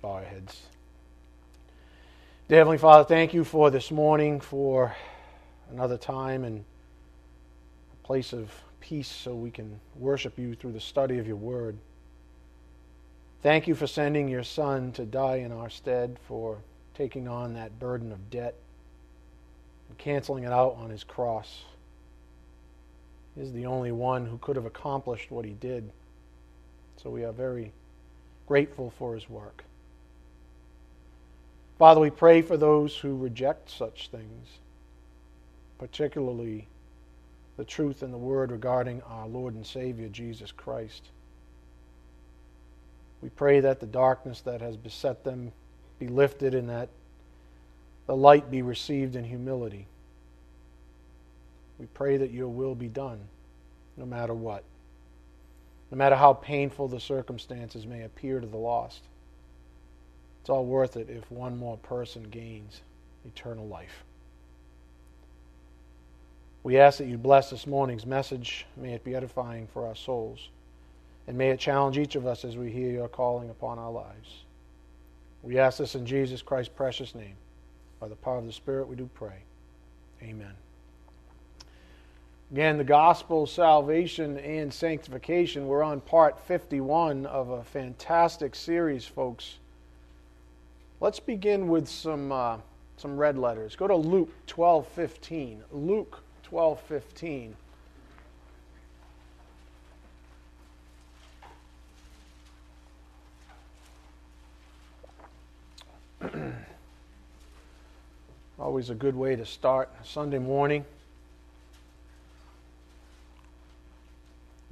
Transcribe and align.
bow 0.00 0.12
our 0.12 0.22
heads. 0.22 0.62
Dear 2.48 2.58
Heavenly 2.58 2.78
Father, 2.78 3.04
thank 3.04 3.34
you 3.34 3.42
for 3.42 3.70
this 3.70 3.90
morning, 3.90 4.40
for 4.40 4.94
another 5.70 5.98
time 5.98 6.44
and 6.44 6.64
a 7.92 8.06
place 8.06 8.32
of 8.32 8.50
peace 8.80 9.08
so 9.08 9.34
we 9.34 9.50
can 9.50 9.80
worship 9.96 10.38
you 10.38 10.54
through 10.54 10.72
the 10.72 10.80
study 10.80 11.18
of 11.18 11.26
your 11.26 11.36
word. 11.36 11.76
Thank 13.42 13.66
you 13.66 13.74
for 13.74 13.86
sending 13.86 14.28
your 14.28 14.44
Son 14.44 14.92
to 14.92 15.04
die 15.04 15.36
in 15.36 15.52
our 15.52 15.68
stead, 15.68 16.16
for 16.26 16.58
taking 16.94 17.26
on 17.28 17.54
that 17.54 17.78
burden 17.78 18.12
of 18.12 18.30
debt 18.30 18.54
and 19.88 19.98
canceling 19.98 20.44
it 20.44 20.52
out 20.52 20.76
on 20.78 20.90
his 20.90 21.02
cross. 21.02 21.64
He 23.34 23.42
is 23.42 23.52
the 23.52 23.66
only 23.66 23.92
one 23.92 24.26
who 24.26 24.38
could 24.38 24.56
have 24.56 24.64
accomplished 24.64 25.30
what 25.30 25.44
he 25.44 25.52
did. 25.52 25.90
So 27.02 27.10
we 27.10 27.24
are 27.24 27.32
very 27.32 27.72
grateful 28.46 28.92
for 28.98 29.14
his 29.14 29.28
work. 29.28 29.64
Father, 31.78 32.00
we 32.00 32.10
pray 32.10 32.42
for 32.42 32.56
those 32.56 32.96
who 32.96 33.16
reject 33.16 33.70
such 33.70 34.08
things, 34.08 34.48
particularly 35.78 36.66
the 37.56 37.64
truth 37.64 38.02
in 38.02 38.10
the 38.10 38.18
word 38.18 38.50
regarding 38.50 39.02
our 39.02 39.28
Lord 39.28 39.54
and 39.54 39.64
Savior, 39.66 40.08
Jesus 40.08 40.52
Christ. 40.52 41.04
We 43.22 43.28
pray 43.30 43.60
that 43.60 43.80
the 43.80 43.86
darkness 43.86 44.40
that 44.42 44.60
has 44.60 44.76
beset 44.76 45.24
them 45.24 45.52
be 45.98 46.08
lifted 46.08 46.54
and 46.54 46.68
that 46.68 46.88
the 48.06 48.16
light 48.16 48.50
be 48.50 48.62
received 48.62 49.16
in 49.16 49.24
humility. 49.24 49.86
We 51.78 51.86
pray 51.86 52.16
that 52.16 52.30
your 52.30 52.48
will 52.48 52.74
be 52.74 52.88
done, 52.88 53.20
no 53.96 54.06
matter 54.06 54.34
what 54.34 54.64
no 55.90 55.96
matter 55.96 56.16
how 56.16 56.34
painful 56.34 56.88
the 56.88 57.00
circumstances 57.00 57.86
may 57.86 58.02
appear 58.02 58.40
to 58.40 58.46
the 58.46 58.56
lost. 58.56 59.02
It's 60.48 60.50
all 60.50 60.64
worth 60.64 60.96
it 60.96 61.10
if 61.10 61.30
one 61.30 61.58
more 61.58 61.76
person 61.76 62.22
gains 62.22 62.80
eternal 63.26 63.68
life. 63.68 64.02
We 66.62 66.78
ask 66.78 66.96
that 66.96 67.06
you 67.06 67.18
bless 67.18 67.50
this 67.50 67.66
morning's 67.66 68.06
message. 68.06 68.64
May 68.74 68.94
it 68.94 69.04
be 69.04 69.14
edifying 69.14 69.66
for 69.66 69.86
our 69.86 69.94
souls. 69.94 70.48
And 71.26 71.36
may 71.36 71.50
it 71.50 71.60
challenge 71.60 71.98
each 71.98 72.16
of 72.16 72.26
us 72.26 72.46
as 72.46 72.56
we 72.56 72.70
hear 72.70 72.90
your 72.90 73.08
calling 73.08 73.50
upon 73.50 73.78
our 73.78 73.90
lives. 73.90 74.44
We 75.42 75.58
ask 75.58 75.76
this 75.76 75.94
in 75.94 76.06
Jesus 76.06 76.40
Christ's 76.40 76.72
precious 76.74 77.14
name. 77.14 77.36
By 78.00 78.08
the 78.08 78.16
power 78.16 78.38
of 78.38 78.46
the 78.46 78.52
Spirit, 78.52 78.88
we 78.88 78.96
do 78.96 79.10
pray. 79.12 79.42
Amen. 80.22 80.54
Again, 82.52 82.78
the 82.78 82.84
gospel, 82.84 83.46
salvation, 83.46 84.38
and 84.38 84.72
sanctification. 84.72 85.66
We're 85.66 85.82
on 85.82 86.00
part 86.00 86.40
51 86.40 87.26
of 87.26 87.50
a 87.50 87.62
fantastic 87.64 88.54
series, 88.54 89.04
folks. 89.04 89.58
Let's 91.00 91.20
begin 91.20 91.68
with 91.68 91.88
some, 91.88 92.32
uh, 92.32 92.56
some 92.96 93.16
red 93.16 93.38
letters. 93.38 93.76
Go 93.76 93.86
to 93.86 93.94
Luke 93.94 94.32
12 94.48 94.88
15. 94.88 95.62
Luke 95.70 96.24
12 96.42 96.80
15. 96.80 97.54
Always 108.58 108.90
a 108.90 108.94
good 108.94 109.14
way 109.14 109.36
to 109.36 109.46
start 109.46 109.88
Sunday 110.02 110.38
morning. 110.38 110.84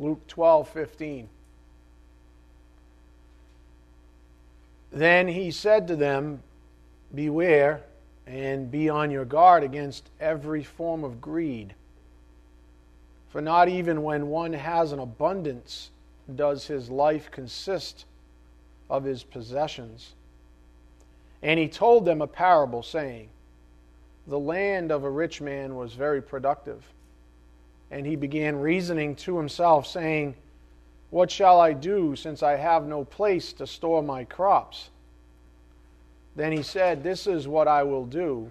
Luke 0.01 0.27
12, 0.27 0.69
Then 4.93 5.29
he 5.29 5.51
said 5.51 5.89
to 5.89 5.97
them, 5.97 6.43
Beware 7.15 7.83
and 8.27 8.71
be 8.71 8.89
on 8.89 9.11
your 9.11 9.25
guard 9.25 9.63
against 9.63 10.11
every 10.21 10.63
form 10.63 11.05
of 11.05 11.21
greed. 11.21 11.75
For 13.29 13.41
not 13.41 13.69
even 13.69 14.03
when 14.03 14.29
one 14.29 14.53
has 14.53 14.93
an 14.93 14.99
abundance 14.99 15.91
does 16.35 16.67
his 16.67 16.91
life 16.91 17.31
consist 17.31 18.05
of 18.91 19.05
his 19.05 19.23
possessions. 19.23 20.15
And 21.43 21.61
he 21.61 21.69
told 21.69 22.05
them 22.05 22.23
a 22.23 22.27
parable, 22.27 22.83
saying, 22.83 23.29
The 24.27 24.39
land 24.39 24.91
of 24.91 25.05
a 25.05 25.11
rich 25.11 25.41
man 25.41 25.77
was 25.77 25.93
very 25.93 26.23
productive 26.23 26.83
and 27.91 28.07
he 28.07 28.17
began 28.17 28.57
reasoning 28.57 29.15
to 29.15 29.37
himself, 29.37 29.87
saying, 29.87 30.35
What 31.11 31.31
shall 31.31 31.61
I 31.61 31.73
do, 31.73 32.17
since 32.17 32.43
I 32.43 32.57
have 32.57 32.87
no 32.87 33.05
place 33.05 33.53
to 33.55 33.67
store 33.67 34.03
my 34.03 34.25
crops? 34.25 34.91
Then 36.35 36.53
he 36.53 36.63
said, 36.63 37.03
This 37.03 37.27
is 37.27 37.49
what 37.49 37.69
I 37.69 37.83
will 37.83 38.05
do. 38.05 38.51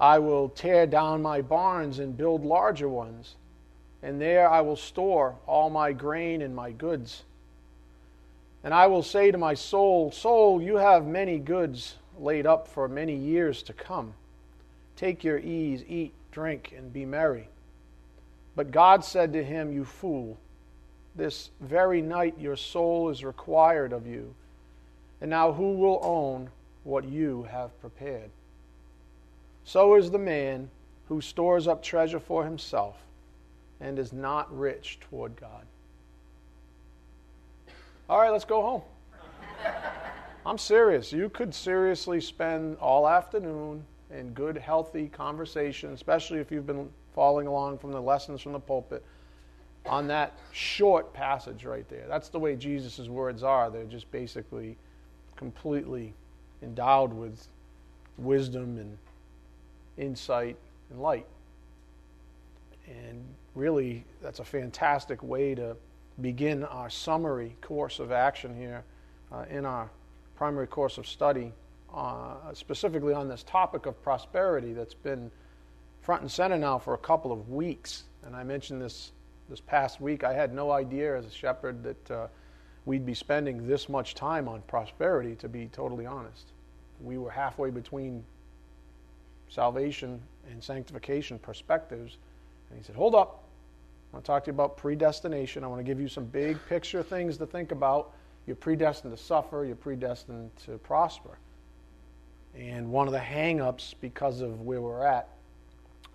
I 0.00 0.18
will 0.18 0.48
tear 0.48 0.86
down 0.86 1.22
my 1.22 1.40
barns 1.40 1.98
and 1.98 2.16
build 2.16 2.44
larger 2.44 2.88
ones, 2.88 3.36
and 4.02 4.20
there 4.20 4.48
I 4.48 4.60
will 4.60 4.76
store 4.76 5.36
all 5.46 5.70
my 5.70 5.92
grain 5.92 6.42
and 6.42 6.54
my 6.54 6.72
goods. 6.72 7.22
And 8.64 8.74
I 8.74 8.88
will 8.88 9.02
say 9.02 9.30
to 9.30 9.38
my 9.38 9.54
soul, 9.54 10.10
Soul, 10.10 10.60
you 10.60 10.76
have 10.76 11.06
many 11.06 11.38
goods 11.38 11.96
laid 12.18 12.46
up 12.46 12.66
for 12.66 12.88
many 12.88 13.14
years 13.14 13.62
to 13.64 13.72
come. 13.72 14.14
Take 14.96 15.22
your 15.22 15.38
ease, 15.38 15.84
eat, 15.86 16.12
drink, 16.32 16.74
and 16.76 16.92
be 16.92 17.04
merry. 17.04 17.48
But 18.56 18.70
God 18.70 19.04
said 19.04 19.32
to 19.34 19.44
him, 19.44 19.72
You 19.72 19.84
fool, 19.84 20.38
this 21.16 21.50
very 21.60 22.02
night 22.02 22.34
your 22.38 22.56
soul 22.56 23.08
is 23.08 23.24
required 23.24 23.92
of 23.92 24.06
you. 24.06 24.34
And 25.20 25.30
now 25.30 25.52
who 25.52 25.76
will 25.76 26.00
own 26.02 26.50
what 26.84 27.04
you 27.04 27.44
have 27.50 27.78
prepared? 27.80 28.30
So 29.64 29.96
is 29.96 30.10
the 30.10 30.18
man 30.18 30.70
who 31.08 31.20
stores 31.20 31.66
up 31.66 31.82
treasure 31.82 32.20
for 32.20 32.44
himself 32.44 32.96
and 33.80 33.98
is 33.98 34.12
not 34.12 34.54
rich 34.56 34.98
toward 35.00 35.36
God. 35.36 35.64
All 38.08 38.20
right, 38.20 38.30
let's 38.30 38.44
go 38.44 38.62
home. 38.62 38.82
I'm 40.46 40.58
serious. 40.58 41.12
You 41.12 41.28
could 41.28 41.54
seriously 41.54 42.20
spend 42.20 42.76
all 42.78 43.08
afternoon 43.08 43.84
in 44.10 44.30
good, 44.30 44.56
healthy 44.56 45.08
conversation, 45.08 45.92
especially 45.92 46.38
if 46.38 46.52
you've 46.52 46.66
been 46.66 46.88
following 47.14 47.46
along 47.46 47.78
from 47.78 47.90
the 47.90 48.00
lessons 48.00 48.40
from 48.40 48.52
the 48.52 48.60
pulpit 48.60 49.04
on 49.88 50.08
that 50.08 50.32
short 50.52 51.12
passage 51.12 51.64
right 51.64 51.88
there. 51.88 52.04
That's 52.08 52.28
the 52.28 52.38
way 52.38 52.56
Jesus' 52.56 53.08
words 53.08 53.42
are. 53.42 53.70
They're 53.70 53.84
just 53.84 54.10
basically 54.10 54.76
completely 55.36 56.14
endowed 56.62 57.12
with 57.12 57.46
wisdom 58.18 58.78
and 58.78 58.98
insight 59.96 60.56
and 60.90 61.00
light. 61.00 61.26
And 62.86 63.24
really, 63.54 64.04
that's 64.22 64.38
a 64.38 64.44
fantastic 64.44 65.22
way 65.22 65.54
to 65.54 65.76
begin 66.20 66.64
our 66.64 66.88
summary 66.88 67.56
course 67.60 67.98
of 67.98 68.12
action 68.12 68.56
here 68.56 68.84
uh, 69.32 69.44
in 69.50 69.66
our 69.66 69.90
primary 70.36 70.66
course 70.66 70.98
of 70.98 71.06
study, 71.06 71.52
uh, 71.94 72.34
specifically 72.52 73.12
on 73.12 73.28
this 73.28 73.42
topic 73.42 73.86
of 73.86 74.00
prosperity 74.02 74.72
that's 74.72 74.94
been 74.94 75.30
front 76.00 76.22
and 76.22 76.30
center 76.30 76.56
now 76.56 76.78
for 76.78 76.94
a 76.94 76.98
couple 76.98 77.32
of 77.32 77.50
weeks. 77.50 78.04
And 78.24 78.36
I 78.36 78.44
mentioned 78.44 78.80
this 78.80 79.12
this 79.48 79.60
past 79.60 80.00
week. 80.00 80.24
I 80.24 80.32
had 80.32 80.52
no 80.52 80.70
idea 80.70 81.16
as 81.16 81.26
a 81.26 81.30
shepherd 81.30 81.82
that 81.82 82.10
uh, 82.10 82.26
we'd 82.84 83.06
be 83.06 83.14
spending 83.14 83.66
this 83.66 83.88
much 83.88 84.14
time 84.14 84.48
on 84.48 84.62
prosperity, 84.62 85.34
to 85.36 85.48
be 85.48 85.68
totally 85.72 86.06
honest. 86.06 86.52
We 87.00 87.18
were 87.18 87.30
halfway 87.30 87.70
between 87.70 88.24
salvation 89.48 90.20
and 90.50 90.62
sanctification 90.62 91.38
perspectives. 91.38 92.16
And 92.70 92.78
he 92.78 92.84
said, 92.84 92.96
Hold 92.96 93.14
up. 93.14 93.44
I 94.12 94.16
want 94.16 94.24
to 94.24 94.26
talk 94.26 94.44
to 94.44 94.48
you 94.48 94.54
about 94.54 94.76
predestination. 94.76 95.64
I 95.64 95.66
want 95.66 95.80
to 95.80 95.84
give 95.84 96.00
you 96.00 96.08
some 96.08 96.24
big 96.24 96.58
picture 96.68 97.02
things 97.02 97.36
to 97.38 97.46
think 97.46 97.72
about. 97.72 98.12
You're 98.46 98.56
predestined 98.56 99.16
to 99.16 99.22
suffer, 99.22 99.64
you're 99.64 99.74
predestined 99.74 100.50
to 100.64 100.78
prosper. 100.78 101.38
And 102.56 102.90
one 102.90 103.06
of 103.08 103.12
the 103.12 103.18
hang 103.18 103.60
ups, 103.60 103.94
because 104.00 104.40
of 104.40 104.62
where 104.62 104.80
we're 104.80 105.04
at, 105.04 105.28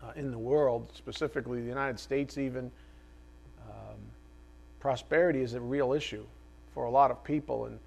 uh, 0.01 0.11
in 0.15 0.31
the 0.31 0.37
world, 0.37 0.91
specifically 0.95 1.61
the 1.61 1.67
United 1.67 1.99
States, 1.99 2.37
even, 2.37 2.71
prosperity 4.81 5.41
is 5.41 5.53
a 5.53 5.61
real 5.61 5.93
issue 5.93 6.25
for 6.73 6.83
a 6.83 6.89
lot 6.89 7.11
of 7.11 7.23
people, 7.23 7.65
and 7.65 7.79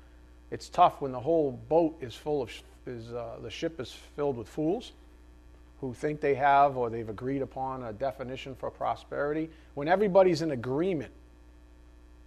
it's 0.50 0.68
tough 0.70 1.00
when 1.00 1.12
the 1.12 1.20
whole 1.20 1.52
boat 1.68 1.96
is 2.00 2.14
full 2.14 2.42
of 2.42 2.50
is 2.86 3.12
uh, 3.12 3.36
the 3.42 3.50
ship 3.50 3.80
is 3.80 3.92
filled 4.14 4.36
with 4.36 4.46
fools 4.46 4.92
who 5.80 5.94
think 5.94 6.20
they 6.20 6.34
have 6.34 6.76
or 6.76 6.90
they've 6.90 7.08
agreed 7.08 7.42
upon 7.42 7.82
a 7.82 7.92
definition 7.92 8.54
for 8.54 8.70
prosperity. 8.70 9.50
When 9.74 9.88
everybody's 9.88 10.42
in 10.42 10.50
agreement, 10.50 11.12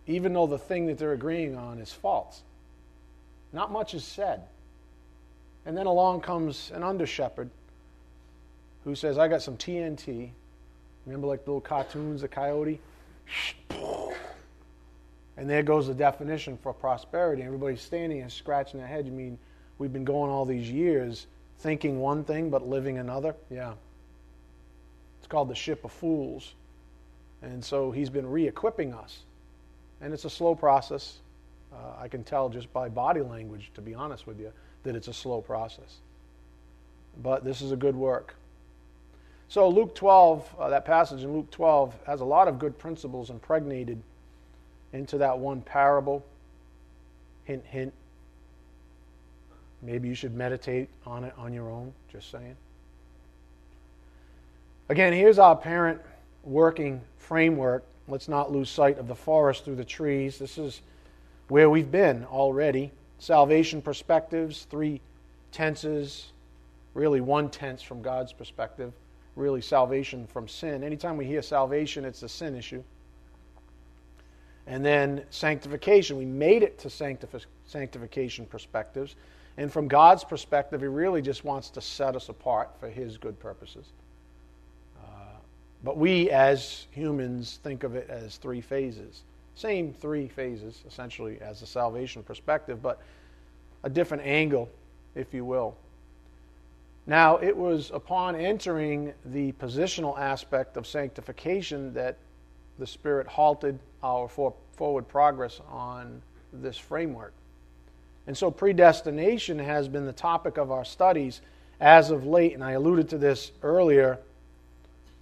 even 0.08 0.34
though 0.34 0.48
the 0.48 0.58
thing 0.58 0.88
that 0.88 0.98
they're 0.98 1.14
agreeing 1.14 1.56
on 1.56 1.80
is 1.80 1.94
false, 1.94 2.42
not 3.54 3.72
much 3.72 3.94
is 3.94 4.04
said. 4.04 4.44
And 5.66 5.78
then 5.78 5.86
along 5.86 6.22
comes 6.22 6.72
an 6.74 6.84
under 6.84 7.06
shepherd 7.06 7.50
who 8.84 8.96
says, 8.96 9.18
I 9.18 9.28
got 9.28 9.42
some 9.42 9.58
TNT. 9.58 10.30
Remember, 11.06 11.28
like 11.28 11.44
the 11.44 11.52
little 11.52 11.62
cartoons, 11.62 12.22
the 12.22 12.28
coyote? 12.28 12.80
And 15.38 15.50
there 15.50 15.64
goes 15.64 15.88
the 15.88 15.94
definition 15.94 16.58
for 16.58 16.74
prosperity. 16.74 17.44
Everybody's 17.44 17.82
standing 17.82 18.22
and 18.22 18.32
scratching 18.32 18.80
their 18.80 18.88
head. 18.88 19.06
You 19.06 19.12
mean 19.12 19.38
we've 19.78 19.94
been 19.94 20.06
going 20.06 20.32
all 20.32 20.46
these 20.46 20.70
years 20.70 21.28
thinking 21.60 22.00
one 22.00 22.24
thing 22.24 22.50
but 22.50 22.68
living 22.68 22.98
another. 22.98 23.36
Yeah. 23.50 23.74
It's 25.20 25.28
called 25.28 25.50
the 25.50 25.56
ship 25.56 25.86
of 25.86 25.92
fools. 25.92 26.54
And 27.42 27.64
so 27.64 27.92
he's 27.92 28.10
been 28.10 28.28
re 28.28 28.48
equipping 28.48 28.94
us. 28.94 29.20
And 30.02 30.14
it's 30.14 30.26
a 30.26 30.30
slow 30.30 30.56
process. 30.56 31.20
Uh, 31.72 32.02
I 32.02 32.08
can 32.08 32.24
tell 32.24 32.50
just 32.50 32.72
by 32.74 32.90
body 32.90 33.22
language, 33.22 33.72
to 33.76 33.82
be 33.82 33.94
honest 33.94 34.26
with 34.26 34.40
you, 34.40 34.52
that 34.84 34.96
it's 34.96 35.08
a 35.08 35.14
slow 35.14 35.42
process. 35.42 35.98
But 37.22 37.44
this 37.44 37.62
is 37.62 37.72
a 37.72 37.76
good 37.76 37.96
work. 37.96 38.36
So, 39.50 39.70
Luke 39.70 39.96
12, 39.96 40.56
uh, 40.60 40.70
that 40.70 40.86
passage 40.86 41.24
in 41.24 41.34
Luke 41.34 41.50
12, 41.52 41.96
has 42.06 42.22
a 42.22 42.26
lot 42.26 42.48
of 42.48 42.60
good 42.60 42.78
principles 42.78 43.30
impregnated 43.30 44.02
into 44.94 45.18
that 45.20 45.38
one 45.40 45.62
parable. 45.62 46.26
Hint, 47.46 47.64
hint. 47.66 47.94
Maybe 49.82 50.08
you 50.08 50.16
should 50.16 50.36
meditate 50.36 50.90
on 51.06 51.24
it 51.24 51.34
on 51.38 51.54
your 51.54 51.70
own, 51.70 51.94
just 52.12 52.32
saying. 52.32 52.56
Again, 54.90 55.14
here's 55.14 55.38
our 55.38 55.56
parent 55.56 56.02
working 56.44 57.02
framework. 57.18 57.84
Let's 58.08 58.28
not 58.28 58.52
lose 58.52 58.70
sight 58.70 58.98
of 58.98 59.08
the 59.08 59.16
forest 59.16 59.66
through 59.66 59.76
the 59.76 59.86
trees. 59.86 60.40
This 60.40 60.58
is 60.58 60.82
where 61.50 61.70
we've 61.70 61.92
been 61.92 62.26
already. 62.26 62.92
Salvation 63.20 63.82
perspectives, 63.82 64.66
three 64.70 65.02
tenses, 65.52 66.32
really 66.94 67.22
one 67.22 67.50
tense 67.50 67.82
from 67.82 68.02
God's 68.02 68.32
perspective, 68.32 68.94
really 69.36 69.62
salvation 69.62 70.26
from 70.28 70.48
sin. 70.48 70.84
Anytime 70.84 71.18
we 71.18 71.26
hear 71.26 71.42
salvation, 71.42 72.06
it's 72.06 72.24
a 72.24 72.30
sin 72.30 72.56
issue. 72.56 72.84
And 74.68 74.86
then 74.86 75.24
sanctification. 75.30 76.18
We 76.18 76.26
made 76.26 76.62
it 76.62 76.78
to 76.80 76.90
sanctif- 76.90 77.46
sanctification 77.66 78.46
perspectives. 78.46 79.16
And 79.58 79.72
from 79.72 79.88
God's 79.88 80.24
perspective, 80.24 80.82
He 80.82 80.88
really 80.88 81.22
just 81.22 81.44
wants 81.46 81.70
to 81.72 81.82
set 81.82 82.16
us 82.16 82.30
apart 82.30 82.70
for 82.80 82.90
His 82.90 83.18
good 83.18 83.40
purposes. 83.40 83.86
Uh, 85.02 85.38
but 85.84 85.98
we, 85.98 86.30
as 86.30 86.86
humans, 86.92 87.60
think 87.64 87.84
of 87.84 87.96
it 87.96 88.10
as 88.10 88.38
three 88.38 88.62
phases. 88.62 89.24
Same 89.56 89.94
three 89.94 90.28
phases, 90.28 90.84
essentially, 90.86 91.40
as 91.42 91.62
the 91.62 91.66
salvation 91.66 92.22
perspective, 92.22 92.82
but 92.82 93.02
a 93.84 93.90
different 93.90 94.24
angle, 94.24 94.70
if 95.16 95.34
you 95.34 95.46
will. 95.46 95.76
Now, 97.08 97.38
it 97.38 97.56
was 97.56 97.90
upon 97.92 98.36
entering 98.36 99.14
the 99.26 99.54
positional 99.54 100.20
aspect 100.20 100.76
of 100.76 100.86
sanctification 100.86 101.94
that 101.94 102.18
the 102.80 102.88
Spirit 102.88 103.28
halted 103.28 103.80
our 104.04 104.28
for, 104.28 104.54
forward 104.74 105.08
progress 105.08 105.60
on 105.70 106.22
this 106.54 106.78
framework. 106.78 107.34
And 108.28 108.38
so 108.38 108.52
predestination 108.52 109.60
has 109.60 109.88
been 109.88 110.06
the 110.06 110.14
topic 110.14 110.58
of 110.58 110.72
our 110.72 110.86
studies 110.86 111.42
as 111.80 112.12
of 112.12 112.26
late, 112.26 112.54
and 112.54 112.64
I 112.64 112.72
alluded 112.72 113.10
to 113.10 113.18
this 113.18 113.52
earlier. 113.64 114.20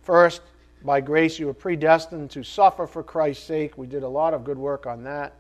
First, 0.04 0.42
by 0.84 1.02
grace, 1.02 1.40
you 1.40 1.48
were 1.48 1.54
predestined 1.54 2.31
to 2.31 2.44
suffer 2.44 2.88
for 2.88 3.04
Christ's 3.04 3.44
sake. 3.44 3.78
We 3.78 3.88
did 3.88 4.04
a 4.04 4.08
lot 4.08 4.34
of 4.34 4.44
good 4.44 4.58
work 4.58 4.86
on 4.86 5.04
that. 5.04 5.34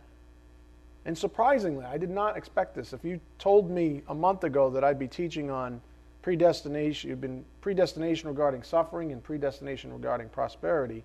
And 1.05 1.15
surprisingly, 1.15 1.85
I 1.85 1.97
did 1.97 2.09
not 2.09 2.35
expect 2.35 2.73
this. 2.75 2.91
If 2.91 3.03
you 3.03 3.19
told 3.37 3.69
me 3.69 4.01
a 4.09 4.15
month 4.15 4.43
ago 4.43 4.71
that 4.71 4.83
I'd 4.83 4.97
be 4.97 5.07
teaching 5.07 5.51
on 5.51 5.79
predestination, 6.23 7.11
you've 7.11 7.21
been 7.21 7.45
predestination 7.61 8.27
regarding 8.27 8.63
suffering 8.63 9.11
and 9.11 9.23
predestination 9.23 9.93
regarding 9.93 10.29
prosperity, 10.29 11.03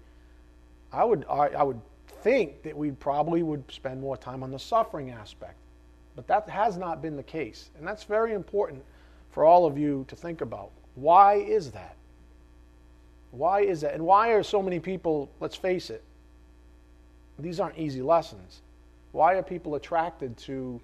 I 0.93 1.05
would, 1.05 1.25
I, 1.29 1.63
would 1.63 1.81
think 2.23 2.63
that 2.63 2.77
we 2.77 2.91
probably 2.91 3.43
would 3.43 3.65
spend 3.71 4.01
more 4.01 4.17
time 4.17 4.43
on 4.43 4.51
the 4.51 4.59
suffering 4.59 5.11
aspect. 5.11 5.57
But 6.17 6.27
that 6.27 6.49
has 6.49 6.77
not 6.77 7.01
been 7.01 7.17
the 7.17 7.23
case. 7.23 7.71
And 7.79 7.87
that's 7.87 8.05
very 8.05 8.35
important 8.35 8.83
for 9.31 9.45
all 9.45 9.67
of 9.67 9.79
you 9.79 10.05
to 10.09 10.17
think 10.17 10.41
about. 10.41 10.71
Why 10.97 11.35
is 11.35 11.71
that? 11.71 11.97
Why 13.31 13.61
is 13.61 13.83
that? 13.83 13.95
And 13.95 14.05
why 14.05 14.31
are 14.31 14.43
so 14.43 14.61
many 14.61 14.81
people, 14.81 15.31
let's 15.39 15.55
face 15.57 15.91
it, 15.91 16.03
these 17.39 17.61
aren't 17.61 17.79
easy 17.79 18.03
lessons. 18.03 18.61
Why 19.13 19.35
are 19.35 19.43
people 19.43 19.77
attracted 19.77 20.37
to 20.39 20.81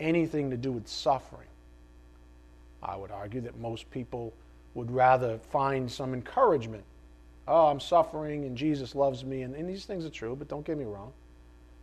anything 0.00 0.50
to 0.50 0.56
do 0.56 0.72
with 0.72 0.88
suffering? 0.88 1.48
I 2.82 2.96
would 2.96 3.10
argue 3.10 3.40
that 3.42 3.58
most 3.58 3.90
people 3.90 4.32
would 4.74 4.90
rather 4.90 5.38
find 5.38 5.90
some 5.90 6.12
encouragement 6.12 6.84
oh, 7.48 7.66
I'm 7.66 7.80
suffering 7.80 8.44
and 8.44 8.56
Jesus 8.56 8.94
loves 8.94 9.24
me. 9.24 9.42
And, 9.42 9.54
and, 9.54 9.68
these 9.68 9.84
things 9.84 10.04
are 10.04 10.10
true, 10.10 10.34
but 10.36 10.48
don't 10.48 10.64
get 10.64 10.76
me 10.76 10.84
wrong. 10.84 11.12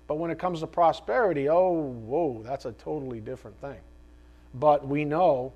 But 0.08 0.16
when 0.16 0.32
it 0.32 0.40
comes 0.40 0.60
to 0.60 0.68
prosperity, 0.68 1.50
oh, 1.50 1.72
whoa, 1.72 2.42
that's 2.44 2.66
a 2.66 2.74
totally 2.74 3.22
different 3.22 3.60
thing. 3.62 3.80
But 4.54 4.86
we 4.86 5.06
know 5.06 5.54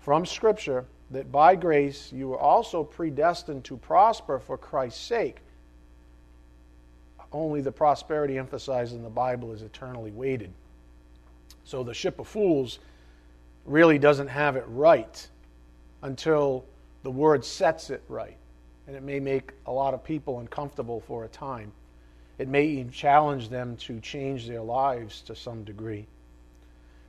from 0.00 0.24
Scripture 0.24 0.84
that 1.10 1.32
by 1.32 1.56
grace 1.56 2.12
you 2.12 2.28
were 2.28 2.38
also 2.38 2.84
predestined 2.84 3.64
to 3.64 3.76
prosper 3.76 4.38
for 4.38 4.56
Christ's 4.56 5.04
sake. 5.04 5.38
Only 7.32 7.60
the 7.60 7.72
prosperity 7.72 8.38
emphasized 8.38 8.94
in 8.94 9.02
the 9.02 9.10
Bible 9.10 9.52
is 9.52 9.62
eternally 9.62 10.10
weighted. 10.10 10.52
So 11.64 11.82
the 11.82 11.94
ship 11.94 12.18
of 12.18 12.26
fools 12.26 12.78
really 13.66 13.98
doesn't 13.98 14.28
have 14.28 14.56
it 14.56 14.64
right 14.68 15.28
until 16.02 16.64
the 17.02 17.10
word 17.10 17.44
sets 17.44 17.90
it 17.90 18.02
right 18.08 18.36
and 18.90 18.96
it 18.96 19.04
may 19.04 19.20
make 19.20 19.52
a 19.66 19.70
lot 19.72 19.94
of 19.94 20.02
people 20.02 20.40
uncomfortable 20.40 21.00
for 21.06 21.24
a 21.24 21.28
time. 21.28 21.70
It 22.38 22.48
may 22.48 22.66
even 22.66 22.90
challenge 22.90 23.48
them 23.48 23.76
to 23.76 24.00
change 24.00 24.48
their 24.48 24.62
lives 24.62 25.20
to 25.22 25.36
some 25.36 25.62
degree. 25.62 26.08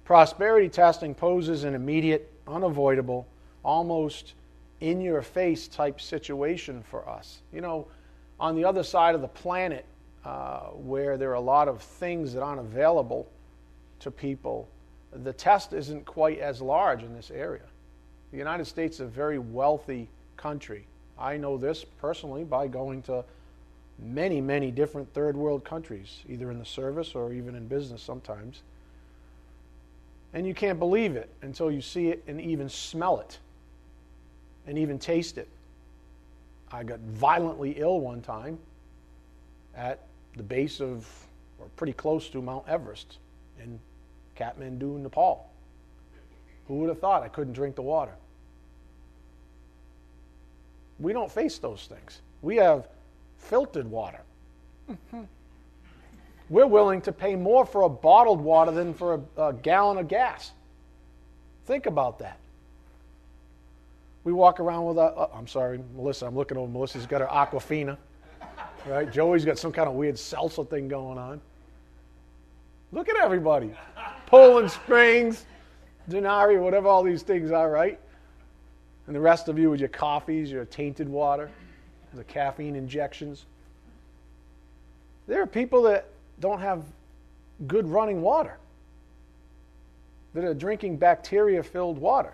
Prosperity 0.06 0.70
testing 0.70 1.16
poses 1.16 1.64
an 1.64 1.74
immediate, 1.74 2.32
unavoidable, 2.48 3.26
almost 3.66 4.36
in 4.80 5.02
your 5.02 5.24
face 5.24 5.68
type 5.68 6.00
situation 6.00 6.84
for 6.84 7.10
us. 7.10 7.40
You 7.52 7.62
know, 7.62 7.88
on 8.40 8.56
the 8.56 8.64
other 8.64 8.84
side 8.84 9.16
of 9.16 9.22
the 9.22 9.28
planet, 9.28 9.84
uh, 10.24 10.66
where 10.68 11.18
there 11.18 11.32
are 11.32 11.34
a 11.34 11.42
lot 11.42 11.68
of 11.68 11.82
things 11.82 12.32
that 12.34 12.44
aren't 12.44 12.60
available 12.60 13.28
to 14.02 14.12
people, 14.12 14.70
the 15.12 15.34
test 15.34 15.74
isn't 15.74 16.06
quite 16.06 16.38
as 16.38 16.62
large 16.62 17.02
in 17.02 17.16
this 17.16 17.32
area. 17.32 17.66
The 18.32 18.38
United 18.38 18.66
States 18.66 18.98
is 18.98 19.02
a 19.02 19.06
very 19.08 19.40
wealthy 19.40 20.10
country. 20.38 20.86
I 21.22 21.38
know 21.38 21.58
this 21.58 21.86
personally 22.00 22.44
by 22.44 22.68
going 22.68 23.04
to 23.04 23.24
many, 24.00 24.42
many 24.42 24.72
different 24.72 25.14
third 25.14 25.38
world 25.38 25.64
countries, 25.64 26.20
either 26.28 26.50
in 26.50 26.58
the 26.58 26.66
service 26.66 27.14
or 27.14 27.32
even 27.32 27.56
in 27.56 27.68
business 27.68 28.02
sometimes. 28.02 28.62
And 30.34 30.48
you 30.48 30.54
can't 30.54 30.80
believe 30.80 31.16
it 31.16 31.30
until 31.42 31.70
you 31.70 31.82
see 31.82 32.08
it 32.08 32.24
and 32.28 32.42
even 32.42 32.70
smell 32.70 33.20
it 33.20 33.38
and 34.66 34.78
even 34.78 34.98
taste 34.98 35.38
it. 35.38 35.48
I 36.72 36.84
got 36.84 37.00
violently 37.00 37.72
ill 37.78 38.00
one 38.00 38.22
time 38.22 38.58
at 39.76 40.00
the 40.38 40.44
base 40.44 40.80
of, 40.80 41.08
or 41.60 41.68
pretty 41.76 41.94
close 41.94 42.30
to 42.30 42.42
Mount 42.42 42.68
Everest 42.68 43.18
in 43.62 43.80
Kathmandu, 44.38 45.00
Nepal. 45.00 45.50
Who 46.68 46.76
would 46.76 46.90
have 46.90 47.00
thought 47.00 47.24
I 47.24 47.28
couldn't 47.28 47.54
drink 47.54 47.76
the 47.76 47.82
water? 47.82 48.14
We 51.02 51.14
don't 51.14 51.32
face 51.32 51.58
those 51.58 51.88
things. 51.88 52.22
We 52.42 52.56
have 52.58 52.88
filtered 53.38 53.90
water. 53.90 54.22
Mm-hmm. 54.90 55.24
We're 56.50 56.68
willing 56.68 57.02
to 57.02 57.12
pay 57.12 57.36
more 57.36 57.66
for 57.66 57.84
a 57.84 57.90
bottled 57.90 58.42
water 58.42 58.72
than 58.72 58.94
for 58.94 59.22
a, 59.38 59.42
a 59.50 59.54
gallon 59.54 59.98
of 59.98 60.08
gas. 60.08 60.52
Think 61.66 61.86
about 61.86 62.20
that. 62.20 62.38
We 64.24 64.34
walk 64.34 64.60
around 64.60 64.86
with 64.86 64.98
a. 64.98 65.02
Uh, 65.02 65.30
I'm 65.34 65.48
sorry, 65.48 65.80
Melissa. 65.96 66.28
I'm 66.28 66.36
looking 66.36 66.58
over. 66.58 66.72
Melissa's 66.72 67.08
got 67.08 67.22
her 67.22 67.28
Aquafina, 67.28 67.98
right? 68.86 69.12
Joey's 69.12 69.46
got 69.46 69.58
some 69.58 69.72
kind 69.72 69.88
of 69.88 69.96
weird 69.96 70.16
salsa 70.16 70.70
thing 70.70 70.88
going 70.88 71.18
on. 71.18 71.42
Look 72.92 73.08
at 73.10 73.16
everybody, 73.16 73.74
Poland 74.26 74.70
Springs, 74.70 75.46
Dasani, 76.10 76.60
whatever 76.60 76.90
all 76.90 77.04
these 77.04 77.24
things 77.24 77.52
are, 77.52 77.72
right? 77.72 77.98
And 79.12 79.16
the 79.18 79.20
rest 79.20 79.50
of 79.50 79.60
you 79.60 79.70
with 79.70 79.82
your 79.82 79.90
coffees, 79.90 80.50
your 80.50 80.64
tainted 80.64 81.10
water, 81.10 81.52
the 82.14 82.24
caffeine 82.24 82.78
injections. 82.78 83.46
There 85.28 85.42
are 85.42 85.46
people 85.46 85.82
that 85.82 86.06
don't 86.40 86.62
have 86.62 86.86
good 87.68 87.90
running 87.90 88.22
water, 88.22 88.58
that 90.34 90.46
are 90.46 90.54
drinking 90.54 90.96
bacteria 90.96 91.62
filled 91.62 91.98
water. 91.98 92.34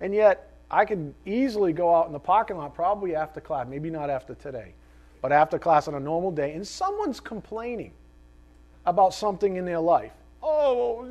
And 0.00 0.14
yet, 0.14 0.50
I 0.70 0.86
could 0.86 1.12
easily 1.26 1.74
go 1.74 1.94
out 1.94 2.06
in 2.06 2.14
the 2.14 2.20
parking 2.20 2.56
lot, 2.56 2.74
probably 2.74 3.14
after 3.14 3.42
class, 3.42 3.66
maybe 3.68 3.90
not 3.90 4.08
after 4.08 4.34
today, 4.34 4.72
but 5.20 5.30
after 5.30 5.58
class 5.58 5.88
on 5.88 5.94
a 5.94 6.00
normal 6.00 6.30
day, 6.30 6.54
and 6.54 6.66
someone's 6.66 7.20
complaining 7.20 7.92
about 8.86 9.12
something 9.12 9.56
in 9.56 9.66
their 9.66 9.80
life. 9.80 10.12
Oh, 10.42 11.04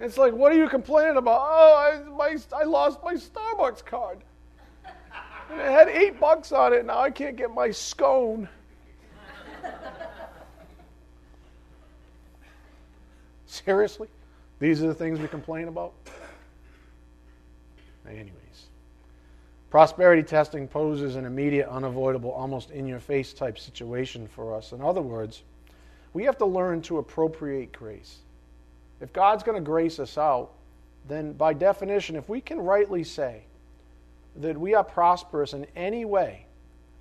it's 0.00 0.16
like, 0.16 0.32
what 0.32 0.52
are 0.52 0.56
you 0.56 0.68
complaining 0.68 1.16
about? 1.16 1.40
Oh, 1.42 1.74
I, 1.76 2.08
my, 2.08 2.36
I 2.56 2.64
lost 2.64 3.00
my 3.02 3.14
Starbucks 3.14 3.84
card. 3.84 4.18
And 5.50 5.60
it 5.60 5.70
had 5.70 5.88
eight 5.88 6.20
bucks 6.20 6.52
on 6.52 6.72
it. 6.72 6.84
Now 6.84 7.00
I 7.00 7.10
can't 7.10 7.36
get 7.36 7.52
my 7.52 7.70
scone. 7.70 8.48
Seriously? 13.46 14.08
These 14.60 14.82
are 14.82 14.88
the 14.88 14.94
things 14.94 15.18
we 15.18 15.28
complain 15.28 15.68
about? 15.68 15.94
Anyways. 18.06 18.32
Prosperity 19.70 20.22
testing 20.22 20.68
poses 20.68 21.16
an 21.16 21.24
immediate, 21.24 21.68
unavoidable, 21.68 22.30
almost 22.30 22.70
in 22.70 22.86
your 22.86 23.00
face 23.00 23.32
type 23.32 23.58
situation 23.58 24.26
for 24.26 24.54
us. 24.54 24.72
In 24.72 24.80
other 24.80 25.02
words, 25.02 25.42
we 26.14 26.24
have 26.24 26.38
to 26.38 26.46
learn 26.46 26.80
to 26.82 26.98
appropriate 26.98 27.72
grace. 27.72 28.18
If 29.00 29.12
God's 29.12 29.42
going 29.42 29.56
to 29.56 29.64
grace 29.64 29.98
us 29.98 30.18
out, 30.18 30.52
then 31.06 31.32
by 31.32 31.54
definition, 31.54 32.16
if 32.16 32.28
we 32.28 32.40
can 32.40 32.58
rightly 32.58 33.04
say 33.04 33.42
that 34.36 34.58
we 34.58 34.74
are 34.74 34.84
prosperous 34.84 35.52
in 35.52 35.66
any 35.76 36.04
way, 36.04 36.46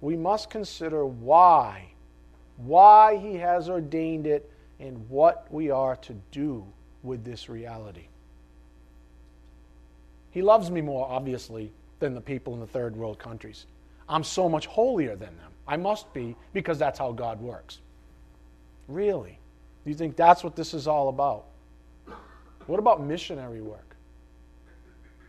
we 0.02 0.16
must 0.16 0.50
consider 0.50 1.06
why, 1.06 1.92
why 2.58 3.18
He 3.18 3.36
has 3.36 3.70
ordained 3.70 4.28
it 4.28 4.50
and 4.80 5.10
what 5.10 5.48
we 5.52 5.70
are 5.72 5.96
to 5.98 6.16
do 6.32 6.66
with 7.04 7.24
this 7.24 7.50
reality. 7.50 8.08
He 10.32 10.42
loves 10.42 10.70
me 10.70 10.82
more, 10.82 11.08
obviously, 11.10 11.72
than 12.00 12.14
the 12.14 12.22
people 12.22 12.54
in 12.54 12.60
the 12.60 12.68
third 12.68 12.96
world 12.96 13.18
countries. 13.18 13.66
I'm 14.08 14.24
so 14.24 14.48
much 14.48 14.68
holier 14.68 15.16
than 15.16 15.36
them. 15.38 15.52
I 15.68 15.78
must 15.78 16.14
be 16.14 16.36
because 16.54 16.80
that's 16.80 17.00
how 17.00 17.12
God 17.12 17.42
works. 17.42 17.80
Really? 18.88 19.40
You 19.84 19.96
think 19.96 20.16
that's 20.16 20.44
what 20.44 20.56
this 20.56 20.74
is 20.74 20.88
all 20.88 21.10
about? 21.10 21.46
What 22.68 22.80
about 22.80 23.02
missionary 23.02 23.62
work? 23.62 23.96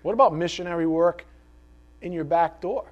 What 0.03 0.13
about 0.13 0.35
missionary 0.35 0.87
work 0.87 1.25
in 2.03 2.13
your 2.13 2.25
back 2.25 2.61
door? 2.61 2.85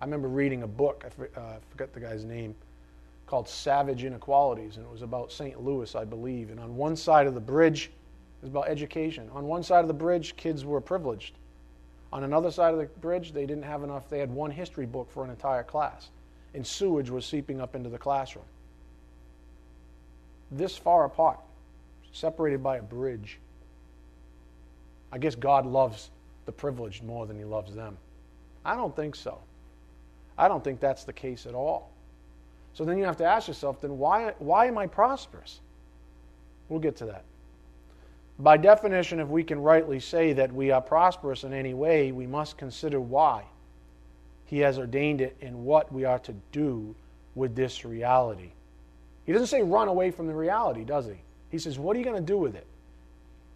I 0.00 0.04
remember 0.04 0.28
reading 0.28 0.62
a 0.62 0.66
book, 0.66 1.04
I 1.04 1.40
uh, 1.40 1.56
forget 1.70 1.94
the 1.94 2.00
guy's 2.00 2.24
name, 2.24 2.54
called 3.26 3.48
Savage 3.48 4.04
Inequalities, 4.04 4.76
and 4.76 4.84
it 4.84 4.92
was 4.92 5.02
about 5.02 5.32
St. 5.32 5.62
Louis, 5.62 5.94
I 5.94 6.04
believe. 6.04 6.50
And 6.50 6.60
on 6.60 6.76
one 6.76 6.96
side 6.96 7.26
of 7.26 7.34
the 7.34 7.40
bridge, 7.40 7.86
it 7.86 8.42
was 8.42 8.50
about 8.50 8.68
education. 8.68 9.30
On 9.32 9.46
one 9.46 9.62
side 9.62 9.80
of 9.80 9.88
the 9.88 9.94
bridge, 9.94 10.36
kids 10.36 10.64
were 10.64 10.80
privileged. 10.80 11.36
On 12.12 12.24
another 12.24 12.50
side 12.50 12.74
of 12.74 12.80
the 12.80 12.86
bridge, 13.00 13.32
they 13.32 13.46
didn't 13.46 13.64
have 13.64 13.82
enough, 13.82 14.08
they 14.08 14.18
had 14.18 14.30
one 14.30 14.50
history 14.50 14.86
book 14.86 15.10
for 15.10 15.24
an 15.24 15.30
entire 15.30 15.64
class. 15.64 16.10
And 16.54 16.66
sewage 16.66 17.10
was 17.10 17.24
seeping 17.24 17.60
up 17.60 17.74
into 17.74 17.88
the 17.88 17.98
classroom. 17.98 18.44
This 20.50 20.76
far 20.76 21.04
apart, 21.04 21.40
separated 22.12 22.62
by 22.62 22.76
a 22.76 22.82
bridge. 22.82 23.38
I 25.12 25.18
guess 25.18 25.34
God 25.34 25.66
loves 25.66 26.10
the 26.46 26.52
privileged 26.52 27.02
more 27.04 27.26
than 27.26 27.38
he 27.38 27.44
loves 27.44 27.74
them. 27.74 27.96
I 28.64 28.76
don't 28.76 28.94
think 28.94 29.14
so. 29.14 29.38
I 30.36 30.48
don't 30.48 30.62
think 30.62 30.80
that's 30.80 31.04
the 31.04 31.12
case 31.12 31.46
at 31.46 31.54
all. 31.54 31.90
So 32.72 32.84
then 32.84 32.98
you 32.98 33.04
have 33.04 33.16
to 33.18 33.24
ask 33.24 33.46
yourself, 33.46 33.80
then 33.80 33.98
why, 33.98 34.34
why 34.38 34.66
am 34.66 34.78
I 34.78 34.86
prosperous? 34.86 35.60
We'll 36.68 36.80
get 36.80 36.96
to 36.96 37.06
that. 37.06 37.24
By 38.38 38.56
definition, 38.56 39.20
if 39.20 39.28
we 39.28 39.44
can 39.44 39.60
rightly 39.60 40.00
say 40.00 40.32
that 40.32 40.52
we 40.52 40.72
are 40.72 40.80
prosperous 40.80 41.44
in 41.44 41.52
any 41.52 41.72
way, 41.72 42.10
we 42.10 42.26
must 42.26 42.58
consider 42.58 43.00
why 43.00 43.44
He 44.46 44.58
has 44.58 44.78
ordained 44.78 45.20
it 45.20 45.36
and 45.40 45.64
what 45.64 45.92
we 45.92 46.04
are 46.04 46.18
to 46.20 46.34
do 46.50 46.96
with 47.36 47.54
this 47.54 47.84
reality. 47.84 48.50
He 49.26 49.32
doesn't 49.32 49.48
say 49.48 49.62
run 49.62 49.88
away 49.88 50.10
from 50.10 50.26
the 50.26 50.34
reality, 50.34 50.84
does 50.84 51.06
he? 51.06 51.16
He 51.50 51.58
says, 51.58 51.78
What 51.78 51.96
are 51.96 51.98
you 51.98 52.04
going 52.04 52.20
to 52.20 52.32
do 52.32 52.38
with 52.38 52.54
it? 52.54 52.66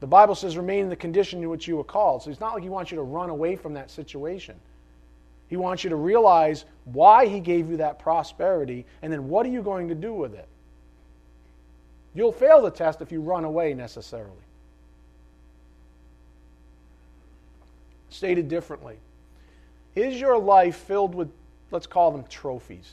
The 0.00 0.06
Bible 0.06 0.34
says 0.34 0.56
remain 0.56 0.84
in 0.84 0.88
the 0.88 0.96
condition 0.96 1.42
in 1.42 1.48
which 1.48 1.66
you 1.66 1.76
were 1.76 1.84
called. 1.84 2.22
So 2.22 2.30
it's 2.30 2.40
not 2.40 2.54
like 2.54 2.62
He 2.62 2.68
wants 2.68 2.90
you 2.90 2.96
to 2.96 3.02
run 3.02 3.30
away 3.30 3.56
from 3.56 3.74
that 3.74 3.90
situation. 3.90 4.54
He 5.48 5.56
wants 5.56 5.82
you 5.82 5.90
to 5.90 5.96
realize 5.96 6.64
why 6.84 7.26
He 7.26 7.40
gave 7.40 7.68
you 7.70 7.78
that 7.78 7.98
prosperity, 7.98 8.86
and 9.02 9.12
then 9.12 9.28
what 9.28 9.44
are 9.46 9.50
you 9.50 9.62
going 9.62 9.88
to 9.88 9.94
do 9.94 10.12
with 10.12 10.34
it? 10.34 10.46
You'll 12.14 12.32
fail 12.32 12.62
the 12.62 12.70
test 12.70 13.00
if 13.00 13.12
you 13.12 13.20
run 13.20 13.44
away 13.44 13.74
necessarily. 13.74 14.32
Stated 18.10 18.48
differently, 18.48 18.96
is 19.94 20.20
your 20.20 20.38
life 20.38 20.76
filled 20.76 21.14
with, 21.14 21.28
let's 21.70 21.86
call 21.86 22.10
them 22.10 22.24
trophies? 22.28 22.92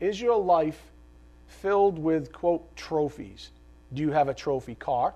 Is 0.00 0.20
your 0.20 0.36
life 0.36 0.80
filled 1.48 1.98
with, 1.98 2.32
quote, 2.32 2.74
trophies? 2.76 3.50
Do 3.92 4.02
you 4.02 4.10
have 4.10 4.28
a 4.28 4.34
trophy 4.34 4.74
car? 4.74 5.14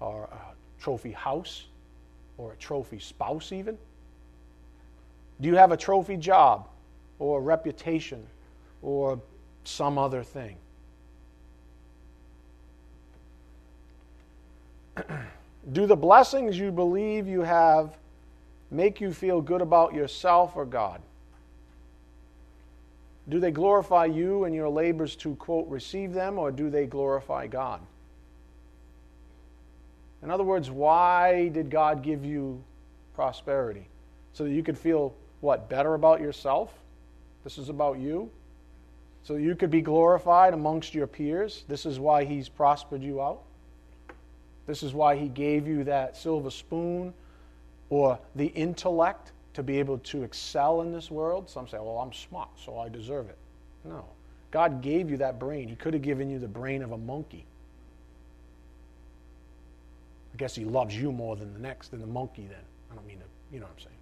Or 0.00 0.24
a 0.24 0.82
trophy 0.82 1.12
house? 1.12 1.66
Or 2.38 2.52
a 2.52 2.56
trophy 2.56 2.98
spouse, 2.98 3.52
even? 3.52 3.76
Do 5.40 5.48
you 5.48 5.56
have 5.56 5.72
a 5.72 5.76
trophy 5.76 6.16
job 6.16 6.68
or 7.18 7.38
a 7.38 7.42
reputation 7.42 8.26
or 8.82 9.20
some 9.64 9.98
other 9.98 10.22
thing? 10.22 10.56
Do 15.72 15.86
the 15.86 15.96
blessings 15.96 16.58
you 16.58 16.70
believe 16.70 17.26
you 17.28 17.42
have 17.42 17.96
make 18.70 19.00
you 19.00 19.12
feel 19.12 19.40
good 19.40 19.60
about 19.60 19.94
yourself 19.94 20.56
or 20.56 20.64
God? 20.64 21.00
Do 23.28 23.38
they 23.38 23.50
glorify 23.50 24.06
you 24.06 24.44
and 24.44 24.54
your 24.54 24.68
labors 24.68 25.14
to, 25.16 25.34
quote, 25.36 25.68
receive 25.68 26.12
them, 26.12 26.38
or 26.38 26.50
do 26.50 26.70
they 26.70 26.86
glorify 26.86 27.46
God? 27.46 27.80
In 30.22 30.30
other 30.30 30.44
words, 30.44 30.70
why 30.70 31.48
did 31.48 31.70
God 31.70 32.02
give 32.02 32.24
you 32.24 32.62
prosperity? 33.14 33.86
So 34.32 34.44
that 34.44 34.50
you 34.50 34.62
could 34.62 34.78
feel 34.78 35.14
what, 35.40 35.68
better 35.68 35.94
about 35.94 36.20
yourself? 36.20 36.72
This 37.44 37.56
is 37.58 37.68
about 37.68 37.98
you? 37.98 38.30
So 39.22 39.36
you 39.36 39.54
could 39.54 39.70
be 39.70 39.80
glorified 39.80 40.54
amongst 40.54 40.94
your 40.94 41.06
peers? 41.06 41.64
This 41.68 41.86
is 41.86 41.98
why 41.98 42.24
He's 42.24 42.48
prospered 42.48 43.02
you 43.02 43.20
out? 43.20 43.42
This 44.66 44.82
is 44.82 44.92
why 44.92 45.16
He 45.16 45.28
gave 45.28 45.66
you 45.66 45.84
that 45.84 46.16
silver 46.16 46.50
spoon 46.50 47.14
or 47.88 48.18
the 48.34 48.46
intellect 48.46 49.32
to 49.54 49.62
be 49.62 49.78
able 49.78 49.98
to 49.98 50.22
excel 50.22 50.82
in 50.82 50.92
this 50.92 51.10
world? 51.10 51.48
Some 51.48 51.66
say, 51.66 51.78
well, 51.78 51.98
I'm 51.98 52.12
smart, 52.12 52.50
so 52.62 52.78
I 52.78 52.88
deserve 52.88 53.28
it. 53.28 53.38
No. 53.84 54.04
God 54.50 54.82
gave 54.82 55.10
you 55.10 55.16
that 55.18 55.38
brain. 55.38 55.68
He 55.68 55.76
could 55.76 55.94
have 55.94 56.02
given 56.02 56.30
you 56.30 56.38
the 56.38 56.48
brain 56.48 56.82
of 56.82 56.92
a 56.92 56.98
monkey. 56.98 57.44
I 60.32 60.36
guess 60.36 60.54
he 60.54 60.64
loves 60.64 60.96
you 60.96 61.12
more 61.12 61.36
than 61.36 61.52
the 61.52 61.58
next, 61.58 61.88
than 61.88 62.00
the 62.00 62.06
monkey, 62.06 62.46
then. 62.48 62.62
I 62.90 62.94
don't 62.94 63.06
mean 63.06 63.18
to, 63.18 63.24
you 63.52 63.60
know 63.60 63.66
what 63.66 63.74
I'm 63.78 63.84
saying 63.84 63.96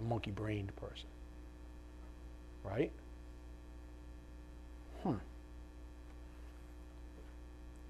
a 0.00 0.02
monkey 0.02 0.30
brained 0.30 0.74
person. 0.76 1.06
Right? 2.64 2.90
Hmm. 5.02 5.14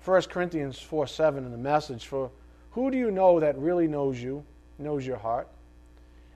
1 0.05 0.23
Corinthians 0.23 0.79
4 0.79 1.07
7 1.07 1.45
in 1.45 1.51
the 1.51 1.59
message 1.59 2.07
for 2.07 2.31
who 2.73 2.91
do 2.91 2.97
you 2.97 3.11
know 3.11 3.41
that 3.41 3.59
really 3.59 3.89
knows 3.89 4.21
you, 4.23 4.45
knows 4.79 5.07
your 5.07 5.17
heart? 5.17 5.49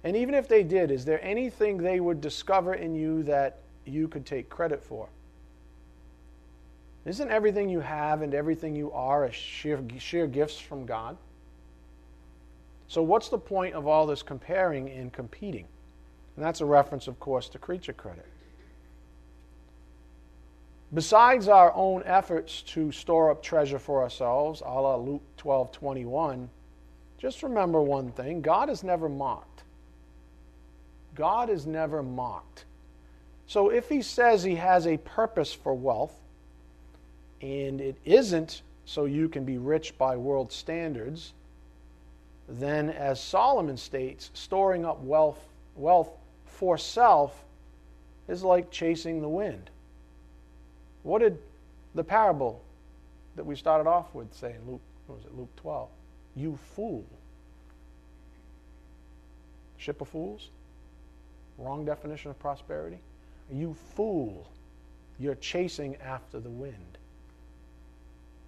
And 0.05 0.17
even 0.17 0.35
if 0.35 0.47
they 0.47 0.63
did, 0.63 0.91
is 0.91 1.07
there 1.07 1.23
anything 1.25 1.79
they 1.79 1.99
would 1.99 2.21
discover 2.21 2.75
in 2.75 2.95
you 2.95 3.23
that 3.23 3.59
you 3.87 4.07
could 4.07 4.27
take 4.27 4.51
credit 4.51 4.83
for? 4.83 5.09
Isn't 7.07 7.31
everything 7.31 7.69
you 7.69 7.81
have 7.81 8.23
and 8.23 8.35
everything 8.35 8.77
you 8.77 8.93
are 8.93 9.25
a 9.25 9.33
sheer, 9.33 9.83
sheer 9.99 10.27
gifts 10.27 10.59
from 10.59 10.87
God? 10.87 11.17
So, 12.87 13.03
what's 13.03 13.29
the 13.29 13.39
point 13.39 13.75
of 13.75 13.87
all 13.87 14.07
this 14.07 14.23
comparing 14.23 14.91
and 14.91 15.13
competing? 15.13 15.67
And 16.37 16.45
that's 16.45 16.61
a 16.61 16.67
reference, 16.67 17.09
of 17.09 17.19
course, 17.19 17.49
to 17.51 17.59
creature 17.59 17.93
credit. 17.93 18.27
Besides 20.93 21.49
our 21.49 21.73
own 21.75 22.03
efforts 22.05 22.63
to 22.63 22.93
store 22.93 23.31
up 23.31 23.43
treasure 23.43 23.79
for 23.79 24.03
ourselves, 24.03 24.63
a 24.65 24.69
la 24.69 24.97
Luke 24.97 25.23
12 25.39 25.73
21, 25.73 26.49
just 27.19 27.43
remember 27.43 27.83
one 27.83 28.13
thing 28.13 28.43
God 28.43 28.71
is 28.71 28.85
never 28.85 29.09
mocked. 29.09 29.64
God 31.15 31.51
is 31.51 31.67
never 31.67 32.03
mocked. 32.03 32.65
So 33.47 33.71
if 33.71 33.89
he 33.89 34.03
says 34.03 34.43
he 34.43 34.57
has 34.57 34.87
a 34.87 34.97
purpose 34.99 35.53
for 35.53 35.75
wealth, 35.75 36.15
and 37.41 37.81
it 37.81 37.97
isn't 38.05 38.63
so 38.87 39.05
you 39.05 39.29
can 39.29 39.45
be 39.45 39.59
rich 39.59 39.97
by 39.99 40.17
world 40.17 40.51
standards, 40.51 41.33
then, 42.49 42.91
as 42.91 43.21
Solomon 43.21 43.77
states, 43.77 44.31
storing 44.35 44.85
up 44.85 45.01
wealth, 45.01 45.41
wealth 45.77 46.11
for 46.47 46.77
self 46.77 47.45
is 48.29 48.43
like 48.43 48.71
chasing 48.71 49.23
the 49.23 49.29
wind. 49.29 49.71
What 51.03 51.21
did 51.21 51.39
the 51.95 52.05
parable 52.05 52.63
that 53.37 53.45
we 53.45 53.57
started 53.57 53.89
off 53.89 54.15
with 54.15 54.33
say 54.35 54.55
in 54.55 54.71
Luke, 54.71 54.81
was 55.09 55.25
it, 55.25 55.37
Luke 55.37 55.55
12? 55.57 55.89
You 56.37 56.59
fool. 56.75 57.05
Ship 59.79 60.01
of 60.01 60.09
fools? 60.09 60.49
Wrong 61.59 61.85
definition 61.85 62.31
of 62.31 62.39
prosperity? 62.39 62.99
You 63.51 63.75
fool. 63.95 64.47
You're 65.19 65.37
chasing 65.37 65.97
after 65.97 66.41
the 66.41 66.51
wind. 66.51 66.99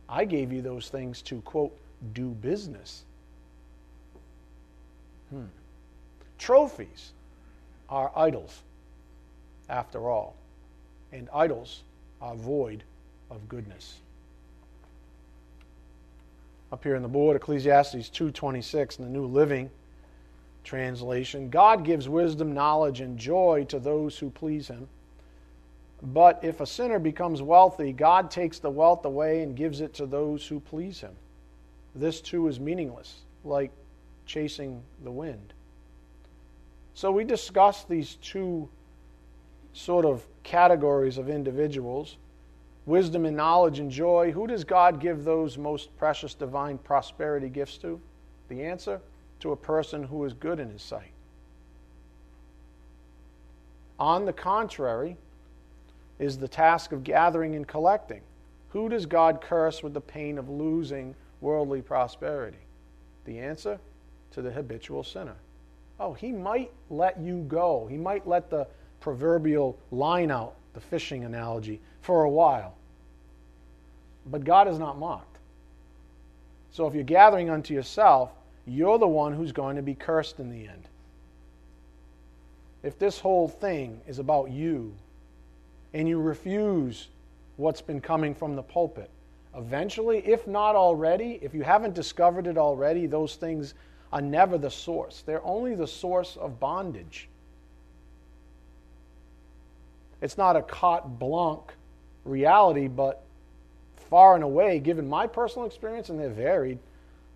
I 0.08 0.24
gave 0.24 0.52
you 0.52 0.62
those 0.62 0.88
things 0.88 1.22
to, 1.22 1.40
quote, 1.42 1.76
do 2.12 2.30
business. 2.30 3.04
Hmm. 5.30 5.44
Trophies 6.38 7.12
are 7.88 8.12
idols, 8.14 8.62
after 9.68 10.08
all, 10.08 10.36
and 11.12 11.28
idols 11.32 11.82
are 12.20 12.34
void 12.34 12.84
of 13.30 13.48
goodness. 13.48 13.98
up 16.72 16.82
here 16.82 16.94
in 16.94 17.02
the 17.02 17.08
board, 17.08 17.36
Ecclesiastes 17.36 18.10
2:26 18.10 18.98
in 18.98 19.04
the 19.04 19.10
New 19.10 19.26
Living 19.26 19.70
translation. 20.66 21.48
God 21.48 21.84
gives 21.84 22.08
wisdom, 22.08 22.52
knowledge, 22.52 23.00
and 23.00 23.18
joy 23.18 23.64
to 23.68 23.78
those 23.78 24.18
who 24.18 24.28
please 24.28 24.68
him. 24.68 24.88
But 26.02 26.40
if 26.42 26.60
a 26.60 26.66
sinner 26.66 26.98
becomes 26.98 27.40
wealthy, 27.40 27.92
God 27.92 28.30
takes 28.30 28.58
the 28.58 28.68
wealth 28.68 29.04
away 29.06 29.42
and 29.42 29.56
gives 29.56 29.80
it 29.80 29.94
to 29.94 30.06
those 30.06 30.46
who 30.46 30.60
please 30.60 31.00
him. 31.00 31.14
This 31.94 32.20
too 32.20 32.48
is 32.48 32.60
meaningless, 32.60 33.20
like 33.44 33.70
chasing 34.26 34.82
the 35.04 35.10
wind. 35.10 35.54
So 36.92 37.10
we 37.10 37.24
discussed 37.24 37.88
these 37.88 38.16
two 38.16 38.68
sort 39.72 40.04
of 40.04 40.26
categories 40.42 41.16
of 41.16 41.28
individuals 41.28 42.16
wisdom 42.86 43.26
and 43.26 43.36
knowledge 43.36 43.80
and 43.80 43.90
joy. 43.90 44.30
Who 44.30 44.46
does 44.46 44.62
God 44.62 45.00
give 45.00 45.24
those 45.24 45.58
most 45.58 45.94
precious 45.98 46.34
divine 46.34 46.78
prosperity 46.78 47.48
gifts 47.48 47.78
to? 47.78 48.00
The 48.48 48.62
answer 48.62 49.00
to 49.40 49.52
a 49.52 49.56
person 49.56 50.04
who 50.04 50.24
is 50.24 50.32
good 50.32 50.60
in 50.60 50.70
his 50.70 50.82
sight. 50.82 51.12
On 53.98 54.24
the 54.24 54.32
contrary, 54.32 55.16
is 56.18 56.38
the 56.38 56.48
task 56.48 56.92
of 56.92 57.04
gathering 57.04 57.54
and 57.54 57.66
collecting. 57.66 58.22
Who 58.70 58.88
does 58.88 59.06
God 59.06 59.40
curse 59.40 59.82
with 59.82 59.94
the 59.94 60.00
pain 60.00 60.38
of 60.38 60.48
losing 60.48 61.14
worldly 61.40 61.82
prosperity? 61.82 62.58
The 63.24 63.38
answer 63.38 63.78
to 64.32 64.42
the 64.42 64.50
habitual 64.50 65.02
sinner. 65.02 65.36
Oh, 65.98 66.12
he 66.12 66.32
might 66.32 66.70
let 66.90 67.18
you 67.18 67.44
go. 67.48 67.86
He 67.90 67.96
might 67.96 68.26
let 68.26 68.50
the 68.50 68.66
proverbial 69.00 69.78
line 69.90 70.30
out, 70.30 70.54
the 70.74 70.80
fishing 70.80 71.24
analogy, 71.24 71.80
for 72.02 72.24
a 72.24 72.30
while. 72.30 72.74
But 74.26 74.44
God 74.44 74.68
is 74.68 74.78
not 74.78 74.98
mocked. 74.98 75.38
So 76.72 76.86
if 76.86 76.94
you're 76.94 77.04
gathering 77.04 77.48
unto 77.48 77.72
yourself, 77.72 78.32
you're 78.66 78.98
the 78.98 79.06
one 79.06 79.32
who's 79.32 79.52
going 79.52 79.76
to 79.76 79.82
be 79.82 79.94
cursed 79.94 80.40
in 80.40 80.50
the 80.50 80.68
end. 80.68 80.88
If 82.82 82.98
this 82.98 83.18
whole 83.18 83.48
thing 83.48 84.00
is 84.06 84.18
about 84.18 84.50
you 84.50 84.94
and 85.94 86.08
you 86.08 86.20
refuse 86.20 87.08
what's 87.56 87.80
been 87.80 88.00
coming 88.00 88.34
from 88.34 88.56
the 88.56 88.62
pulpit, 88.62 89.10
eventually, 89.56 90.18
if 90.18 90.46
not 90.46 90.76
already, 90.76 91.38
if 91.42 91.54
you 91.54 91.62
haven't 91.62 91.94
discovered 91.94 92.46
it 92.46 92.58
already, 92.58 93.06
those 93.06 93.36
things 93.36 93.74
are 94.12 94.20
never 94.20 94.58
the 94.58 94.70
source. 94.70 95.22
They're 95.24 95.44
only 95.44 95.74
the 95.74 95.86
source 95.86 96.36
of 96.36 96.60
bondage. 96.60 97.28
It's 100.20 100.38
not 100.38 100.56
a 100.56 100.62
carte 100.62 101.18
blanche 101.18 101.70
reality, 102.24 102.88
but 102.88 103.22
far 104.10 104.34
and 104.34 104.44
away, 104.44 104.78
given 104.78 105.08
my 105.08 105.26
personal 105.26 105.66
experience, 105.66 106.08
and 106.08 106.18
they're 106.18 106.28
varied, 106.28 106.78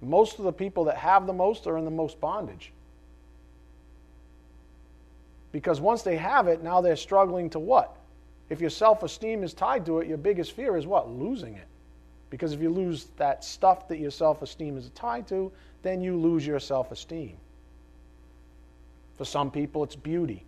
most 0.02 0.38
of 0.38 0.44
the 0.44 0.52
people 0.52 0.84
that 0.84 0.96
have 0.96 1.26
the 1.26 1.32
most 1.32 1.66
are 1.66 1.76
in 1.76 1.84
the 1.84 1.90
most 1.90 2.20
bondage. 2.20 2.72
Because 5.52 5.80
once 5.80 6.02
they 6.02 6.16
have 6.16 6.48
it, 6.48 6.62
now 6.62 6.80
they're 6.80 6.96
struggling 6.96 7.50
to 7.50 7.58
what? 7.58 7.96
If 8.48 8.60
your 8.60 8.70
self 8.70 9.02
esteem 9.02 9.42
is 9.42 9.52
tied 9.52 9.84
to 9.86 9.98
it, 10.00 10.08
your 10.08 10.18
biggest 10.18 10.52
fear 10.52 10.76
is 10.76 10.86
what? 10.86 11.10
Losing 11.10 11.54
it. 11.54 11.66
Because 12.30 12.52
if 12.52 12.60
you 12.60 12.70
lose 12.70 13.06
that 13.16 13.44
stuff 13.44 13.88
that 13.88 13.98
your 13.98 14.10
self 14.10 14.42
esteem 14.42 14.76
is 14.76 14.90
tied 14.90 15.26
to, 15.28 15.52
then 15.82 16.00
you 16.00 16.16
lose 16.16 16.46
your 16.46 16.60
self 16.60 16.92
esteem. 16.92 17.36
For 19.18 19.24
some 19.24 19.50
people, 19.50 19.84
it's 19.84 19.96
beauty. 19.96 20.44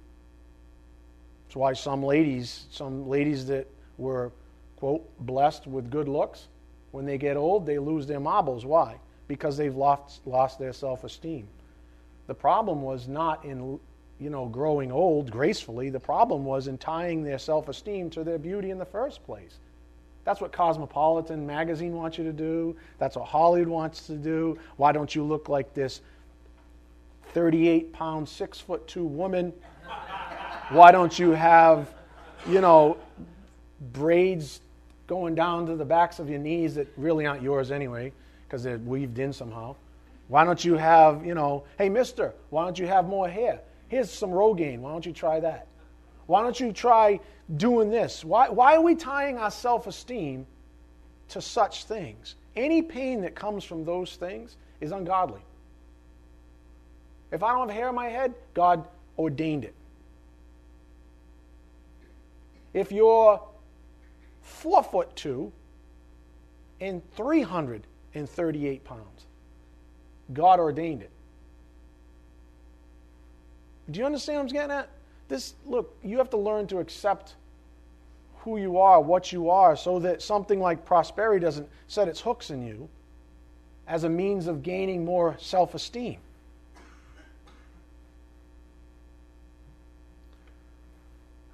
That's 1.46 1.56
why 1.56 1.72
some 1.74 2.02
ladies, 2.02 2.66
some 2.70 3.08
ladies 3.08 3.46
that 3.46 3.66
were, 3.98 4.32
quote, 4.76 5.04
blessed 5.26 5.66
with 5.66 5.90
good 5.90 6.08
looks, 6.08 6.48
when 6.92 7.04
they 7.04 7.18
get 7.18 7.36
old, 7.36 7.66
they 7.66 7.78
lose 7.78 8.06
their 8.06 8.20
marbles. 8.20 8.64
Why? 8.64 8.96
Because 9.32 9.56
they've 9.56 9.74
lost, 9.74 10.20
lost 10.26 10.58
their 10.58 10.74
self 10.74 11.04
esteem. 11.04 11.48
The 12.26 12.34
problem 12.34 12.82
was 12.82 13.08
not 13.08 13.42
in 13.46 13.80
you 14.20 14.28
know, 14.28 14.44
growing 14.44 14.92
old 14.92 15.30
gracefully. 15.30 15.88
The 15.88 15.98
problem 15.98 16.44
was 16.44 16.68
in 16.68 16.76
tying 16.76 17.22
their 17.22 17.38
self 17.38 17.70
esteem 17.70 18.10
to 18.10 18.22
their 18.24 18.36
beauty 18.36 18.68
in 18.68 18.76
the 18.76 18.84
first 18.84 19.24
place. 19.24 19.56
That's 20.26 20.42
what 20.42 20.52
Cosmopolitan 20.52 21.46
magazine 21.46 21.94
wants 21.94 22.18
you 22.18 22.24
to 22.24 22.32
do. 22.34 22.76
That's 22.98 23.16
what 23.16 23.24
Hollywood 23.24 23.68
wants 23.68 24.06
to 24.08 24.16
do. 24.16 24.58
Why 24.76 24.92
don't 24.92 25.14
you 25.14 25.24
look 25.24 25.48
like 25.48 25.72
this 25.72 26.02
38 27.32 27.94
pound, 27.94 28.28
6 28.28 28.60
foot 28.60 28.86
2 28.86 29.02
woman? 29.02 29.50
Why 30.68 30.92
don't 30.92 31.18
you 31.18 31.30
have, 31.30 31.94
you 32.46 32.60
know, 32.60 32.98
braids 33.94 34.60
going 35.06 35.34
down 35.34 35.64
to 35.68 35.74
the 35.74 35.86
backs 35.86 36.18
of 36.18 36.28
your 36.28 36.38
knees 36.38 36.74
that 36.74 36.86
really 36.98 37.24
aren't 37.24 37.42
yours 37.42 37.70
anyway, 37.70 38.12
because 38.52 38.62
they're 38.62 38.76
weaved 38.76 39.18
in 39.18 39.32
somehow? 39.32 39.74
Why 40.28 40.44
don't 40.44 40.62
you 40.62 40.74
have, 40.74 41.24
you 41.24 41.34
know, 41.34 41.64
hey, 41.78 41.88
mister, 41.88 42.34
why 42.50 42.64
don't 42.64 42.78
you 42.78 42.86
have 42.86 43.06
more 43.06 43.26
hair? 43.26 43.60
Here's 43.88 44.10
some 44.10 44.28
Rogaine. 44.28 44.80
Why 44.80 44.92
don't 44.92 45.06
you 45.06 45.12
try 45.12 45.40
that? 45.40 45.68
Why 46.26 46.42
don't 46.42 46.60
you 46.60 46.70
try 46.70 47.18
doing 47.56 47.88
this? 47.88 48.22
Why, 48.22 48.50
why 48.50 48.76
are 48.76 48.82
we 48.82 48.94
tying 48.94 49.38
our 49.38 49.50
self 49.50 49.86
esteem 49.86 50.46
to 51.30 51.40
such 51.40 51.84
things? 51.84 52.34
Any 52.54 52.82
pain 52.82 53.22
that 53.22 53.34
comes 53.34 53.64
from 53.64 53.86
those 53.86 54.16
things 54.16 54.58
is 54.82 54.92
ungodly. 54.92 55.40
If 57.30 57.42
I 57.42 57.52
don't 57.52 57.68
have 57.68 57.76
hair 57.76 57.88
on 57.88 57.94
my 57.94 58.10
head, 58.10 58.34
God 58.52 58.84
ordained 59.18 59.64
it. 59.64 59.74
If 62.74 62.92
you're 62.92 63.40
four 64.42 64.82
foot 64.82 65.16
two 65.16 65.50
and 66.82 67.02
338 68.12 68.84
pounds, 68.84 69.26
God 70.32 70.60
ordained 70.60 71.02
it. 71.02 71.10
Do 73.90 73.98
you 73.98 74.06
understand 74.06 74.38
what 74.38 74.42
I'm 74.42 74.48
getting 74.48 74.70
at? 74.70 74.88
This 75.28 75.54
look, 75.66 75.96
you 76.02 76.18
have 76.18 76.30
to 76.30 76.36
learn 76.36 76.66
to 76.68 76.78
accept 76.78 77.34
who 78.38 78.58
you 78.58 78.78
are, 78.78 79.00
what 79.00 79.32
you 79.32 79.50
are, 79.50 79.76
so 79.76 79.98
that 80.00 80.20
something 80.22 80.60
like 80.60 80.84
prosperity 80.84 81.44
doesn't 81.44 81.68
set 81.88 82.08
its 82.08 82.20
hooks 82.20 82.50
in 82.50 82.66
you 82.66 82.88
as 83.86 84.04
a 84.04 84.08
means 84.08 84.46
of 84.46 84.62
gaining 84.62 85.04
more 85.04 85.36
self 85.38 85.74
esteem. 85.74 86.18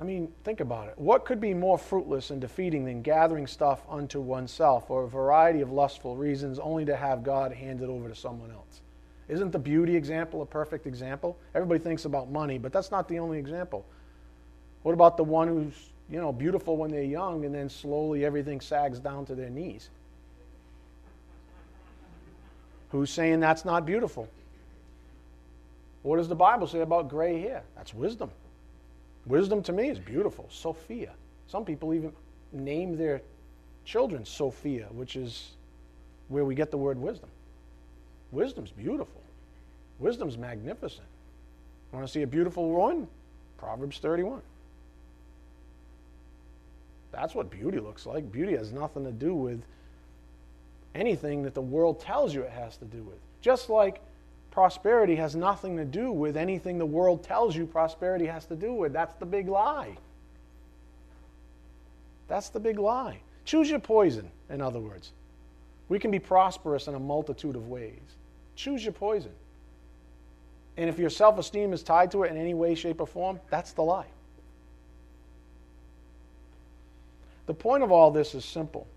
I 0.01 0.05
mean, 0.05 0.33
think 0.45 0.61
about 0.61 0.89
it. 0.89 0.95
What 0.97 1.25
could 1.25 1.41
be 1.41 1.55
more 1.55 1.77
fruitless 1.77 2.31
and 2.31 2.41
defeating 2.41 2.85
than 2.85 3.03
gathering 3.03 3.49
stuff 3.49 3.83
unto 3.89 4.21
oneself 4.21 4.87
for 4.87 5.03
a 5.03 5.09
variety 5.09 5.61
of 5.61 5.73
lustful 5.73 6.17
reasons 6.17 6.61
only 6.61 6.85
to 6.85 6.95
have 6.95 7.25
God 7.25 7.53
hand 7.53 7.83
it 7.83 7.89
over 7.89 8.09
to 8.09 8.15
someone 8.15 8.53
else? 8.53 8.81
Isn't 9.29 9.51
the 9.51 9.59
beauty 9.59 9.97
example 9.97 10.41
a 10.41 10.47
perfect 10.47 10.87
example? 10.87 11.37
Everybody 11.55 11.81
thinks 11.81 12.05
about 12.05 12.31
money, 12.31 12.59
but 12.59 12.73
that's 12.73 12.91
not 12.93 13.09
the 13.09 13.19
only 13.19 13.39
example. 13.39 13.85
What 14.83 14.93
about 14.93 15.17
the 15.17 15.25
one 15.25 15.49
who's, 15.49 15.75
you 16.09 16.21
know, 16.21 16.33
beautiful 16.33 16.77
when 16.77 16.91
they're 16.91 17.03
young 17.03 17.45
and 17.45 17.53
then 17.53 17.69
slowly 17.69 18.25
everything 18.25 18.61
sags 18.61 19.01
down 19.01 19.27
to 19.27 19.35
their 19.35 19.51
knees? 19.51 19.91
Who's 22.91 23.11
saying 23.11 23.41
that's 23.41 23.65
not 23.65 23.85
beautiful? 23.85 24.29
What 26.03 26.17
does 26.19 26.29
the 26.29 26.37
Bible 26.37 26.69
say 26.69 26.81
about 26.81 27.11
gray 27.11 27.41
hair? 27.41 27.65
That's 27.77 27.93
wisdom. 27.93 28.31
Wisdom 29.27 29.63
to 29.65 29.73
me 29.73 29.89
is 29.89 29.99
beautiful. 29.99 30.47
Sophia. 30.51 31.13
Some 31.47 31.65
people 31.65 31.95
even 31.95 32.13
name 32.53 32.97
their 32.97 33.23
children 33.85 34.25
Sophia, 34.25 34.87
which 34.93 35.17
is 35.17 35.53
where 36.29 36.45
we 36.45 36.55
get 36.55 36.71
the 36.71 36.79
word 36.79 36.99
wisdom. 36.99 37.31
Wisdom's 38.33 38.71
beautiful. 38.71 39.21
Wisdom's 39.99 40.37
magnificent. 40.37 41.07
Want 41.93 42.07
to 42.07 42.13
see 42.13 42.23
a 42.23 42.27
beautiful 42.27 42.71
one? 42.71 43.09
Proverbs 43.57 43.99
31. 43.99 44.43
That's 47.11 47.35
what 47.35 47.51
beauty 47.51 47.81
looks 47.81 48.07
like. 48.07 48.31
Beauty 48.31 48.55
has 48.57 48.73
nothing 48.73 49.05
to 49.05 49.13
do 49.13 49.35
with 49.35 49.63
anything 50.95 51.43
that 51.43 51.55
the 51.55 51.63
world 51.63 52.01
tells 52.01 52.35
you 52.35 52.43
it 52.43 52.51
has 52.51 52.77
to 52.77 52.85
do 52.85 53.03
with. 53.03 53.19
Just 53.41 53.71
like 53.71 54.01
prosperity 54.59 55.15
has 55.15 55.37
nothing 55.37 55.77
to 55.77 55.85
do 55.85 56.11
with 56.11 56.37
anything 56.37 56.79
the 56.79 56.85
world 56.85 57.23
tells 57.23 57.55
you 57.55 57.65
prosperity 57.65 58.27
has 58.27 58.45
to 58.45 58.57
do 58.57 58.73
with. 58.73 58.93
That's 58.93 59.15
the 59.15 59.25
big 59.25 59.47
lie. 59.47 59.97
That's 62.27 62.49
the 62.49 62.59
big 62.59 62.77
lie. 62.77 63.21
Choose 63.45 63.71
your 63.71 63.79
poison, 63.79 64.29
in 64.51 64.61
other 64.61 64.81
words. 64.81 65.13
We 65.89 66.01
can 66.01 66.11
be 66.11 66.19
prosperous 66.19 66.89
in 66.89 66.97
a 66.97 66.99
multitude 66.99 67.55
of 67.55 67.69
ways. 67.69 68.01
Choose 68.57 68.83
your 68.83 68.93
poison. 68.93 69.31
And 70.77 70.91
if 70.91 70.99
your 70.99 71.09
self 71.09 71.39
esteem 71.39 71.73
is 71.73 71.85
tied 71.85 72.11
to 72.11 72.25
it 72.25 72.33
in 72.33 72.37
any 72.37 72.55
way, 72.55 72.75
shape, 72.75 73.01
or 73.01 73.07
form, 73.07 73.39
that's 73.51 73.71
the 73.71 73.83
lie. 73.83 74.09
The 77.47 77.55
point 77.55 77.85
of 77.85 77.93
all 77.93 78.11
this 78.11 78.35
is 78.35 78.45
simple. 78.45 78.89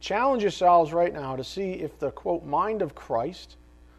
Challenge 0.00 0.42
yourselves 0.42 0.92
right 0.92 1.14
now 1.14 1.36
to 1.36 1.42
see 1.42 1.72
if 1.72 1.98
the 1.98 2.10
quote 2.10 2.44
mind 2.44 2.82
of 2.82 2.94
Christ, 2.94 3.56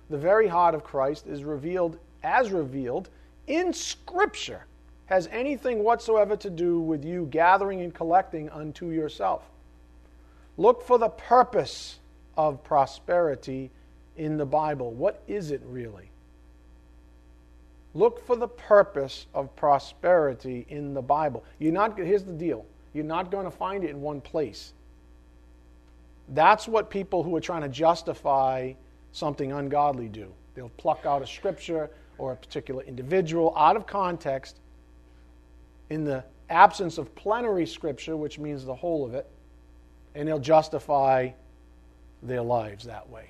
the 0.10 0.18
very 0.18 0.48
heart 0.48 0.76
of 0.76 0.84
Christ, 0.84 1.28
is 1.28 1.44
revealed 1.44 1.98
as 2.24 2.52
revealed 2.52 3.10
in 3.48 3.74
Scripture, 3.74 4.66
has 5.06 5.28
anything 5.32 5.84
whatsoever 5.84 6.36
to 6.38 6.50
do 6.50 6.80
with 6.80 7.06
you 7.06 7.28
gathering 7.30 7.82
and 7.82 7.94
collecting 7.94 8.50
unto 8.50 8.90
yourself. 8.90 9.44
Look 10.58 10.84
for 10.84 10.98
the 10.98 11.10
purpose 11.10 12.00
of 12.38 12.64
prosperity 12.64 13.70
in 14.18 14.38
the 14.38 14.46
Bible. 14.46 14.92
What 14.92 15.22
is 15.28 15.52
it 15.52 15.62
really? 15.66 16.10
Look 17.94 18.26
for 18.26 18.36
the 18.36 18.48
purpose 18.48 19.26
of 19.34 19.56
prosperity 19.56 20.66
in 20.70 20.94
the 20.94 21.02
Bible. 21.02 21.44
You're 21.60 21.72
not 21.72 21.98
here's 21.98 22.24
the 22.24 22.34
deal. 22.34 22.66
You're 22.94 23.06
not 23.06 23.32
going 23.32 23.46
to 23.46 23.52
find 23.52 23.84
it 23.84 23.90
in 23.90 24.02
one 24.02 24.22
place. 24.22 24.74
That's 26.30 26.68
what 26.68 26.90
people 26.90 27.24
who 27.24 27.36
are 27.36 27.42
trying 27.42 27.62
to 27.62 27.70
justify 27.70 28.74
something 29.16 29.54
ungodly 29.54 30.10
do. 30.10 30.32
They'll 30.56 30.70
pluck 30.70 31.06
out 31.06 31.22
a 31.22 31.28
scripture 31.28 31.90
or 32.18 32.34
a 32.34 32.36
particular 32.36 32.84
individual 32.84 33.54
out 33.56 33.78
of 33.78 33.88
context 33.88 34.60
in 35.90 36.04
the 36.04 36.24
absence 36.50 36.98
of 36.98 37.14
plenary 37.16 37.66
scripture, 37.66 38.18
which 38.18 38.40
means 38.40 38.66
the 38.66 38.76
whole 38.76 39.06
of 39.06 39.14
it, 39.14 39.28
and 40.16 40.28
they'll 40.28 40.40
justify 40.40 41.30
their 42.22 42.42
lives 42.42 42.86
that 42.86 43.10
way. 43.10 43.30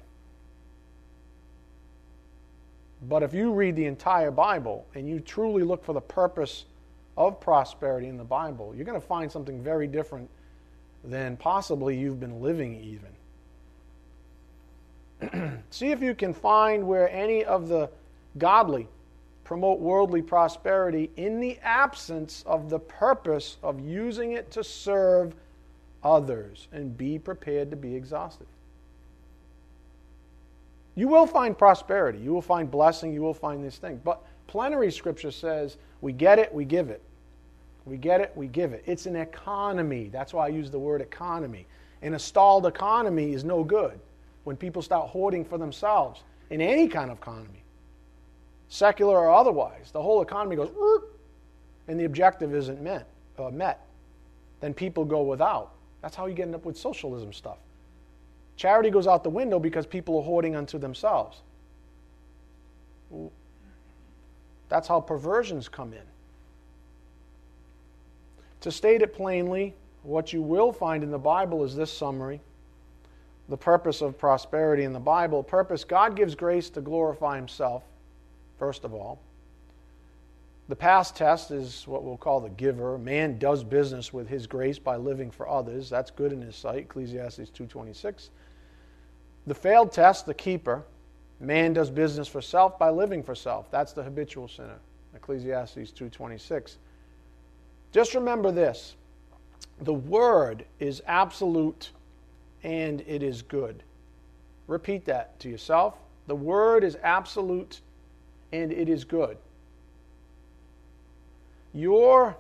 But 3.08 3.21
if 3.21 3.34
you 3.34 3.54
read 3.54 3.76
the 3.76 3.86
entire 3.86 4.32
Bible 4.32 4.88
and 4.95 5.08
you 5.08 5.19
truly 5.19 5.63
look 5.63 5.84
for 5.84 5.93
the 5.93 6.02
purpose 6.02 6.65
of 7.15 7.39
prosperity 7.39 8.08
in 8.08 8.17
the 8.17 8.24
Bible, 8.24 8.74
you're 8.76 8.86
going 8.86 9.00
to 9.00 9.06
find 9.06 9.32
something 9.32 9.62
very 9.62 9.86
different 9.86 10.30
than 11.04 11.38
possibly 11.38 11.95
you've 11.95 12.19
been 12.19 12.41
living 12.41 12.76
even. 12.76 13.14
See 15.69 15.91
if 15.91 16.01
you 16.01 16.13
can 16.15 16.34
find 16.34 16.88
where 16.88 17.10
any 17.10 17.43
of 17.43 17.67
the 17.67 17.89
godly 18.38 18.88
promote 19.43 19.80
worldly 19.80 20.21
prosperity 20.21 21.12
in 21.17 21.39
the 21.39 21.58
absence 21.62 22.43
of 22.47 22.69
the 22.69 22.80
purpose 22.80 23.58
of 23.63 23.80
using 23.80 24.34
it 24.34 24.51
to 24.51 24.63
serve 24.63 25.36
others 26.04 26.67
and 26.71 26.97
be 26.97 27.19
prepared 27.19 27.69
to 27.69 27.75
be 27.75 27.95
exhausted. 27.95 28.47
You 30.95 31.08
will 31.08 31.28
find 31.28 31.58
prosperity, 31.58 32.19
you 32.19 32.34
will 32.34 32.41
find 32.41 32.71
blessing, 32.71 33.13
you 33.13 33.21
will 33.21 33.34
find 33.34 33.63
this 33.63 33.78
thing. 33.78 34.01
But 34.04 34.23
plenary 34.47 34.91
scripture 34.91 35.32
says 35.32 35.78
we 36.01 36.13
get 36.13 36.39
it, 36.39 36.54
we 36.54 36.65
give 36.65 36.89
it. 36.89 37.01
We 37.86 37.97
get 37.97 38.19
it, 38.19 38.32
we 38.36 38.47
give 38.47 38.73
it. 38.73 38.84
It's 38.88 39.06
an 39.06 39.15
economy. 39.15 40.10
That's 40.12 40.34
why 40.34 40.45
I 40.45 40.49
use 40.49 40.71
the 40.71 40.80
word 40.80 41.01
economy. 41.01 41.67
And 42.01 42.15
a 42.15 42.19
stalled 42.19 42.65
economy 42.65 43.34
is 43.34 43.43
no 43.43 43.63
good 43.63 43.99
when 44.45 44.55
people 44.55 44.81
start 44.81 45.10
hoarding 45.10 45.43
for 45.43 45.58
themselves 45.58 46.23
in 46.49 46.62
any 46.62 46.88
kind 46.88 47.12
of 47.12 47.17
economy, 47.17 47.63
secular 48.69 49.17
or 49.17 49.34
otherwise. 49.34 49.91
The 49.91 50.01
whole 50.01 50.21
economy 50.21 50.55
goes, 50.55 50.71
and 51.88 51.99
the 51.99 52.05
objective 52.05 52.53
isn't 52.55 52.81
met, 52.81 53.08
uh, 53.38 53.49
met. 53.49 53.86
Then 54.62 54.73
people 54.73 55.03
go 55.03 55.23
without. 55.23 55.71
That's 56.01 56.15
how 56.15 56.27
you 56.27 56.36
get 56.36 56.53
up 56.53 56.63
with 56.63 56.77
socialism 56.77 57.34
stuff. 57.34 57.58
Charity 58.55 58.89
goes 58.89 59.08
out 59.08 59.23
the 59.23 59.29
window 59.29 59.60
because 59.60 59.86
people 59.86 60.17
are 60.19 60.23
hoarding 60.23 60.55
unto 60.55 60.77
themselves. 60.77 61.41
That's 64.69 64.88
how 64.88 65.01
perversions 65.01 65.67
come 65.67 65.91
in. 65.91 65.99
To 68.62 68.71
state 68.71 69.01
it 69.01 69.13
plainly, 69.13 69.73
what 70.03 70.31
you 70.31 70.41
will 70.41 70.71
find 70.71 71.03
in 71.03 71.12
the 71.12 71.19
Bible 71.19 71.63
is 71.63 71.75
this 71.75 71.91
summary 71.91 72.39
the 73.49 73.58
purpose 73.58 74.01
of 74.01 74.17
prosperity 74.17 74.84
in 74.84 74.93
the 74.93 74.99
Bible. 74.99 75.43
Purpose 75.43 75.84
God 75.84 76.15
gives 76.15 76.36
grace 76.36 76.69
to 76.71 76.81
glorify 76.81 77.36
Himself, 77.36 77.84
first 78.58 78.84
of 78.84 78.93
all. 78.93 79.19
The 80.67 80.75
passed 80.75 81.15
test 81.15 81.51
is 81.51 81.88
what 81.88 82.03
we'll 82.03 82.17
call 82.17 82.39
the 82.39 82.49
giver. 82.49 82.97
Man 82.97 83.38
does 83.38 83.63
business 83.63 84.12
with 84.12 84.27
his 84.27 84.47
grace 84.47 84.79
by 84.79 84.95
living 84.95 85.29
for 85.29 85.47
others. 85.47 85.89
That's 85.91 86.10
good 86.10 86.34
in 86.34 86.41
his 86.41 86.55
sight, 86.55 86.86
Ecclesiastes 86.86 87.51
2:26. 87.51 88.31
The 89.45 89.53
failed 89.53 89.91
test, 89.91 90.25
the 90.25 90.34
keeper. 90.34 90.84
Man 91.39 91.73
does 91.73 91.91
business 91.91 92.27
for 92.27 92.41
self 92.41 92.79
by 92.79 92.89
living 92.89 93.21
for 93.21 93.36
self. 93.36 93.69
That's 93.69 93.93
the 93.93 94.01
habitual 94.01 94.47
sinner, 94.47 94.79
Ecclesiastes 95.13 95.91
2:26. 95.91 96.77
Just 97.91 98.15
remember 98.15 98.51
this 98.51 98.95
the 99.79 99.93
word 99.93 100.65
is 100.79 101.03
absolute 101.05 101.91
and 102.65 103.01
it 103.06 103.21
is 103.21 103.43
good. 103.43 103.84
Repeat 104.67 105.06
that 105.06 105.39
to 105.39 105.49
yourself. 105.49 105.93
The 106.25 106.36
word 106.36 106.84
is 106.84 106.97
absolute 107.04 107.80
and 108.51 108.71
it 108.71 108.89
is 108.89 109.04
good. 109.04 109.38
Your 111.75 112.36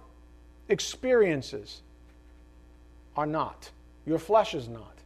experiences 0.67 1.81
are 3.15 3.27
not. 3.27 3.69
Your 4.07 4.17
flesh 4.17 4.55
is 4.55 4.67
not. 4.67 4.97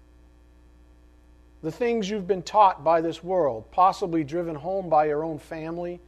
The 1.61 1.71
things 1.71 2.09
you've 2.09 2.27
been 2.27 2.41
taught 2.41 2.85
by 2.85 3.01
this 3.01 3.21
world, 3.21 3.69
possibly 3.71 4.23
driven 4.23 4.55
home 4.55 4.87
by 4.87 5.07
your 5.07 5.25
own 5.25 5.37
family, 5.37 5.99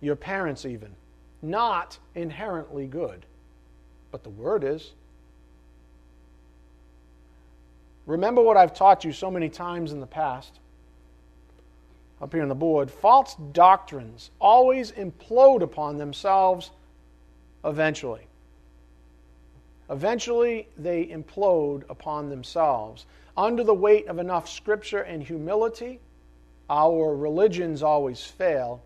your 0.00 0.16
parents 0.16 0.64
even, 0.64 0.94
not 1.42 1.98
inherently 2.14 2.86
good 2.86 3.26
but 4.10 4.22
the 4.22 4.30
Word 4.30 4.64
is. 4.64 4.92
Remember 8.08 8.40
what 8.40 8.56
I've 8.56 8.72
taught 8.72 9.04
you 9.04 9.12
so 9.12 9.30
many 9.30 9.50
times 9.50 9.92
in 9.92 10.00
the 10.00 10.06
past. 10.06 10.60
Up 12.22 12.32
here 12.32 12.42
on 12.42 12.48
the 12.48 12.54
board 12.54 12.90
false 12.90 13.36
doctrines 13.52 14.30
always 14.40 14.92
implode 14.92 15.60
upon 15.60 15.98
themselves 15.98 16.70
eventually. 17.66 18.26
Eventually, 19.90 20.68
they 20.76 21.04
implode 21.06 21.82
upon 21.90 22.30
themselves. 22.30 23.04
Under 23.36 23.62
the 23.62 23.74
weight 23.74 24.06
of 24.06 24.18
enough 24.18 24.48
scripture 24.48 25.02
and 25.02 25.22
humility, 25.22 26.00
our 26.70 27.14
religions 27.14 27.82
always 27.82 28.24
fail, 28.24 28.82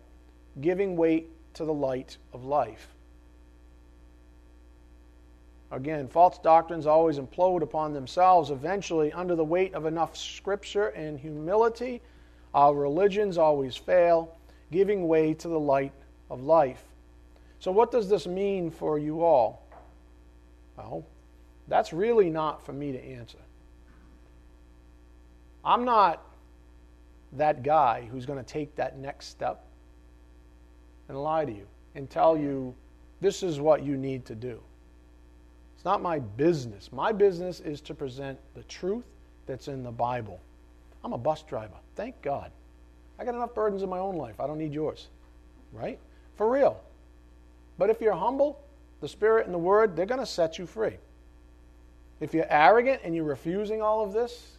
giving 0.59 0.97
weight 0.97 1.29
to 1.55 1.63
the 1.63 1.73
light 1.73 2.17
of 2.33 2.43
life. 2.43 2.92
Again, 5.73 6.07
false 6.07 6.37
doctrines 6.37 6.85
always 6.85 7.17
implode 7.17 7.63
upon 7.63 7.93
themselves 7.93 8.51
eventually 8.51 9.11
under 9.11 9.35
the 9.35 9.43
weight 9.43 9.73
of 9.73 9.87
enough 9.87 10.15
scripture 10.15 10.89
and 10.89 11.19
humility. 11.19 11.99
Our 12.53 12.75
religions 12.75 13.39
always 13.39 13.75
fail, 13.75 14.37
giving 14.71 15.07
way 15.07 15.33
to 15.33 15.47
the 15.47 15.59
light 15.59 15.91
of 16.29 16.43
life. 16.43 16.83
So, 17.59 17.71
what 17.71 17.91
does 17.91 18.07
this 18.07 18.27
mean 18.27 18.69
for 18.69 18.99
you 18.99 19.23
all? 19.23 19.65
Well, 20.77 21.03
that's 21.67 21.91
really 21.91 22.29
not 22.29 22.63
for 22.63 22.73
me 22.73 22.91
to 22.91 23.03
answer. 23.03 23.39
I'm 25.65 25.85
not 25.85 26.23
that 27.31 27.63
guy 27.63 28.07
who's 28.11 28.27
going 28.27 28.37
to 28.37 28.45
take 28.45 28.75
that 28.75 28.99
next 28.99 29.25
step 29.27 29.65
and 31.09 31.17
lie 31.17 31.45
to 31.45 31.51
you 31.51 31.65
and 31.95 32.07
tell 32.11 32.37
you 32.37 32.75
this 33.21 33.41
is 33.41 33.59
what 33.59 33.83
you 33.83 33.97
need 33.97 34.23
to 34.25 34.35
do. 34.35 34.61
It's 35.83 35.85
not 35.85 36.01
my 36.01 36.19
business. 36.19 36.93
My 36.93 37.11
business 37.11 37.59
is 37.59 37.81
to 37.81 37.93
present 37.93 38.39
the 38.55 38.63
truth 38.63 39.03
that's 39.45 39.67
in 39.67 39.83
the 39.83 39.91
Bible. 39.91 40.39
I'm 41.03 41.11
a 41.11 41.17
bus 41.17 41.43
driver. 41.43 41.73
Thank 41.97 42.21
God. 42.21 42.51
I 43.19 43.25
got 43.25 43.35
enough 43.35 43.53
burdens 43.53 43.83
in 43.83 43.89
my 43.89 43.99
own 43.99 44.15
life. 44.15 44.39
I 44.39 44.47
don't 44.47 44.59
need 44.59 44.73
yours. 44.73 45.09
Right? 45.73 45.99
For 46.37 46.49
real. 46.49 46.79
But 47.77 47.89
if 47.89 47.99
you're 47.99 48.15
humble, 48.15 48.61
the 49.01 49.09
Spirit 49.09 49.45
and 49.45 49.53
the 49.53 49.59
Word, 49.59 49.97
they're 49.97 50.05
going 50.05 50.21
to 50.21 50.25
set 50.25 50.57
you 50.57 50.65
free. 50.65 50.95
If 52.21 52.33
you're 52.33 52.47
arrogant 52.49 53.01
and 53.03 53.13
you're 53.13 53.25
refusing 53.25 53.81
all 53.81 54.05
of 54.05 54.13
this, 54.13 54.55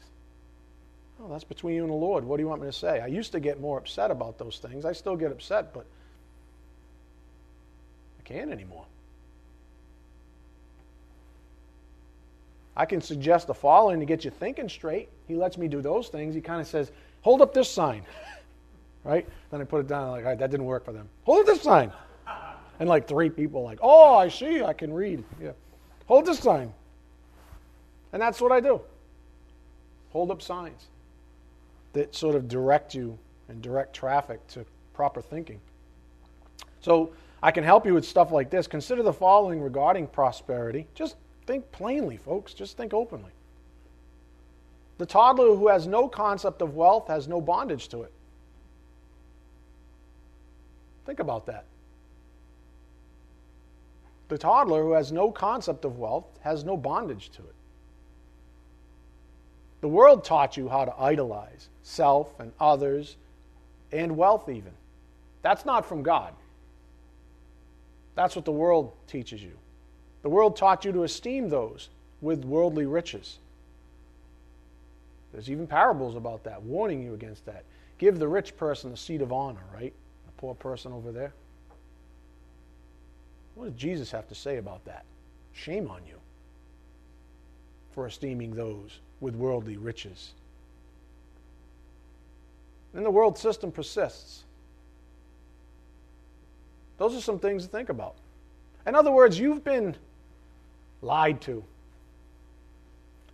well, 1.19 1.31
that's 1.31 1.43
between 1.43 1.77
you 1.77 1.85
and 1.85 1.91
the 1.91 1.97
Lord. 1.97 2.25
What 2.25 2.37
do 2.37 2.43
you 2.43 2.49
want 2.51 2.61
me 2.61 2.69
to 2.69 2.73
say? 2.75 3.01
I 3.01 3.07
used 3.07 3.33
to 3.33 3.41
get 3.41 3.63
more 3.63 3.79
upset 3.79 4.11
about 4.11 4.37
those 4.37 4.59
things. 4.59 4.85
I 4.85 4.93
still 4.93 5.17
get 5.17 5.33
upset, 5.33 5.73
but 5.73 5.87
I 8.21 8.23
can't 8.25 8.53
anymore. 8.53 8.85
I 12.77 12.87
can 12.87 13.01
suggest 13.01 13.47
the 13.47 13.55
following 13.55 14.01
to 14.01 14.07
get 14.07 14.25
you 14.25 14.31
thinking 14.31 14.69
straight. 14.69 15.09
He 15.29 15.37
lets 15.37 15.57
me 15.57 15.69
do 15.69 15.81
those 15.81 16.09
things. 16.09 16.35
He 16.35 16.41
kind 16.41 16.61
of 16.61 16.67
says, 16.67 16.91
hold 17.23 17.41
up 17.41 17.55
this 17.55 17.71
sign. 17.71 18.03
right? 19.05 19.29
Then 19.51 19.61
I 19.61 19.65
put 19.65 19.81
it 19.81 19.89
down, 19.89 20.11
like, 20.11 20.25
all 20.25 20.31
right, 20.31 20.39
that 20.39 20.51
didn't 20.51 20.67
work 20.67 20.85
for 20.85 20.93
them. 20.93 21.09
Hold 21.25 21.41
up 21.41 21.47
this 21.47 21.63
sign. 21.63 21.93
And 22.81 22.89
like 22.89 23.07
three 23.07 23.31
people, 23.31 23.63
like, 23.63 23.79
oh, 23.83 24.17
I 24.17 24.29
see, 24.29 24.65
I 24.65 24.73
can 24.73 24.93
read. 24.93 25.23
Yeah. 25.41 25.53
Hold 26.07 26.27
this 26.27 26.41
sign. 26.41 26.75
And 28.13 28.21
that's 28.21 28.41
what 28.41 28.51
I 28.51 28.59
do. 28.59 28.81
Hold 30.11 30.33
up 30.33 30.43
signs 30.43 30.89
that 31.93 32.15
sort 32.15 32.35
of 32.35 32.49
direct 32.49 32.95
you 32.95 33.19
and 33.49 33.63
direct 33.63 33.95
traffic 33.95 34.45
to 34.49 34.67
proper 34.93 35.23
thinking. 35.23 35.61
So 36.81 37.13
I 37.43 37.51
can 37.51 37.65
help 37.65 37.87
you 37.87 37.95
with 37.95 38.05
stuff 38.05 38.31
like 38.31 38.51
this. 38.51 38.67
Consider 38.67 39.03
the 39.03 39.13
following 39.13 39.61
regarding 39.61 40.07
prosperity. 40.09 40.87
Just 40.95 41.17
Think 41.47 41.71
plainly, 41.73 42.17
folks. 42.17 42.55
Just 42.55 42.77
think 42.77 42.95
openly. 42.95 43.31
The 44.99 45.07
toddler 45.07 45.57
who 45.57 45.69
has 45.69 45.87
no 45.87 46.09
concept 46.09 46.63
of 46.63 46.75
wealth 46.75 47.09
has 47.09 47.27
no 47.29 47.41
bondage 47.41 47.89
to 47.89 48.03
it. 48.03 48.13
Think 51.05 51.21
about 51.21 51.47
that. 51.47 51.65
The 54.29 54.39
toddler 54.39 54.83
who 54.83 54.93
has 54.93 55.13
no 55.13 55.31
concept 55.31 55.85
of 55.85 55.99
wealth 55.99 56.27
has 56.41 56.65
no 56.65 56.77
bondage 56.77 57.31
to 57.31 57.43
it. 57.43 57.55
The 59.81 59.89
world 59.89 60.25
taught 60.25 60.57
you 60.57 60.69
how 60.69 60.87
to 60.87 60.95
idolize 60.99 61.69
self 61.83 62.41
and 62.41 62.53
others 62.59 63.17
and 63.93 64.17
wealth, 64.17 64.49
even. 64.49 64.73
That's 65.43 65.67
not 65.67 65.85
from 65.85 66.03
God. 66.03 66.33
That's 68.15 68.35
what 68.35 68.47
the 68.47 68.53
world 68.53 68.93
teaches 69.07 69.43
you. 69.43 69.59
The 70.25 70.31
world 70.31 70.57
taught 70.57 70.87
you 70.87 70.93
to 70.93 71.03
esteem 71.03 71.51
those 71.51 71.91
with 72.23 72.47
worldly 72.47 72.87
riches. 72.87 73.39
There's 75.33 75.51
even 75.51 75.67
parables 75.67 76.17
about 76.17 76.45
that, 76.45 76.63
warning 76.63 77.03
you 77.03 77.13
against 77.13 77.45
that. 77.45 77.63
Give 77.99 78.19
the 78.19 78.27
rich 78.27 78.57
person 78.57 78.91
the 78.91 78.97
seat 78.97 79.21
of 79.21 79.35
honor, 79.35 79.61
right? 79.75 79.93
The 80.25 80.33
poor 80.39 80.55
person 80.55 80.93
over 80.93 81.13
there. 81.13 81.35
What 83.55 83.67
does 83.67 83.75
Jesus 83.75 84.11
have 84.13 84.27
to 84.29 84.35
say 84.35 84.57
about 84.57 84.83
that? 84.87 85.05
Shame 85.53 85.91
on 85.91 86.01
you 86.07 86.17
for 87.93 88.07
esteeming 88.07 88.55
those 88.55 89.01
with 89.21 89.35
worldly 89.35 89.77
riches. 89.77 90.33
And 92.95 93.05
the 93.05 93.11
world 93.11 93.37
system 93.37 93.71
persists. 93.71 94.45
Those 96.97 97.15
are 97.15 97.21
some 97.21 97.39
things 97.39 97.65
to 97.65 97.69
think 97.69 97.91
about. 97.91 98.15
In 98.87 98.95
other 98.95 99.13
words, 99.13 99.39
you've 99.39 99.63
been 99.63 99.95
lied 101.05 101.41
to, 101.43 101.63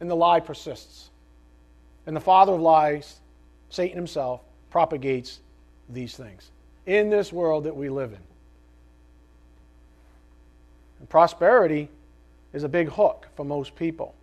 and 0.00 0.10
the 0.10 0.14
lie 0.14 0.40
persists. 0.40 1.10
And 2.06 2.16
the 2.16 2.20
father 2.20 2.52
of 2.52 2.60
lies, 2.60 3.20
Satan 3.68 3.96
himself, 3.96 4.40
propagates 4.70 5.40
these 5.88 6.16
things 6.16 6.50
in 6.86 7.10
this 7.10 7.32
world 7.32 7.64
that 7.64 7.76
we 7.76 7.88
live 7.88 8.12
in. 8.12 8.18
And 10.98 11.08
prosperity 11.08 11.88
is 12.52 12.64
a 12.64 12.68
big 12.68 12.88
hook 12.88 13.28
for 13.36 13.44
most 13.44 13.76
people. 13.76 14.14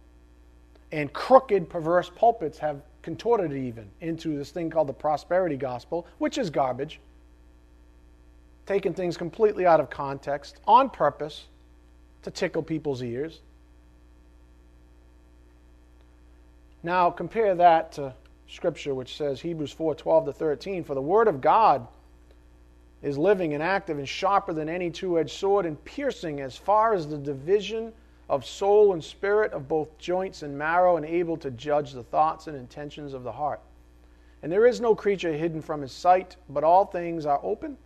And 0.92 1.12
crooked, 1.14 1.70
perverse 1.70 2.10
pulpits 2.16 2.58
have 2.60 2.82
contorted 3.02 3.52
it 3.52 3.58
even 3.58 3.90
into 4.02 4.38
this 4.38 4.52
thing 4.52 4.70
called 4.70 4.88
the 4.88 4.94
prosperity 4.94 5.56
gospel, 5.58 6.08
which 6.18 6.38
is 6.38 6.50
garbage, 6.50 7.00
taking 8.66 8.94
things 8.94 9.16
completely 9.18 9.66
out 9.66 9.80
of 9.80 9.90
context 9.90 10.60
on 10.68 10.90
purpose 10.90 11.46
to 12.24 12.32
tickle 12.32 12.64
people's 12.64 13.02
ears. 13.02 13.40
Now, 16.84 17.10
compare 17.10 17.56
that 17.56 17.94
to 17.94 18.14
Scripture, 18.48 18.96
which 18.96 19.18
says, 19.18 19.42
Hebrews 19.42 19.72
4 19.72 19.96
12 19.96 20.26
to 20.26 20.34
13, 20.34 20.84
For 20.84 20.94
the 20.94 21.02
Word 21.02 21.28
of 21.28 21.42
God 21.42 21.88
is 23.02 23.18
living 23.18 23.54
and 23.54 23.62
active 23.62 23.98
and 23.98 24.08
sharper 24.08 24.54
than 24.54 24.70
any 24.70 24.90
two 24.90 25.20
edged 25.20 25.32
sword 25.32 25.66
and 25.66 25.84
piercing 25.86 26.42
as 26.42 26.56
far 26.56 26.94
as 26.94 27.08
the 27.08 27.18
division 27.18 27.94
of 28.30 28.46
soul 28.46 28.94
and 28.94 29.04
spirit, 29.04 29.54
of 29.54 29.68
both 29.68 29.98
joints 29.98 30.44
and 30.44 30.58
marrow, 30.58 30.98
and 30.98 31.06
able 31.06 31.38
to 31.38 31.52
judge 31.52 31.94
the 31.94 32.04
thoughts 32.04 32.48
and 32.48 32.58
intentions 32.58 33.14
of 33.14 33.24
the 33.24 33.32
heart. 33.32 33.62
And 34.44 34.52
there 34.52 34.68
is 34.68 34.82
no 34.82 34.96
creature 34.96 35.34
hidden 35.34 35.62
from 35.62 35.82
his 35.82 35.92
sight, 35.92 36.36
but 36.50 36.64
all 36.64 36.86
things 36.86 37.26
are 37.26 37.40
open 37.42 37.78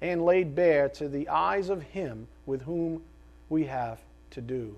and 0.00 0.24
laid 0.24 0.54
bare 0.54 0.88
to 0.90 1.08
the 1.08 1.28
eyes 1.28 1.68
of 1.68 1.82
him 1.82 2.28
with 2.46 2.62
whom 2.62 3.02
we 3.48 3.64
have 3.64 3.98
to 4.30 4.40
do. 4.40 4.76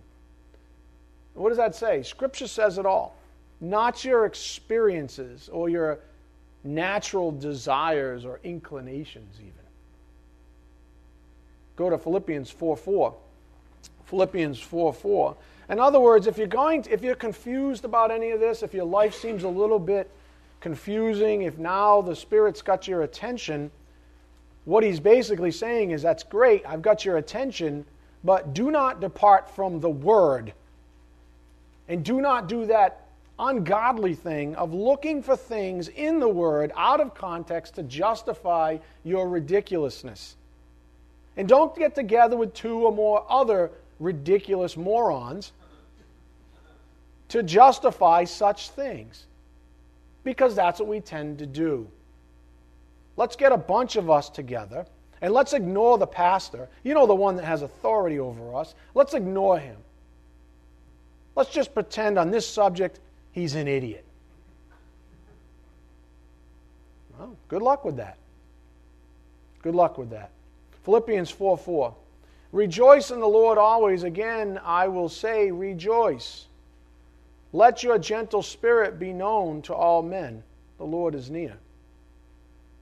What 1.35 1.48
does 1.50 1.59
that 1.59 1.74
say? 1.74 2.02
Scripture 2.02 2.46
says 2.46 2.78
it 2.78 2.87
all. 2.87 3.16
Not 3.61 4.04
your 4.04 4.26
experiences 4.26 5.48
or 5.48 5.68
your 5.68 6.00
natural 6.64 7.33
desires 7.33 8.24
or 8.24 8.40
inclinations, 8.42 9.37
even. 9.38 9.52
Go 11.76 11.90
to 11.90 11.98
Philippians 11.98 12.50
4 12.50 12.76
4. 12.76 13.14
Philippians 14.06 14.61
4 14.61 14.92
4. 14.92 15.37
In 15.70 15.78
other 15.78 16.00
words, 16.00 16.26
if 16.26 16.37
you're 16.37 16.46
going 16.46 16.83
to, 16.83 16.92
if 16.92 17.02
you're 17.02 17.14
confused 17.14 17.85
about 17.85 18.11
any 18.11 18.33
of 18.33 18.40
this, 18.40 18.62
if 18.62 18.74
your 18.74 18.85
life 18.85 19.14
seems 19.14 19.44
a 19.44 19.48
little 19.48 19.78
bit 19.78 20.11
confusing, 20.61 21.42
if 21.42 21.59
now 21.59 22.02
the 22.02 22.14
Spirit's 22.14 22.61
got 22.61 22.88
your 22.88 23.02
attention, 23.02 23.70
what 24.64 24.83
he's 24.83 25.00
basically 25.00 25.50
saying 25.50 25.92
is 25.92 26.02
that's 26.02 26.22
great, 26.22 26.64
I've 26.66 26.83
got 26.83 27.04
your 27.04 27.16
attention, 27.16 27.87
but 28.24 28.54
do 28.54 28.70
not 28.70 29.00
depart 29.00 29.50
from 29.54 29.80
the 29.80 29.90
Word. 29.90 30.52
And 31.88 32.04
do 32.04 32.20
not 32.20 32.48
do 32.48 32.66
that 32.66 33.06
ungodly 33.38 34.14
thing 34.14 34.54
of 34.56 34.74
looking 34.74 35.22
for 35.22 35.37
things 35.37 35.88
in 35.88 36.20
the 36.20 36.28
Word 36.28 36.72
out 36.76 37.00
of 37.00 37.14
context 37.14 37.74
to 37.76 37.83
justify 37.83 38.78
your 39.04 39.28
ridiculousness. 39.28 40.37
And 41.37 41.48
don't 41.48 41.74
get 41.74 41.94
together 41.94 42.37
with 42.37 42.52
two 42.52 42.85
or 42.85 42.92
more 42.92 43.24
other 43.28 43.70
ridiculous 43.98 44.76
morons 44.76 45.52
to 47.28 47.42
justify 47.42 48.24
such 48.24 48.70
things. 48.70 49.26
Because 50.22 50.54
that's 50.54 50.80
what 50.80 50.88
we 50.88 51.00
tend 51.00 51.38
to 51.38 51.46
do. 51.46 51.88
Let's 53.16 53.37
get 53.37 53.52
a 53.52 53.56
bunch 53.56 53.96
of 53.96 54.11
us 54.11 54.28
together 54.28 54.85
and 55.22 55.35
let's 55.35 55.52
ignore 55.52 55.98
the 55.98 56.06
pastor. 56.06 56.68
You 56.83 56.94
know, 56.94 57.06
the 57.06 57.14
one 57.14 57.37
that 57.37 57.44
has 57.44 57.62
authority 57.62 58.18
over 58.18 58.54
us. 58.54 58.74
Let's 58.94 59.14
ignore 59.14 59.59
him. 59.59 59.76
Let's 61.37 61.50
just 61.50 61.74
pretend 61.74 62.18
on 62.18 62.30
this 62.30 62.46
subject 62.46 63.00
he's 63.33 63.54
an 63.54 63.68
idiot. 63.68 64.04
Well, 67.18 67.37
good 67.48 67.62
luck 67.62 67.85
with 67.85 67.96
that. 67.96 68.16
Good 69.62 69.74
luck 69.74 69.98
with 69.98 70.11
that. 70.11 70.30
Philippians 70.85 71.30
4 71.30 71.59
4. 71.59 71.94
Rejoice 72.52 73.11
in 73.11 73.20
the 73.20 73.28
Lord 73.28 73.59
always. 73.59 74.02
Again, 74.02 74.59
I 74.64 74.88
will 74.88 75.09
say, 75.09 75.50
rejoice. 75.50 76.46
Let 77.52 77.83
your 77.83 77.98
gentle 77.98 78.42
spirit 78.42 78.98
be 78.98 79.12
known 79.12 79.62
to 79.62 79.74
all 79.74 80.02
men. 80.02 80.42
The 80.78 80.85
Lord 80.85 81.14
is 81.14 81.30
near. 81.30 81.56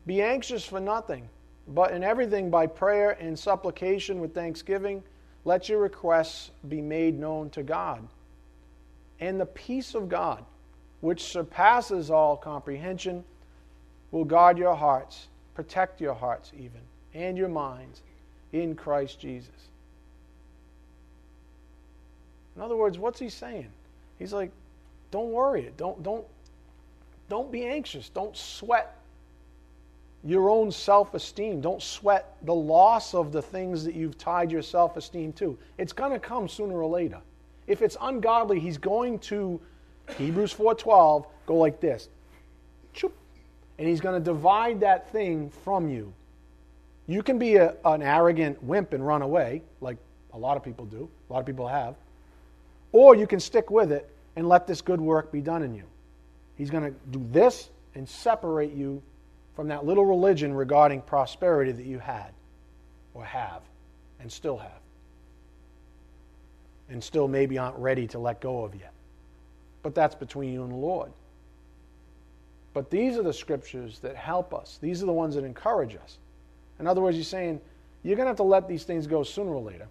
Be 0.06 0.22
anxious 0.22 0.64
for 0.64 0.80
nothing, 0.80 1.28
but 1.68 1.92
in 1.92 2.02
everything 2.02 2.50
by 2.50 2.66
prayer 2.66 3.10
and 3.10 3.38
supplication 3.38 4.20
with 4.20 4.34
thanksgiving, 4.34 5.02
let 5.44 5.68
your 5.68 5.80
requests 5.80 6.50
be 6.68 6.80
made 6.80 7.18
known 7.18 7.50
to 7.50 7.62
God. 7.62 8.06
And 9.20 9.40
the 9.40 9.46
peace 9.46 9.94
of 9.94 10.08
God, 10.08 10.44
which 11.00 11.24
surpasses 11.24 12.10
all 12.10 12.36
comprehension, 12.36 13.24
will 14.10 14.24
guard 14.24 14.56
your 14.56 14.74
hearts, 14.74 15.28
protect 15.54 16.00
your 16.00 16.14
hearts 16.14 16.52
even, 16.56 16.80
and 17.14 17.36
your 17.36 17.48
minds 17.48 18.02
in 18.52 18.74
Christ 18.74 19.20
Jesus. 19.20 19.50
In 22.56 22.62
other 22.62 22.76
words, 22.76 22.98
what's 22.98 23.20
he 23.20 23.28
saying? 23.28 23.68
He's 24.18 24.32
like, 24.32 24.50
don't 25.10 25.30
worry. 25.30 25.62
It. 25.62 25.76
Don't, 25.76 26.02
don't, 26.02 26.24
don't 27.28 27.52
be 27.52 27.64
anxious. 27.64 28.08
Don't 28.08 28.36
sweat 28.36 28.97
your 30.28 30.50
own 30.50 30.70
self 30.70 31.14
esteem. 31.14 31.62
Don't 31.62 31.82
sweat 31.82 32.36
the 32.42 32.54
loss 32.54 33.14
of 33.14 33.32
the 33.32 33.40
things 33.40 33.82
that 33.84 33.94
you've 33.94 34.18
tied 34.18 34.52
your 34.52 34.60
self 34.60 34.98
esteem 34.98 35.32
to. 35.34 35.58
It's 35.78 35.94
going 35.94 36.12
to 36.12 36.18
come 36.18 36.48
sooner 36.48 36.82
or 36.82 36.88
later. 36.88 37.20
If 37.66 37.80
it's 37.80 37.96
ungodly, 38.00 38.60
he's 38.60 38.76
going 38.76 39.20
to, 39.20 39.58
Hebrews 40.18 40.52
4.12, 40.52 41.24
go 41.46 41.56
like 41.56 41.80
this. 41.80 42.08
And 43.78 43.86
he's 43.86 44.00
going 44.00 44.20
to 44.20 44.24
divide 44.24 44.80
that 44.80 45.10
thing 45.12 45.50
from 45.64 45.88
you. 45.88 46.12
You 47.06 47.22
can 47.22 47.38
be 47.38 47.56
a, 47.56 47.74
an 47.84 48.02
arrogant 48.02 48.62
wimp 48.62 48.92
and 48.92 49.06
run 49.06 49.22
away, 49.22 49.62
like 49.80 49.96
a 50.34 50.38
lot 50.38 50.56
of 50.56 50.64
people 50.64 50.84
do, 50.84 51.08
a 51.30 51.32
lot 51.32 51.38
of 51.40 51.46
people 51.46 51.66
have. 51.66 51.94
Or 52.92 53.14
you 53.14 53.26
can 53.26 53.40
stick 53.40 53.70
with 53.70 53.92
it 53.92 54.10
and 54.36 54.48
let 54.48 54.66
this 54.66 54.82
good 54.82 55.00
work 55.00 55.32
be 55.32 55.40
done 55.40 55.62
in 55.62 55.74
you. 55.74 55.84
He's 56.56 56.70
going 56.70 56.84
to 56.84 56.94
do 57.10 57.24
this 57.30 57.70
and 57.94 58.06
separate 58.06 58.72
you 58.72 59.02
from 59.58 59.66
that 59.66 59.84
little 59.84 60.06
religion 60.06 60.54
regarding 60.54 61.00
prosperity 61.00 61.72
that 61.72 61.84
you 61.84 61.98
had 61.98 62.30
or 63.12 63.24
have 63.24 63.60
and 64.20 64.30
still 64.30 64.56
have. 64.56 64.80
And 66.88 67.02
still 67.02 67.26
maybe 67.26 67.58
aren't 67.58 67.76
ready 67.76 68.06
to 68.06 68.20
let 68.20 68.40
go 68.40 68.62
of 68.62 68.76
yet. 68.76 68.92
But 69.82 69.96
that's 69.96 70.14
between 70.14 70.52
you 70.52 70.62
and 70.62 70.70
the 70.70 70.76
Lord. 70.76 71.10
But 72.72 72.88
these 72.88 73.16
are 73.16 73.24
the 73.24 73.32
scriptures 73.32 73.98
that 73.98 74.14
help 74.14 74.54
us. 74.54 74.78
These 74.80 75.02
are 75.02 75.06
the 75.06 75.12
ones 75.12 75.34
that 75.34 75.42
encourage 75.42 75.96
us. 75.96 76.18
In 76.78 76.86
other 76.86 77.00
words, 77.00 77.16
he's 77.16 77.26
saying, 77.26 77.60
you're 78.04 78.14
going 78.14 78.26
to 78.26 78.30
have 78.30 78.36
to 78.36 78.44
let 78.44 78.68
these 78.68 78.84
things 78.84 79.08
go 79.08 79.24
sooner 79.24 79.50
or 79.50 79.60
later. 79.60 79.88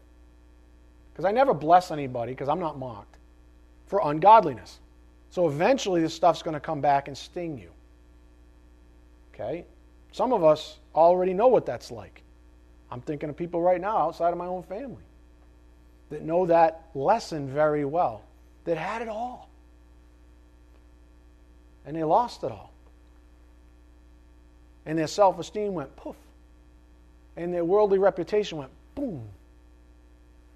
Because 1.12 1.26
I 1.26 1.34
never 1.34 1.54
bless 1.54 1.92
anybody, 1.92 2.32
because 2.32 2.48
I'm 2.48 2.62
not 2.62 2.80
mocked, 2.80 3.18
for 3.88 4.00
ungodliness. 4.06 4.80
So 5.30 5.50
eventually 5.50 6.00
this 6.00 6.14
stuff's 6.14 6.42
going 6.42 6.54
to 6.54 6.62
come 6.62 6.80
back 6.80 7.10
and 7.10 7.18
sting 7.18 7.58
you. 7.58 7.72
Okay? 9.40 9.66
Some 10.12 10.34
of 10.34 10.44
us 10.44 10.78
already 10.96 11.34
know 11.34 11.48
what 11.48 11.66
that's 11.66 11.92
like. 11.92 12.24
I'm 12.90 13.02
thinking 13.02 13.30
of 13.30 13.38
people 13.38 13.62
right 13.62 13.80
now 13.80 13.98
outside 13.98 14.32
of 14.32 14.38
my 14.38 14.48
own 14.48 14.64
family 14.64 15.04
that 16.10 16.24
know 16.24 16.46
that 16.46 16.88
lesson 16.96 17.50
very 17.50 17.86
well, 17.86 18.24
that 18.66 18.78
had 18.78 19.02
it 19.02 19.10
all. 19.10 19.50
And 21.86 21.96
they 21.96 22.04
lost 22.04 22.44
it 22.44 22.52
all. 22.52 22.72
And 24.86 24.98
their 24.98 25.08
self 25.08 25.38
esteem 25.38 25.74
went 25.74 25.96
poof 25.98 26.16
and 27.38 27.54
their 27.54 27.64
worldly 27.64 28.00
reputation 28.00 28.58
went 28.58 28.72
boom. 28.96 29.24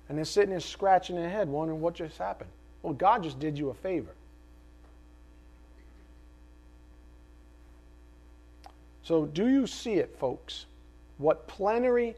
And 0.09 0.17
they're 0.17 0.25
sitting 0.25 0.49
there 0.49 0.59
scratching 0.59 1.15
their 1.15 1.29
head, 1.29 1.47
wondering 1.47 1.79
what 1.79 1.93
just 1.93 2.17
happened. 2.17 2.49
Well, 2.81 2.93
God 2.93 3.23
just 3.23 3.39
did 3.39 3.57
you 3.57 3.69
a 3.69 3.73
favor. 3.73 4.11
So, 9.11 9.25
do 9.25 9.49
you 9.49 9.67
see 9.67 9.95
it, 9.95 10.17
folks? 10.17 10.67
What 11.17 11.45
plenary 11.45 12.15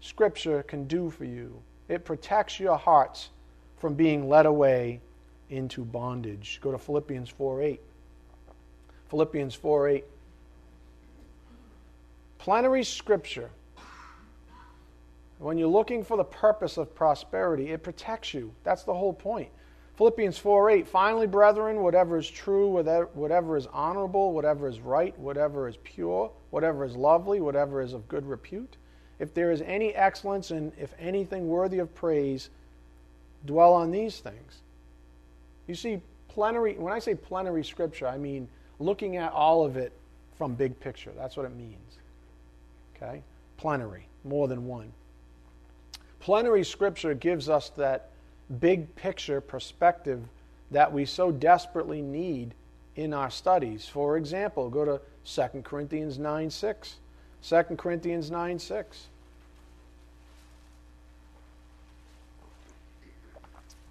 Scripture 0.00 0.62
can 0.62 0.86
do 0.86 1.10
for 1.10 1.26
you? 1.26 1.60
It 1.90 2.06
protects 2.06 2.58
your 2.58 2.78
hearts 2.78 3.28
from 3.76 3.92
being 3.92 4.26
led 4.26 4.46
away 4.46 5.02
into 5.50 5.84
bondage. 5.84 6.60
Go 6.62 6.72
to 6.72 6.78
Philippians 6.78 7.28
4 7.28 7.60
8. 7.60 7.80
Philippians 9.10 9.54
4 9.54 9.88
8. 9.88 10.04
Plenary 12.38 12.84
Scripture 12.84 13.50
when 15.40 15.58
you're 15.58 15.68
looking 15.68 16.02
for 16.02 16.16
the 16.16 16.24
purpose 16.24 16.78
of 16.78 16.94
prosperity, 16.94 17.70
it 17.70 17.82
protects 17.82 18.32
you. 18.32 18.50
That's 18.62 18.84
the 18.84 18.94
whole 18.94 19.12
point. 19.12 19.50
Philippians 19.96 20.38
4 20.38 20.70
8, 20.70 20.88
finally, 20.88 21.26
brethren, 21.26 21.82
whatever 21.82 22.18
is 22.18 22.28
true, 22.28 22.68
whatever 22.68 23.56
is 23.56 23.66
honorable, 23.72 24.32
whatever 24.32 24.68
is 24.68 24.80
right, 24.80 25.16
whatever 25.18 25.68
is 25.68 25.76
pure, 25.84 26.30
whatever 26.50 26.84
is 26.84 26.96
lovely, 26.96 27.40
whatever 27.40 27.80
is 27.80 27.92
of 27.92 28.08
good 28.08 28.26
repute, 28.26 28.76
if 29.20 29.32
there 29.34 29.52
is 29.52 29.62
any 29.62 29.94
excellence 29.94 30.50
and 30.50 30.72
if 30.78 30.92
anything 30.98 31.46
worthy 31.46 31.78
of 31.78 31.94
praise, 31.94 32.50
dwell 33.46 33.72
on 33.72 33.92
these 33.92 34.18
things. 34.18 34.62
You 35.68 35.76
see, 35.76 36.00
plenary, 36.28 36.74
when 36.74 36.92
I 36.92 36.98
say 36.98 37.14
plenary 37.14 37.64
scripture, 37.64 38.08
I 38.08 38.18
mean 38.18 38.48
looking 38.80 39.16
at 39.16 39.32
all 39.32 39.64
of 39.64 39.76
it 39.76 39.92
from 40.36 40.54
big 40.54 40.78
picture. 40.80 41.12
That's 41.16 41.36
what 41.36 41.46
it 41.46 41.54
means. 41.54 41.98
Okay? 42.96 43.22
Plenary, 43.56 44.08
more 44.24 44.48
than 44.48 44.66
one. 44.66 44.92
Plenary 46.18 46.64
scripture 46.64 47.14
gives 47.14 47.48
us 47.48 47.70
that 47.76 48.10
big 48.60 48.94
picture 48.96 49.40
perspective 49.40 50.22
that 50.70 50.92
we 50.92 51.04
so 51.04 51.30
desperately 51.30 52.02
need 52.02 52.54
in 52.96 53.12
our 53.12 53.30
studies. 53.30 53.86
For 53.86 54.16
example, 54.16 54.68
go 54.70 54.84
to 54.84 55.00
2 55.24 55.62
Corinthians 55.62 56.18
9 56.18 56.50
6. 56.50 56.96
2 57.42 57.62
Corinthians 57.76 58.30
9 58.30 58.58
6. 58.58 59.06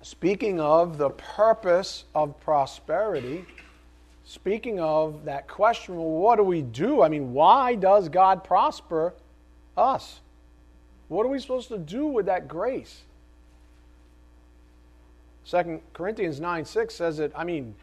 Speaking 0.02 0.60
of 0.60 0.98
the 0.98 1.12
purpose 1.12 2.04
of 2.14 2.40
prosperity, 2.42 3.46
speaking 4.26 4.80
of 4.80 5.26
that 5.26 5.48
question, 5.48 5.96
well, 5.96 6.10
what 6.10 6.36
do 6.36 6.44
we 6.44 6.62
do? 6.62 7.02
I 7.02 7.08
mean, 7.08 7.34
why 7.34 7.76
does 7.76 8.10
God 8.10 8.44
prosper 8.44 9.14
us? 9.78 10.20
What 11.08 11.26
are 11.26 11.30
we 11.30 11.40
supposed 11.40 11.70
to 11.70 11.78
do 11.78 12.06
with 12.06 12.26
that 12.26 12.48
grace? 12.48 13.04
2 15.50 15.82
Corinthians 15.94 16.40
9 16.40 16.66
6 16.66 16.96
says 16.96 17.18
that, 17.18 17.32
I 17.36 17.44
mean, 17.44 17.76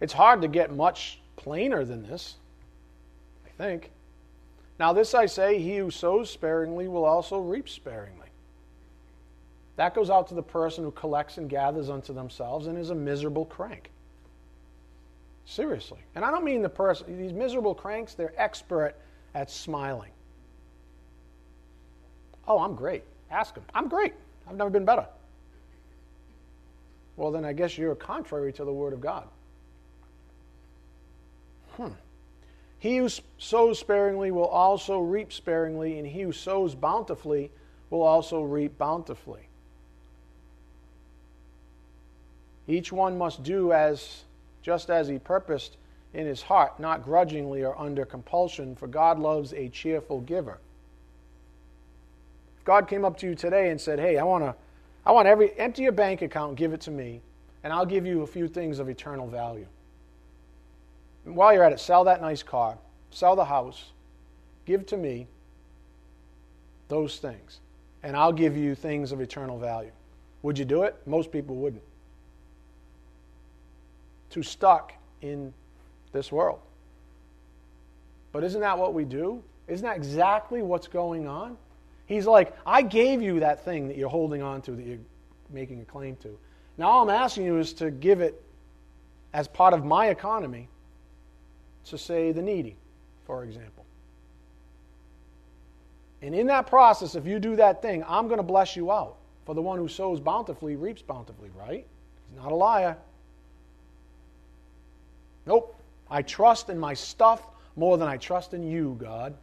it's 0.00 0.12
hard 0.12 0.42
to 0.42 0.48
get 0.48 0.74
much 0.74 1.20
plainer 1.36 1.84
than 1.84 2.02
this, 2.02 2.36
I 3.46 3.50
think. 3.50 3.90
Now, 4.78 4.92
this 4.92 5.14
I 5.14 5.26
say, 5.26 5.58
he 5.58 5.76
who 5.76 5.90
sows 5.90 6.30
sparingly 6.30 6.88
will 6.88 7.04
also 7.04 7.38
reap 7.38 7.68
sparingly. 7.68 8.28
That 9.76 9.94
goes 9.94 10.10
out 10.10 10.28
to 10.28 10.34
the 10.34 10.42
person 10.42 10.84
who 10.84 10.90
collects 10.92 11.38
and 11.38 11.48
gathers 11.48 11.90
unto 11.90 12.12
themselves 12.12 12.66
and 12.66 12.78
is 12.78 12.90
a 12.90 12.94
miserable 12.94 13.44
crank. 13.44 13.90
Seriously. 15.46 15.98
And 16.14 16.24
I 16.24 16.30
don't 16.30 16.44
mean 16.44 16.62
the 16.62 16.68
person, 16.68 17.18
these 17.18 17.32
miserable 17.32 17.74
cranks, 17.74 18.14
they're 18.14 18.32
expert 18.36 18.94
at 19.34 19.50
smiling. 19.50 20.10
Oh, 22.46 22.60
I'm 22.60 22.74
great. 22.74 23.04
Ask 23.30 23.56
him. 23.56 23.64
I'm 23.74 23.88
great. 23.88 24.14
I've 24.48 24.56
never 24.56 24.70
been 24.70 24.84
better. 24.84 25.06
Well, 27.16 27.30
then 27.30 27.44
I 27.44 27.52
guess 27.52 27.78
you're 27.78 27.94
contrary 27.94 28.52
to 28.54 28.64
the 28.64 28.72
Word 28.72 28.92
of 28.92 29.00
God. 29.00 29.28
Hmm. 31.76 31.88
He 32.78 32.98
who 32.98 33.08
sows 33.38 33.78
sparingly 33.78 34.30
will 34.30 34.46
also 34.46 35.00
reap 35.00 35.32
sparingly, 35.32 35.98
and 35.98 36.06
he 36.06 36.22
who 36.22 36.32
sows 36.32 36.74
bountifully 36.74 37.50
will 37.90 38.02
also 38.02 38.42
reap 38.42 38.76
bountifully. 38.76 39.48
Each 42.66 42.92
one 42.92 43.18
must 43.18 43.42
do 43.42 43.72
as 43.72 44.24
just 44.62 44.90
as 44.90 45.08
he 45.08 45.18
purposed 45.18 45.76
in 46.14 46.26
his 46.26 46.42
heart, 46.42 46.78
not 46.78 47.04
grudgingly 47.04 47.64
or 47.64 47.78
under 47.78 48.04
compulsion, 48.04 48.74
for 48.76 48.86
God 48.86 49.18
loves 49.18 49.52
a 49.52 49.68
cheerful 49.68 50.20
giver. 50.20 50.58
If 52.58 52.64
God 52.64 52.88
came 52.88 53.04
up 53.04 53.18
to 53.18 53.26
you 53.26 53.34
today 53.34 53.70
and 53.70 53.80
said, 53.80 53.98
"Hey, 53.98 54.16
I 54.16 54.24
want 54.24 54.44
to 54.44 54.54
I 55.06 55.12
want 55.12 55.28
every 55.28 55.58
empty 55.58 55.82
your 55.82 55.92
bank 55.92 56.22
account, 56.22 56.56
give 56.56 56.72
it 56.72 56.80
to 56.82 56.90
me, 56.90 57.20
and 57.62 57.72
I'll 57.72 57.86
give 57.86 58.06
you 58.06 58.22
a 58.22 58.26
few 58.26 58.48
things 58.48 58.78
of 58.78 58.88
eternal 58.88 59.26
value." 59.26 59.66
And 61.24 61.36
while 61.36 61.52
you're 61.52 61.64
at 61.64 61.72
it, 61.72 61.80
sell 61.80 62.04
that 62.04 62.20
nice 62.20 62.42
car, 62.42 62.78
sell 63.10 63.36
the 63.36 63.44
house, 63.44 63.92
give 64.64 64.86
to 64.86 64.96
me 64.96 65.26
those 66.88 67.18
things, 67.18 67.60
and 68.02 68.16
I'll 68.16 68.32
give 68.32 68.56
you 68.56 68.74
things 68.74 69.12
of 69.12 69.20
eternal 69.20 69.58
value. 69.58 69.92
Would 70.42 70.58
you 70.58 70.64
do 70.64 70.82
it? 70.82 70.94
Most 71.06 71.32
people 71.32 71.56
wouldn't. 71.56 71.82
Too 74.30 74.42
stuck 74.42 74.92
in 75.22 75.54
this 76.12 76.30
world. 76.30 76.60
But 78.32 78.44
isn't 78.44 78.60
that 78.60 78.78
what 78.78 78.94
we 78.94 79.04
do? 79.04 79.42
Isn't 79.68 79.86
that 79.86 79.96
exactly 79.96 80.60
what's 80.60 80.88
going 80.88 81.26
on? 81.26 81.56
He's 82.06 82.26
like, 82.26 82.54
I 82.66 82.82
gave 82.82 83.22
you 83.22 83.40
that 83.40 83.64
thing 83.64 83.88
that 83.88 83.96
you're 83.96 84.08
holding 84.08 84.42
on 84.42 84.62
to, 84.62 84.72
that 84.72 84.84
you're 84.84 84.98
making 85.50 85.80
a 85.80 85.84
claim 85.84 86.16
to. 86.16 86.38
Now, 86.76 86.88
all 86.88 87.02
I'm 87.02 87.10
asking 87.10 87.44
you 87.44 87.58
is 87.58 87.72
to 87.74 87.90
give 87.90 88.20
it 88.20 88.42
as 89.32 89.48
part 89.48 89.74
of 89.74 89.84
my 89.84 90.08
economy 90.08 90.68
to, 91.86 91.98
say, 91.98 92.32
the 92.32 92.42
needy, 92.42 92.76
for 93.26 93.44
example. 93.44 93.84
And 96.22 96.34
in 96.34 96.46
that 96.46 96.66
process, 96.66 97.14
if 97.14 97.26
you 97.26 97.38
do 97.38 97.56
that 97.56 97.82
thing, 97.82 98.04
I'm 98.08 98.28
going 98.28 98.38
to 98.38 98.44
bless 98.44 98.76
you 98.76 98.90
out. 98.90 99.16
For 99.44 99.54
the 99.54 99.60
one 99.60 99.78
who 99.78 99.88
sows 99.88 100.20
bountifully 100.20 100.74
reaps 100.76 101.02
bountifully, 101.02 101.50
right? 101.54 101.86
He's 102.30 102.42
not 102.42 102.50
a 102.50 102.54
liar. 102.54 102.96
Nope. 105.46 105.78
I 106.10 106.22
trust 106.22 106.70
in 106.70 106.78
my 106.78 106.94
stuff 106.94 107.46
more 107.76 107.98
than 107.98 108.08
I 108.08 108.16
trust 108.16 108.54
in 108.54 108.66
you, 108.66 108.96
God. 108.98 109.34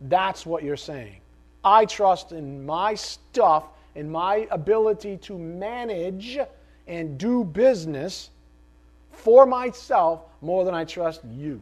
That's 0.00 0.44
what 0.44 0.62
you're 0.62 0.76
saying. 0.76 1.20
I 1.64 1.84
trust 1.84 2.32
in 2.32 2.64
my 2.64 2.94
stuff, 2.94 3.64
in 3.94 4.10
my 4.10 4.46
ability 4.50 5.16
to 5.18 5.38
manage 5.38 6.38
and 6.86 7.18
do 7.18 7.44
business 7.44 8.30
for 9.10 9.46
myself 9.46 10.22
more 10.40 10.64
than 10.64 10.74
I 10.74 10.84
trust 10.84 11.22
you. 11.24 11.60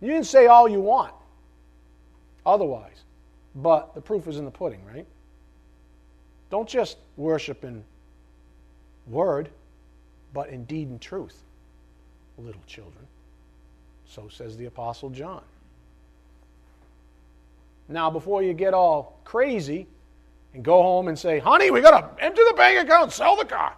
You 0.00 0.12
can 0.12 0.24
say 0.24 0.46
all 0.46 0.68
you 0.68 0.80
want 0.80 1.12
otherwise, 2.44 3.04
but 3.54 3.94
the 3.94 4.00
proof 4.00 4.26
is 4.26 4.38
in 4.38 4.44
the 4.44 4.50
pudding, 4.50 4.80
right? 4.92 5.06
Don't 6.50 6.68
just 6.68 6.96
worship 7.16 7.64
in 7.64 7.82
word, 9.06 9.48
but 10.32 10.48
in 10.48 10.64
deed 10.64 10.88
and 10.88 11.00
truth, 11.00 11.42
little 12.38 12.60
children. 12.66 13.06
So 14.06 14.28
says 14.28 14.56
the 14.56 14.66
Apostle 14.66 15.10
John. 15.10 15.42
Now, 17.88 18.10
before 18.10 18.42
you 18.42 18.52
get 18.52 18.74
all 18.74 19.20
crazy 19.24 19.86
and 20.54 20.64
go 20.64 20.82
home 20.82 21.08
and 21.08 21.18
say, 21.18 21.38
honey, 21.38 21.70
we 21.70 21.80
got 21.80 22.18
to 22.18 22.24
empty 22.24 22.42
the 22.48 22.54
bank 22.54 22.86
account, 22.86 23.12
sell 23.12 23.36
the 23.36 23.44
car. 23.44 23.74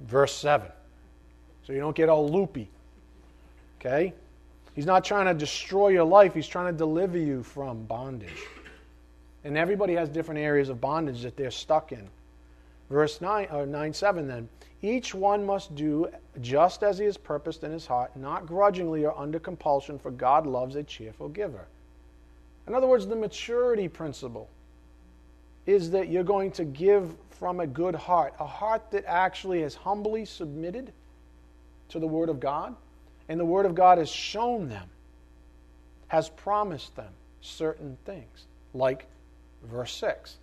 Verse 0.00 0.34
7. 0.34 0.68
So 1.66 1.72
you 1.72 1.80
don't 1.80 1.96
get 1.96 2.08
all 2.08 2.28
loopy. 2.28 2.68
Okay? 3.80 4.14
He's 4.74 4.86
not 4.86 5.04
trying 5.04 5.26
to 5.26 5.34
destroy 5.34 5.88
your 5.88 6.04
life, 6.04 6.34
he's 6.34 6.46
trying 6.46 6.72
to 6.72 6.76
deliver 6.76 7.18
you 7.18 7.42
from 7.42 7.84
bondage. 7.84 8.44
And 9.44 9.56
everybody 9.56 9.94
has 9.94 10.08
different 10.08 10.40
areas 10.40 10.68
of 10.68 10.80
bondage 10.80 11.22
that 11.22 11.36
they're 11.36 11.50
stuck 11.50 11.92
in. 11.92 12.08
Verse 12.88 13.20
9, 13.20 13.48
or 13.52 13.66
9 13.66 13.92
7 13.92 14.28
then. 14.28 14.48
Each 14.82 15.14
one 15.14 15.44
must 15.44 15.74
do 15.74 16.08
just 16.40 16.82
as 16.82 16.98
he 16.98 17.06
has 17.06 17.16
purposed 17.16 17.64
in 17.64 17.72
his 17.72 17.86
heart, 17.86 18.16
not 18.16 18.46
grudgingly 18.46 19.04
or 19.04 19.18
under 19.18 19.38
compulsion, 19.38 19.98
for 19.98 20.10
God 20.10 20.46
loves 20.46 20.76
a 20.76 20.82
cheerful 20.82 21.28
giver. 21.28 21.66
In 22.68 22.74
other 22.74 22.86
words, 22.86 23.06
the 23.06 23.16
maturity 23.16 23.88
principle 23.88 24.48
is 25.66 25.90
that 25.90 26.08
you're 26.08 26.24
going 26.24 26.52
to 26.52 26.64
give 26.64 27.14
from 27.30 27.60
a 27.60 27.66
good 27.66 27.94
heart, 27.94 28.34
a 28.38 28.46
heart 28.46 28.90
that 28.92 29.04
actually 29.06 29.62
has 29.62 29.74
humbly 29.74 30.24
submitted 30.24 30.92
to 31.88 31.98
the 31.98 32.06
Word 32.06 32.28
of 32.28 32.38
God, 32.38 32.74
and 33.28 33.40
the 33.40 33.44
Word 33.44 33.66
of 33.66 33.74
God 33.74 33.98
has 33.98 34.08
shown 34.08 34.68
them, 34.68 34.88
has 36.08 36.28
promised 36.28 36.94
them 36.94 37.12
certain 37.40 37.96
things, 38.04 38.46
like 38.74 39.06
verse 39.64 39.92
6 39.94 40.36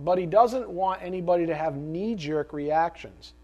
but 0.00 0.18
he 0.18 0.26
doesn't 0.26 0.68
want 0.68 1.02
anybody 1.02 1.46
to 1.46 1.54
have 1.54 1.76
knee 1.76 2.14
jerk 2.14 2.52
reactions. 2.52 3.34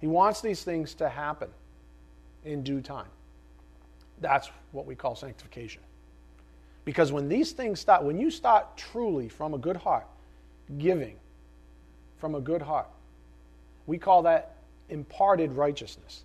He 0.00 0.06
wants 0.06 0.40
these 0.40 0.62
things 0.62 0.94
to 0.94 1.08
happen 1.08 1.48
in 2.44 2.62
due 2.62 2.80
time. 2.80 3.08
That's 4.20 4.50
what 4.72 4.86
we 4.86 4.94
call 4.94 5.16
sanctification. 5.16 5.82
Because 6.84 7.12
when 7.12 7.28
these 7.28 7.52
things 7.52 7.80
start, 7.80 8.04
when 8.04 8.18
you 8.18 8.30
start 8.30 8.76
truly 8.76 9.28
from 9.28 9.54
a 9.54 9.58
good 9.58 9.76
heart, 9.76 10.06
giving 10.78 11.16
from 12.18 12.34
a 12.34 12.40
good 12.40 12.62
heart, 12.62 12.88
We 13.86 13.98
call 13.98 14.22
that 14.22 14.54
imparted 14.88 15.52
righteousness. 15.52 16.22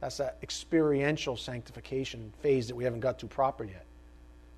That's 0.00 0.18
that 0.18 0.38
experiential 0.44 1.36
sanctification 1.36 2.32
phase 2.40 2.68
that 2.68 2.76
we 2.76 2.84
haven't 2.84 3.00
got 3.00 3.18
to 3.18 3.26
proper 3.26 3.64
yet. 3.64 3.84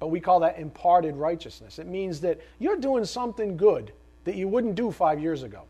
But 0.01 0.09
we 0.09 0.18
call 0.18 0.40
that 0.40 0.59
imparted 0.59 1.14
righteousness. 1.14 1.78
It 1.78 1.86
means 1.86 2.20
that 2.22 2.40
you're 2.59 2.78
doing 2.78 3.05
something 3.05 3.57
good 3.57 3.92
that 4.24 4.34
you 4.34 4.48
wouldn't 4.48 4.74
do 4.74 4.90
five 4.90 5.20
years 5.20 5.42
ago. 5.42 5.62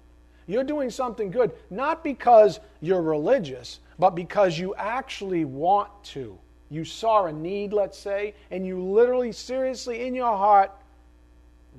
You're 0.46 0.64
doing 0.64 0.88
something 0.88 1.30
good 1.30 1.52
not 1.68 2.02
because 2.02 2.60
you're 2.80 3.02
religious, 3.02 3.80
but 3.98 4.10
because 4.10 4.58
you 4.58 4.74
actually 4.76 5.44
want 5.44 5.90
to. 6.04 6.38
You 6.70 6.84
saw 6.84 7.26
a 7.26 7.32
need, 7.32 7.72
let's 7.72 7.98
say, 7.98 8.34
and 8.52 8.64
you 8.64 8.80
literally, 8.80 9.32
seriously, 9.32 10.06
in 10.06 10.14
your 10.14 10.36
heart, 10.36 10.70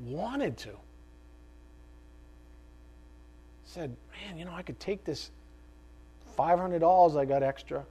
wanted 0.06 0.58
to. 0.58 0.72
Said, 3.64 3.96
man, 4.12 4.38
you 4.38 4.44
know, 4.44 4.54
I 4.54 4.62
could 4.62 4.80
take 4.80 5.06
this 5.06 5.32
$500 6.38 7.18
I 7.18 7.24
got 7.24 7.44
extra 7.44 7.86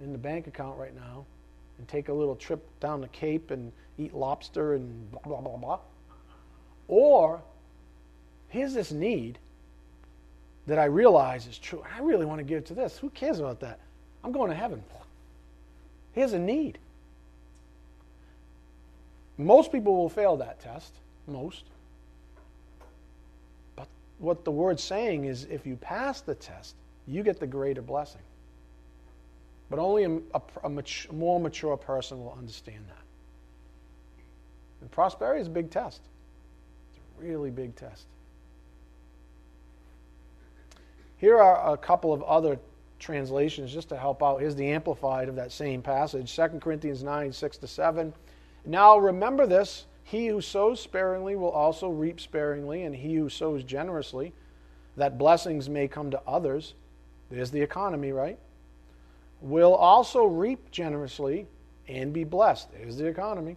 in 0.00 0.12
the 0.12 0.18
bank 0.18 0.46
account 0.46 0.78
right 0.78 0.94
now 0.94 1.24
and 1.78 1.88
take 1.88 2.08
a 2.08 2.12
little 2.12 2.36
trip 2.36 2.64
down 2.80 3.00
the 3.00 3.08
Cape 3.08 3.50
and 3.50 3.72
eat 3.98 4.14
lobster 4.14 4.74
and 4.74 5.10
blah, 5.10 5.20
blah, 5.22 5.40
blah, 5.40 5.56
blah. 5.56 5.78
Or 6.88 7.42
here's 8.48 8.74
this 8.74 8.92
need 8.92 9.38
that 10.66 10.78
I 10.78 10.84
realize 10.86 11.46
is 11.46 11.58
true. 11.58 11.84
I 11.94 12.00
really 12.00 12.26
want 12.26 12.38
to 12.38 12.44
give 12.44 12.64
to 12.66 12.74
this. 12.74 12.98
Who 12.98 13.10
cares 13.10 13.38
about 13.38 13.60
that? 13.60 13.78
I'm 14.24 14.32
going 14.32 14.50
to 14.50 14.56
heaven. 14.56 14.82
Here's 16.12 16.32
a 16.32 16.38
need. 16.38 16.78
Most 19.38 19.70
people 19.70 19.94
will 19.94 20.08
fail 20.08 20.36
that 20.38 20.60
test. 20.60 20.94
Most. 21.26 21.64
But 23.76 23.88
what 24.18 24.44
the 24.44 24.50
word's 24.50 24.82
saying 24.82 25.26
is 25.26 25.44
if 25.44 25.66
you 25.66 25.76
pass 25.76 26.22
the 26.22 26.34
test, 26.34 26.74
you 27.06 27.22
get 27.22 27.38
the 27.38 27.46
greater 27.46 27.82
blessing. 27.82 28.22
But 29.68 29.78
only 29.78 30.04
a, 30.04 30.10
a, 30.34 30.42
a 30.64 30.68
mature, 30.68 31.12
more 31.12 31.40
mature 31.40 31.76
person 31.76 32.18
will 32.18 32.36
understand 32.38 32.84
that. 32.88 33.02
And 34.80 34.90
prosperity 34.90 35.40
is 35.40 35.48
a 35.48 35.50
big 35.50 35.70
test. 35.70 36.00
It's 36.90 36.98
a 36.98 37.24
really 37.24 37.50
big 37.50 37.74
test. 37.74 38.06
Here 41.16 41.38
are 41.38 41.72
a 41.72 41.76
couple 41.76 42.12
of 42.12 42.22
other 42.22 42.58
translations 42.98 43.72
just 43.72 43.88
to 43.88 43.96
help 43.96 44.22
out. 44.22 44.40
Here's 44.40 44.54
the 44.54 44.68
amplified 44.68 45.28
of 45.28 45.36
that 45.36 45.50
same 45.50 45.82
passage 45.82 46.34
2 46.34 46.60
Corinthians 46.60 47.02
9 47.02 47.32
6 47.32 47.58
to 47.58 47.66
7. 47.66 48.12
Now 48.64 48.98
remember 48.98 49.46
this 49.46 49.86
he 50.06 50.28
who 50.28 50.40
sows 50.40 50.80
sparingly 50.80 51.34
will 51.34 51.50
also 51.50 51.88
reap 51.88 52.20
sparingly, 52.20 52.84
and 52.84 52.94
he 52.94 53.16
who 53.16 53.28
sows 53.28 53.64
generously, 53.64 54.32
that 54.96 55.18
blessings 55.18 55.68
may 55.68 55.88
come 55.88 56.12
to 56.12 56.20
others. 56.28 56.74
There's 57.28 57.50
the 57.50 57.60
economy, 57.60 58.12
right? 58.12 58.38
Will 59.40 59.74
also 59.74 60.24
reap 60.24 60.70
generously 60.70 61.46
and 61.88 62.12
be 62.12 62.24
blessed. 62.24 62.72
There's 62.72 62.96
the 62.96 63.06
economy. 63.06 63.56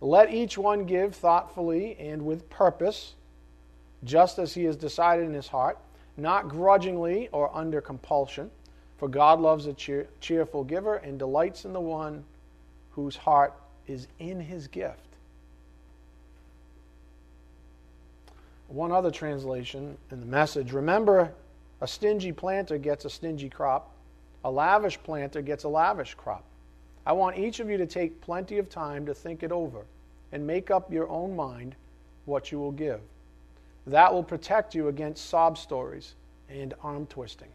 Let 0.00 0.32
each 0.32 0.56
one 0.56 0.84
give 0.84 1.14
thoughtfully 1.14 1.96
and 1.98 2.24
with 2.24 2.48
purpose, 2.48 3.14
just 4.04 4.38
as 4.38 4.54
he 4.54 4.64
has 4.64 4.76
decided 4.76 5.26
in 5.26 5.34
his 5.34 5.48
heart 5.48 5.78
not 6.16 6.48
grudgingly 6.48 7.28
or 7.32 7.54
under 7.54 7.80
compulsion, 7.80 8.50
for 8.96 9.08
God 9.08 9.40
loves 9.40 9.66
a 9.66 9.74
cheer, 9.74 10.08
cheerful 10.20 10.64
giver 10.64 10.96
and 10.96 11.18
delights 11.18 11.64
in 11.64 11.72
the 11.72 11.80
one 11.80 12.24
whose 12.92 13.16
heart 13.16 13.52
is 13.86 14.08
in 14.18 14.40
his 14.40 14.66
gift. 14.66 15.00
One 18.68 18.90
other 18.90 19.10
translation 19.10 19.96
in 20.10 20.20
the 20.20 20.26
message 20.26 20.72
remember, 20.72 21.32
a 21.80 21.86
stingy 21.86 22.32
planter 22.32 22.78
gets 22.78 23.04
a 23.04 23.10
stingy 23.10 23.48
crop, 23.48 23.92
a 24.46 24.50
lavish 24.50 24.96
planter 25.02 25.42
gets 25.42 25.64
a 25.64 25.68
lavish 25.68 26.14
crop. 26.14 26.44
I 27.04 27.12
want 27.12 27.36
each 27.36 27.58
of 27.58 27.68
you 27.68 27.76
to 27.78 27.86
take 27.86 28.20
plenty 28.20 28.58
of 28.58 28.70
time 28.70 29.04
to 29.06 29.12
think 29.12 29.42
it 29.42 29.50
over 29.50 29.84
and 30.30 30.46
make 30.46 30.70
up 30.70 30.92
your 30.92 31.08
own 31.08 31.34
mind 31.34 31.74
what 32.26 32.52
you 32.52 32.60
will 32.60 32.70
give. 32.70 33.00
That 33.88 34.14
will 34.14 34.22
protect 34.22 34.72
you 34.72 34.86
against 34.86 35.28
sob 35.28 35.58
stories 35.58 36.14
and 36.48 36.74
arm 36.80 37.06
twisting. 37.06 37.48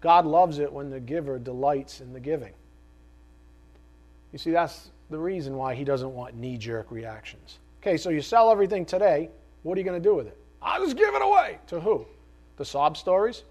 God 0.00 0.26
loves 0.26 0.58
it 0.58 0.72
when 0.72 0.90
the 0.90 0.98
giver 0.98 1.38
delights 1.38 2.00
in 2.00 2.12
the 2.12 2.18
giving. 2.20 2.52
You 4.32 4.40
see, 4.40 4.50
that's 4.50 4.90
the 5.08 5.20
reason 5.20 5.54
why 5.54 5.76
he 5.76 5.84
doesn't 5.84 6.12
want 6.12 6.34
knee 6.34 6.58
jerk 6.58 6.90
reactions. 6.90 7.60
Okay, 7.80 7.96
so 7.96 8.10
you 8.10 8.22
sell 8.22 8.50
everything 8.50 8.84
today. 8.84 9.30
What 9.62 9.78
are 9.78 9.80
you 9.80 9.84
going 9.84 10.02
to 10.02 10.08
do 10.08 10.16
with 10.16 10.26
it? 10.26 10.36
I'll 10.60 10.82
just 10.82 10.96
give 10.96 11.14
it 11.14 11.22
away. 11.22 11.58
To 11.68 11.78
who? 11.78 12.06
The 12.56 12.64
sob 12.64 12.96
stories? 12.96 13.44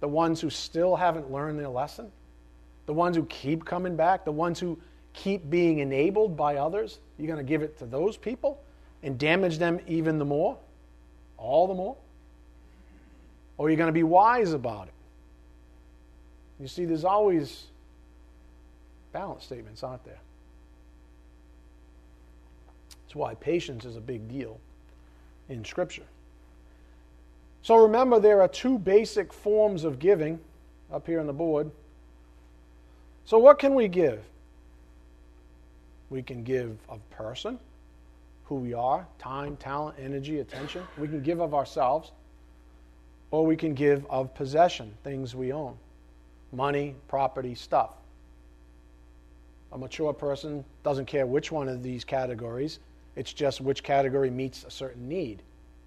The 0.00 0.08
ones 0.08 0.40
who 0.40 0.50
still 0.50 0.96
haven't 0.96 1.30
learned 1.30 1.58
their 1.58 1.68
lesson? 1.68 2.10
The 2.86 2.94
ones 2.94 3.16
who 3.16 3.24
keep 3.26 3.64
coming 3.64 3.96
back? 3.96 4.24
The 4.24 4.32
ones 4.32 4.58
who 4.58 4.78
keep 5.12 5.48
being 5.50 5.78
enabled 5.78 6.36
by 6.36 6.56
others? 6.56 6.98
You're 7.18 7.26
going 7.28 7.38
to 7.38 7.44
give 7.44 7.62
it 7.62 7.78
to 7.78 7.86
those 7.86 8.16
people 8.16 8.62
and 9.02 9.18
damage 9.18 9.58
them 9.58 9.80
even 9.86 10.18
the 10.18 10.24
more? 10.24 10.56
all 11.40 11.66
the 11.66 11.74
more? 11.74 11.96
Or 13.58 13.68
you're 13.68 13.72
you 13.72 13.76
going 13.76 13.88
to 13.88 13.92
be 13.92 14.02
wise 14.02 14.52
about 14.52 14.88
it? 14.88 14.94
You 16.60 16.68
see, 16.68 16.84
there's 16.84 17.04
always 17.04 17.64
balance 19.12 19.44
statements, 19.44 19.82
aren't 19.82 20.04
there? 20.04 20.20
That's 23.02 23.16
why 23.16 23.34
patience 23.34 23.84
is 23.84 23.96
a 23.96 24.00
big 24.00 24.28
deal 24.28 24.60
in 25.48 25.64
Scripture. 25.64 26.04
So 27.62 27.76
remember, 27.76 28.18
there 28.20 28.40
are 28.40 28.48
two 28.48 28.78
basic 28.78 29.32
forms 29.32 29.84
of 29.84 29.98
giving 29.98 30.40
up 30.92 31.06
here 31.06 31.20
on 31.20 31.26
the 31.26 31.32
board. 31.32 31.70
So, 33.24 33.38
what 33.38 33.58
can 33.58 33.74
we 33.74 33.86
give? 33.86 34.20
We 36.08 36.22
can 36.22 36.42
give 36.42 36.76
of 36.88 36.98
person, 37.10 37.58
who 38.44 38.56
we 38.56 38.74
are 38.74 39.06
time, 39.18 39.56
talent, 39.56 39.96
energy, 40.00 40.40
attention. 40.40 40.82
We 40.98 41.06
can 41.06 41.22
give 41.22 41.40
of 41.40 41.54
ourselves, 41.54 42.10
or 43.30 43.46
we 43.46 43.56
can 43.56 43.74
give 43.74 44.04
of 44.10 44.34
possession, 44.34 44.92
things 45.04 45.34
we 45.34 45.52
own 45.52 45.76
money, 46.52 46.94
property, 47.08 47.54
stuff. 47.54 47.90
A 49.72 49.78
mature 49.78 50.12
person 50.12 50.64
doesn't 50.82 51.06
care 51.06 51.26
which 51.26 51.52
one 51.52 51.68
of 51.68 51.82
these 51.82 52.04
categories, 52.04 52.80
it's 53.14 53.32
just 53.32 53.60
which 53.60 53.82
category 53.82 54.30
meets 54.30 54.64
a 54.64 54.70
certain 54.70 55.08
need. 55.08 55.42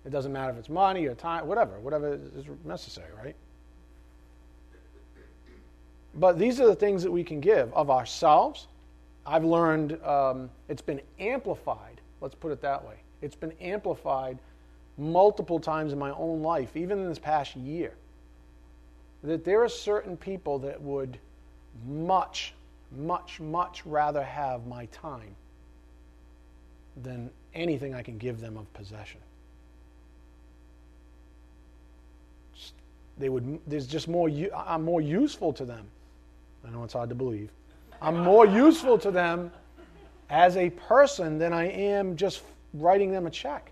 It 0.05 0.11
doesn't 0.11 0.33
matter 0.33 0.51
if 0.51 0.57
it's 0.57 0.69
money 0.69 1.05
or 1.05 1.15
time, 1.15 1.47
whatever, 1.47 1.79
whatever 1.79 2.13
is 2.13 2.45
necessary, 2.65 3.09
right? 3.23 3.35
But 6.15 6.37
these 6.37 6.59
are 6.59 6.67
the 6.67 6.75
things 6.75 7.03
that 7.03 7.11
we 7.11 7.23
can 7.23 7.39
give 7.39 7.73
of 7.73 7.89
ourselves. 7.89 8.67
I've 9.25 9.45
learned 9.45 10.03
um, 10.03 10.49
it's 10.67 10.81
been 10.81 11.01
amplified 11.19 12.01
Let's 12.23 12.35
put 12.35 12.53
it 12.53 12.61
that 12.61 12.85
way. 12.87 12.95
It's 13.21 13.35
been 13.35 13.51
amplified 13.59 14.39
multiple 14.97 15.59
times 15.59 15.91
in 15.91 15.99
my 15.99 16.11
own 16.11 16.41
life, 16.41 16.77
even 16.77 16.99
in 16.99 17.09
this 17.09 17.19
past 17.19 17.53
year. 17.57 17.95
That 19.23 19.43
there 19.43 19.61
are 19.61 19.67
certain 19.67 20.15
people 20.15 20.57
that 20.59 20.81
would 20.81 21.17
much, 21.85 22.53
much, 22.95 23.41
much 23.41 23.85
rather 23.85 24.23
have 24.23 24.65
my 24.67 24.85
time 24.85 25.35
than 27.03 27.29
anything 27.53 27.93
I 27.93 28.01
can 28.01 28.17
give 28.17 28.39
them 28.39 28.55
of 28.55 28.71
possession. 28.73 29.19
They 33.17 33.29
would, 33.29 33.59
there's 33.67 33.87
just 33.87 34.07
more, 34.07 34.29
I'm 34.55 34.83
more 34.83 35.01
useful 35.01 35.53
to 35.53 35.65
them. 35.65 35.85
I 36.65 36.71
know 36.71 36.83
it's 36.83 36.93
hard 36.93 37.09
to 37.09 37.15
believe. 37.15 37.51
I'm 38.01 38.17
more 38.17 38.45
useful 38.45 38.97
to 38.99 39.11
them 39.11 39.51
as 40.29 40.57
a 40.57 40.69
person 40.71 41.37
than 41.37 41.53
I 41.53 41.69
am 41.69 42.15
just 42.15 42.41
writing 42.73 43.11
them 43.11 43.27
a 43.27 43.29
check 43.29 43.71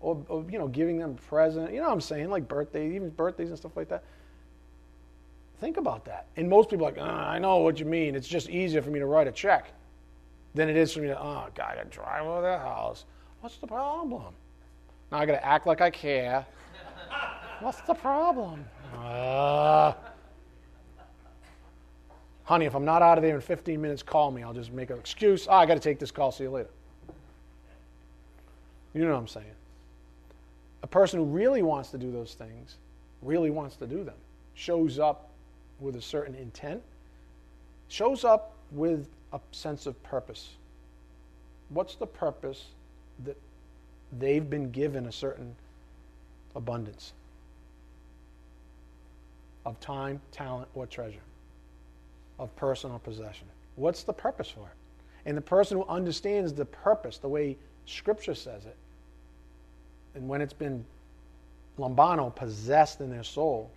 or, 0.00 0.22
or, 0.28 0.44
you 0.50 0.58
know 0.58 0.68
giving 0.68 0.98
them 0.98 1.10
a 1.10 1.28
present. 1.28 1.72
You 1.72 1.78
know 1.78 1.86
what 1.86 1.92
I'm 1.92 2.00
saying? 2.00 2.30
Like 2.30 2.48
birthdays, 2.48 2.94
even 2.94 3.10
birthdays 3.10 3.48
and 3.48 3.58
stuff 3.58 3.76
like 3.76 3.88
that. 3.88 4.04
Think 5.60 5.76
about 5.76 6.04
that. 6.06 6.26
And 6.36 6.48
most 6.48 6.70
people 6.70 6.86
are 6.86 6.90
like, 6.90 7.00
oh, 7.00 7.04
I 7.04 7.38
know 7.38 7.58
what 7.58 7.78
you 7.78 7.86
mean. 7.86 8.16
It's 8.16 8.26
just 8.26 8.50
easier 8.50 8.82
for 8.82 8.90
me 8.90 8.98
to 8.98 9.06
write 9.06 9.28
a 9.28 9.32
check 9.32 9.72
than 10.54 10.68
it 10.68 10.76
is 10.76 10.92
for 10.92 11.00
me 11.00 11.06
to, 11.06 11.20
oh, 11.20 11.46
God, 11.54 11.78
I 11.80 11.84
drive 11.84 12.26
over 12.26 12.42
the 12.42 12.58
house. 12.58 13.04
What's 13.40 13.56
the 13.58 13.68
problem? 13.68 14.34
Now 15.12 15.18
I 15.18 15.26
got 15.26 15.32
to 15.32 15.46
act 15.46 15.66
like 15.66 15.80
I 15.80 15.90
care. 15.90 16.44
What's 17.62 17.80
the 17.82 17.94
problem? 17.94 18.64
Uh, 18.92 19.92
honey, 22.42 22.66
if 22.66 22.74
I'm 22.74 22.84
not 22.84 23.02
out 23.02 23.18
of 23.18 23.22
there 23.22 23.36
in 23.36 23.40
15 23.40 23.80
minutes, 23.80 24.02
call 24.02 24.32
me. 24.32 24.42
I'll 24.42 24.52
just 24.52 24.72
make 24.72 24.90
an 24.90 24.98
excuse. 24.98 25.46
Oh, 25.48 25.54
I 25.54 25.64
got 25.64 25.74
to 25.74 25.80
take 25.80 26.00
this 26.00 26.10
call. 26.10 26.32
See 26.32 26.42
you 26.42 26.50
later. 26.50 26.70
You 28.94 29.04
know 29.04 29.12
what 29.12 29.18
I'm 29.18 29.28
saying? 29.28 29.46
A 30.82 30.88
person 30.88 31.20
who 31.20 31.24
really 31.24 31.62
wants 31.62 31.90
to 31.90 31.98
do 31.98 32.10
those 32.10 32.34
things, 32.34 32.78
really 33.22 33.50
wants 33.50 33.76
to 33.76 33.86
do 33.86 34.02
them, 34.02 34.16
shows 34.54 34.98
up 34.98 35.28
with 35.78 35.94
a 35.94 36.02
certain 36.02 36.34
intent, 36.34 36.82
shows 37.86 38.24
up 38.24 38.54
with 38.72 39.06
a 39.32 39.38
sense 39.52 39.86
of 39.86 40.02
purpose. 40.02 40.48
What's 41.68 41.94
the 41.94 42.08
purpose 42.08 42.64
that 43.24 43.36
they've 44.18 44.50
been 44.50 44.72
given 44.72 45.06
a 45.06 45.12
certain 45.12 45.54
abundance? 46.56 47.12
Of 49.64 49.78
time, 49.80 50.20
talent, 50.30 50.68
or 50.74 50.86
treasure, 50.86 51.22
of 52.38 52.54
personal 52.56 52.98
possession. 52.98 53.46
What's 53.76 54.02
the 54.02 54.12
purpose 54.12 54.48
for 54.48 54.66
it? 54.66 54.76
And 55.24 55.36
the 55.36 55.42
person 55.42 55.78
who 55.78 55.84
understands 55.84 56.52
the 56.52 56.64
purpose, 56.64 57.18
the 57.18 57.28
way 57.28 57.56
Scripture 57.86 58.34
says 58.34 58.64
it, 58.66 58.76
and 60.14 60.28
when 60.28 60.40
it's 60.40 60.52
been 60.52 60.84
lambano 61.78 62.34
possessed 62.34 63.00
in 63.00 63.10
their 63.10 63.22
soul, 63.22 63.70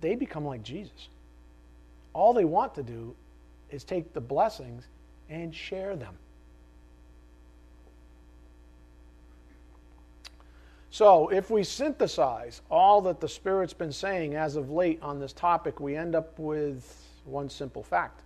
they 0.00 0.14
become 0.14 0.44
like 0.44 0.62
Jesus. 0.62 1.08
All 2.12 2.32
they 2.32 2.44
want 2.44 2.74
to 2.76 2.82
do 2.82 3.14
is 3.70 3.84
take 3.84 4.12
the 4.12 4.20
blessings 4.20 4.84
and 5.28 5.54
share 5.54 5.96
them. 5.96 6.14
So, 10.96 11.28
if 11.28 11.50
we 11.50 11.62
synthesize 11.62 12.62
all 12.70 13.02
that 13.02 13.20
the 13.20 13.28
Spirit's 13.28 13.74
been 13.74 13.92
saying 13.92 14.34
as 14.34 14.56
of 14.56 14.70
late 14.70 14.98
on 15.02 15.20
this 15.20 15.34
topic, 15.34 15.78
we 15.78 15.94
end 15.94 16.14
up 16.14 16.38
with 16.38 17.04
one 17.26 17.50
simple 17.50 17.82
fact 17.82 18.22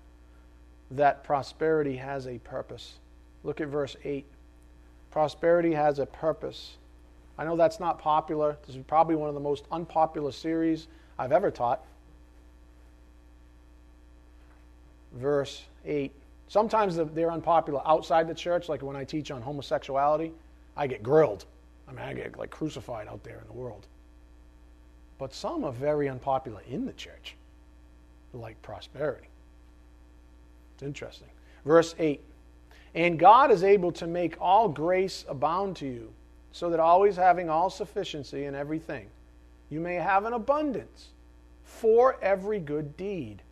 that 0.93 1.25
prosperity 1.25 1.97
has 1.97 2.29
a 2.29 2.39
purpose. 2.39 3.01
Look 3.43 3.61
at 3.61 3.67
verse 3.67 3.97
8. 4.05 4.25
Prosperity 5.11 5.73
has 5.73 5.99
a 5.99 6.07
purpose. 6.07 6.77
I 7.37 7.45
know 7.45 7.57
that's 7.57 7.81
not 7.81 7.99
popular. 7.99 8.57
This 8.69 8.77
is 8.77 8.85
probably 8.87 9.17
one 9.17 9.29
of 9.29 9.35
the 9.35 9.41
most 9.41 9.65
unpopular 9.73 10.31
series 10.31 10.87
I've 11.19 11.33
ever 11.33 11.51
taught. 11.51 11.85
Verse 15.15 15.65
8. 15.85 16.13
Sometimes 16.47 16.95
they're 16.95 17.33
unpopular 17.33 17.83
outside 17.85 18.29
the 18.29 18.35
church, 18.35 18.69
like 18.69 18.81
when 18.81 18.95
I 18.95 19.03
teach 19.03 19.33
on 19.33 19.43
homosexuality, 19.43 20.31
I 20.77 20.87
get 20.87 21.03
grilled. 21.03 21.47
I 21.91 21.93
mean, 21.93 22.05
I 22.05 22.15
get 22.15 22.39
like 22.39 22.51
crucified 22.51 23.09
out 23.09 23.25
there 23.25 23.39
in 23.41 23.47
the 23.47 23.53
world. 23.53 23.87
But 25.19 25.35
some 25.35 25.65
are 25.65 25.73
very 25.73 26.09
unpopular 26.09 26.63
in 26.71 26.87
the 26.87 26.93
church, 26.93 27.35
like 28.33 28.61
prosperity. 28.63 29.29
It's 30.75 30.83
interesting. 30.83 31.29
Verse 31.65 31.95
8 31.99 32.21
And 32.95 33.19
God 33.19 33.51
is 33.51 33.65
able 33.65 33.93
to 33.93 34.07
make 34.07 34.37
all 34.41 34.69
grace 34.69 35.25
abound 35.29 35.77
to 35.77 35.87
you, 35.87 36.13
so 36.53 36.71
that 36.71 36.81
always 36.81 37.17
having 37.17 37.51
all 37.51 37.71
sufficiency 37.71 38.45
in 38.45 38.55
everything, 38.55 39.07
you 39.69 39.81
may 39.81 39.97
have 39.97 40.25
an 40.25 40.33
abundance 40.33 41.09
for 41.65 42.17
every 42.23 42.59
good 42.59 42.97
deed. 42.97 43.43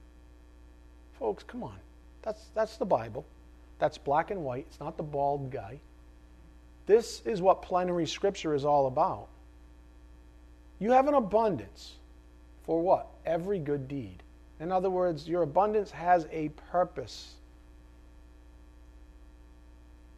Folks, 1.19 1.43
come 1.43 1.63
on. 1.63 1.77
That's, 2.23 2.47
that's 2.55 2.77
the 2.77 2.85
Bible. 2.85 3.25
That's 3.79 3.99
black 3.99 4.31
and 4.31 4.45
white. 4.45 4.67
It's 4.69 4.81
not 4.81 4.97
the 4.97 5.03
bald 5.03 5.51
guy. 5.51 5.79
This 6.89 7.21
is 7.27 7.43
what 7.43 7.61
plenary 7.61 8.07
scripture 8.07 8.55
is 8.55 8.65
all 8.65 8.87
about. 8.87 9.29
You 10.79 10.93
have 10.93 11.07
an 11.07 11.13
abundance 11.13 11.97
for 12.65 12.81
what? 12.81 13.09
Every 13.27 13.59
good 13.59 13.89
deed. 13.89 14.23
In 14.59 14.73
other 14.73 14.89
words, 14.89 15.29
your 15.29 15.43
abundance 15.43 15.91
has 15.91 16.27
a 16.33 16.49
purpose. 16.73 17.35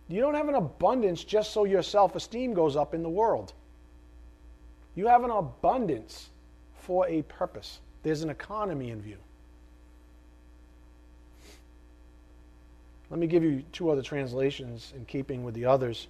You 0.09 0.21
don't 0.21 0.35
have 0.35 0.49
an 0.49 0.55
abundance 0.55 1.25
just 1.25 1.53
so 1.53 1.65
your 1.65 1.83
self 1.83 2.15
esteem 2.15 2.55
goes 2.55 2.77
up 2.77 2.95
in 2.95 3.03
the 3.03 3.09
world. 3.09 3.53
You 4.95 5.09
have 5.09 5.25
an 5.25 5.31
abundance 5.33 6.29
for 6.83 7.05
a 7.09 7.23
purpose. 7.23 7.81
There's 8.05 8.23
an 8.23 8.31
economy 8.31 8.91
in 8.91 9.03
view. 9.03 9.19
Let 13.11 13.19
me 13.19 13.27
give 13.27 13.43
you 13.43 13.65
two 13.73 13.91
other 13.91 14.03
translations 14.03 14.93
in 14.95 15.05
keeping 15.07 15.43
with 15.43 15.55
the 15.55 15.65
others 15.65 16.07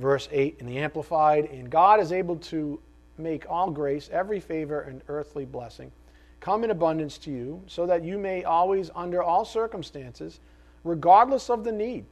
verse 0.00 0.28
8 0.32 0.56
in 0.58 0.66
the 0.66 0.78
Amplified, 0.78 1.46
and 1.46 1.70
God 1.70 2.00
is 2.00 2.12
able 2.12 2.36
to 2.36 2.80
make 3.18 3.44
all 3.48 3.70
grace, 3.70 4.08
every 4.12 4.40
favor, 4.40 4.80
and 4.80 5.02
earthly 5.08 5.44
blessing 5.44 5.92
come 6.40 6.64
in 6.64 6.70
abundance 6.70 7.18
to 7.18 7.30
you, 7.30 7.62
so 7.66 7.86
that 7.86 8.02
you 8.02 8.18
may 8.18 8.44
always, 8.44 8.90
under 8.96 9.22
all 9.22 9.44
circumstances, 9.44 10.40
regardless 10.84 11.50
of 11.50 11.64
the 11.64 11.72
need, 11.72 12.06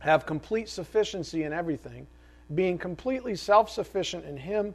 have 0.00 0.26
complete 0.26 0.68
sufficiency 0.68 1.42
in 1.42 1.52
everything, 1.52 2.06
being 2.54 2.78
completely 2.78 3.34
self 3.34 3.70
sufficient 3.70 4.24
in 4.24 4.36
Him, 4.36 4.74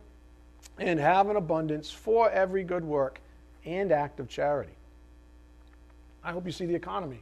and 0.79 0.99
have 0.99 1.29
an 1.29 1.36
abundance 1.36 1.91
for 1.91 2.29
every 2.31 2.63
good 2.63 2.84
work 2.84 3.21
and 3.63 3.91
act 3.91 4.19
of 4.19 4.27
charity. 4.27 4.73
I 6.23 6.31
hope 6.31 6.45
you 6.45 6.51
see 6.51 6.65
the 6.65 6.75
economy. 6.75 7.21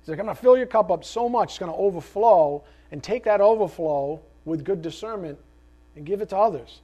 He's 0.00 0.08
like, 0.08 0.18
I'm 0.18 0.24
going 0.24 0.34
to 0.34 0.42
fill 0.42 0.56
your 0.56 0.66
cup 0.66 0.90
up 0.90 1.04
so 1.04 1.28
much, 1.28 1.50
it's 1.50 1.58
going 1.58 1.70
to 1.70 1.76
overflow, 1.76 2.64
and 2.90 3.02
take 3.02 3.24
that 3.24 3.40
overflow 3.40 4.22
with 4.44 4.64
good 4.64 4.82
discernment 4.82 5.38
and 5.96 6.04
give 6.04 6.20
it 6.20 6.28
to 6.30 6.36
others. 6.36 6.80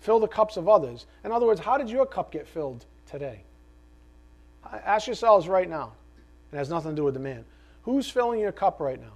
Fill 0.00 0.18
the 0.18 0.28
cups 0.28 0.56
of 0.56 0.68
others. 0.68 1.06
In 1.24 1.32
other 1.32 1.46
words, 1.46 1.60
how 1.60 1.76
did 1.76 1.90
your 1.90 2.06
cup 2.06 2.32
get 2.32 2.46
filled 2.46 2.86
today? 3.10 3.40
Ask 4.84 5.06
yourselves 5.06 5.48
right 5.48 5.68
now. 5.68 5.92
It 6.52 6.56
has 6.56 6.70
nothing 6.70 6.92
to 6.92 6.96
do 6.96 7.04
with 7.04 7.14
the 7.14 7.20
man. 7.20 7.44
Who's 7.82 8.08
filling 8.08 8.40
your 8.40 8.52
cup 8.52 8.80
right 8.80 9.00
now? 9.00 9.12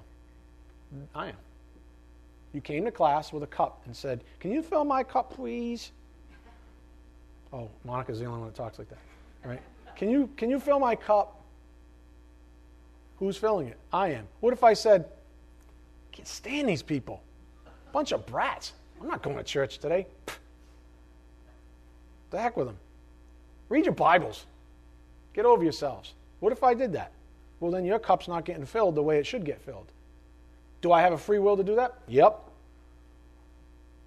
I 1.14 1.28
am. 1.28 1.36
You 2.52 2.60
came 2.60 2.84
to 2.84 2.90
class 2.90 3.32
with 3.32 3.42
a 3.42 3.48
cup 3.48 3.82
and 3.86 3.96
said, 3.96 4.22
Can 4.40 4.52
you 4.52 4.62
fill 4.62 4.84
my 4.84 5.02
cup, 5.02 5.34
please? 5.34 5.90
Oh, 7.52 7.68
Monica's 7.84 8.18
the 8.20 8.26
only 8.26 8.40
one 8.40 8.48
that 8.48 8.54
talks 8.54 8.78
like 8.78 8.88
that, 8.90 8.98
right? 9.44 9.60
Can 9.96 10.10
you, 10.10 10.28
can 10.36 10.50
you 10.50 10.58
fill 10.58 10.78
my 10.78 10.94
cup? 10.94 11.40
Who's 13.18 13.36
filling 13.36 13.68
it? 13.68 13.78
I 13.92 14.08
am. 14.08 14.26
What 14.40 14.52
if 14.52 14.64
I 14.64 14.74
said, 14.74 15.06
can't 16.12 16.26
stand 16.26 16.68
these 16.68 16.82
people? 16.82 17.22
Bunch 17.94 18.10
of 18.10 18.26
brats. 18.26 18.72
I'm 19.00 19.06
not 19.06 19.22
going 19.22 19.36
to 19.36 19.44
church 19.44 19.78
today. 19.78 20.08
The 22.30 22.40
heck 22.40 22.56
with 22.56 22.66
them. 22.66 22.76
Read 23.68 23.84
your 23.84 23.94
Bibles. 23.94 24.46
Get 25.32 25.44
over 25.44 25.62
yourselves. 25.62 26.14
What 26.40 26.52
if 26.52 26.64
I 26.64 26.74
did 26.74 26.92
that? 26.94 27.12
Well, 27.60 27.70
then 27.70 27.84
your 27.84 28.00
cup's 28.00 28.26
not 28.26 28.44
getting 28.44 28.66
filled 28.66 28.96
the 28.96 29.02
way 29.02 29.18
it 29.18 29.26
should 29.28 29.44
get 29.44 29.60
filled. 29.60 29.86
Do 30.80 30.90
I 30.90 31.02
have 31.02 31.12
a 31.12 31.16
free 31.16 31.38
will 31.38 31.56
to 31.56 31.62
do 31.62 31.76
that? 31.76 31.94
Yep. 32.08 32.40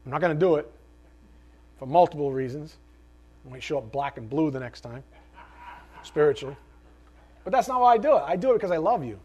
I'm 0.05 0.11
not 0.11 0.19
going 0.19 0.37
to 0.37 0.39
do 0.39 0.55
it 0.55 0.69
for 1.79 1.85
multiple 1.85 2.33
reasons. 2.33 2.75
I 3.47 3.51
might 3.51 3.63
show 3.63 3.77
up 3.77 3.89
black 3.89 4.17
and 4.17 4.29
blue 4.29 4.51
the 4.51 4.59
next 4.59 4.81
time, 4.81 5.01
spiritually. 6.03 6.57
But 7.45 7.53
that's 7.53 7.69
not 7.69 7.79
why 7.79 7.93
I 7.93 7.97
do 7.97 8.17
it. 8.17 8.23
I 8.25 8.35
do 8.35 8.51
it 8.51 8.55
because 8.55 8.71
I 8.71 8.77
love 8.77 9.05
you. 9.05 9.17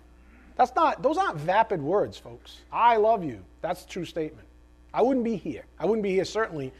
That's 0.54 0.72
not, 0.76 1.02
those 1.02 1.18
aren't 1.18 1.38
vapid 1.38 1.82
words, 1.82 2.16
folks. 2.16 2.58
I 2.72 2.96
love 2.96 3.24
you. 3.24 3.40
That's 3.60 3.84
a 3.84 3.88
true 3.88 4.04
statement. 4.04 4.46
I 4.94 5.02
wouldn't 5.02 5.24
be 5.24 5.36
here. 5.36 5.64
I 5.78 5.86
wouldn't 5.86 6.02
be 6.02 6.10
here 6.10 6.24
certainly 6.24 6.72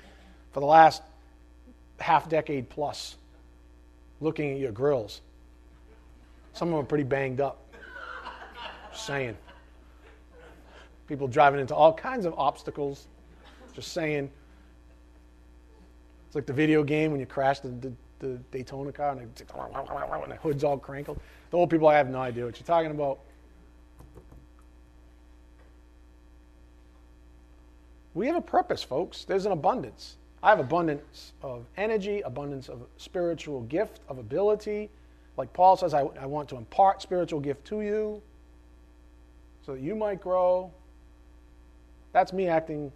for 0.53 0.61
the 0.61 0.67
last 0.67 1.03
half 1.99 2.29
decade 2.29 2.69
plus 2.69 3.17
looking 4.21 4.53
at 4.53 4.59
your 4.59 4.73
grills. 4.73 5.21
Some 6.53 6.69
of 6.69 6.75
them 6.75 6.85
are 6.85 6.87
pretty 6.87 7.05
banged 7.05 7.41
up. 7.41 7.59
Just 8.93 9.07
saying. 9.07 9.37
People 11.09 11.27
driving 11.27 11.61
into 11.61 11.75
all 11.75 11.93
kinds 11.93 12.27
of 12.27 12.35
obstacles. 12.37 13.07
Just 13.75 13.93
saying. 13.93 14.31
It's 16.27 16.35
like 16.35 16.47
the 16.47 16.53
video 16.53 16.83
game 16.83 17.11
when 17.11 17.21
you 17.21 17.27
crash 17.27 17.61
the, 17.61 17.69
the, 17.69 17.93
the 18.19 18.39
Daytona 18.51 18.93
car 18.93 19.13
and, 19.13 19.21
and 19.21 19.31
the 19.39 20.39
hood's 20.43 20.65
all 20.65 20.79
crinkled. 20.79 21.21
The 21.51 21.57
old 21.57 21.71
people, 21.71 21.89
I 21.89 21.97
have 21.97 22.09
no 22.09 22.21
idea 22.21 22.45
what 22.45 22.59
you're 22.59 22.67
talking 22.67 22.91
about. 22.91 23.21
We 28.15 28.27
have 28.27 28.37
a 28.37 28.43
purpose, 28.43 28.83
folks. 28.83 29.25
There's 29.25 29.47
an 29.47 29.53
abundance. 29.53 30.17
I 30.43 30.51
have 30.51 30.61
abundance 30.61 31.33
of 31.43 31.65
energy, 31.77 32.21
abundance 32.23 32.69
of 32.69 32.83
spiritual 32.97 33.63
gift, 33.63 34.01
of 34.09 34.19
ability. 34.19 34.91
Like 35.37 35.53
Paul 35.53 35.77
says, 35.77 35.95
I, 35.95 36.01
I 36.21 36.27
want 36.27 36.49
to 36.51 36.57
impart 36.57 37.01
spiritual 37.01 37.41
gift 37.41 37.65
to 37.69 37.81
you 37.81 38.21
so 39.65 39.73
that 39.73 39.81
you 39.81 39.95
might 39.95 40.21
grow. 40.21 40.71
That's 42.13 42.33
me 42.33 42.49
acting 42.49 42.93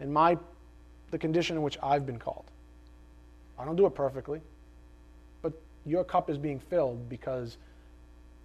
in 0.00 0.12
my 0.12 0.38
the 1.12 1.18
condition 1.18 1.56
in 1.56 1.62
which 1.62 1.78
I've 1.82 2.04
been 2.04 2.18
called. 2.18 2.50
I 3.58 3.64
don't 3.64 3.76
do 3.76 3.86
it 3.86 3.94
perfectly, 3.94 4.40
but 5.40 5.52
your 5.84 6.02
cup 6.02 6.28
is 6.28 6.36
being 6.36 6.58
filled 6.58 7.08
because 7.08 7.58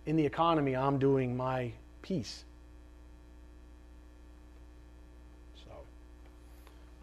in 0.05 0.15
the 0.15 0.25
economy 0.25 0.75
I'm 0.75 0.99
doing 0.99 1.35
my 1.35 1.71
piece. 2.03 2.45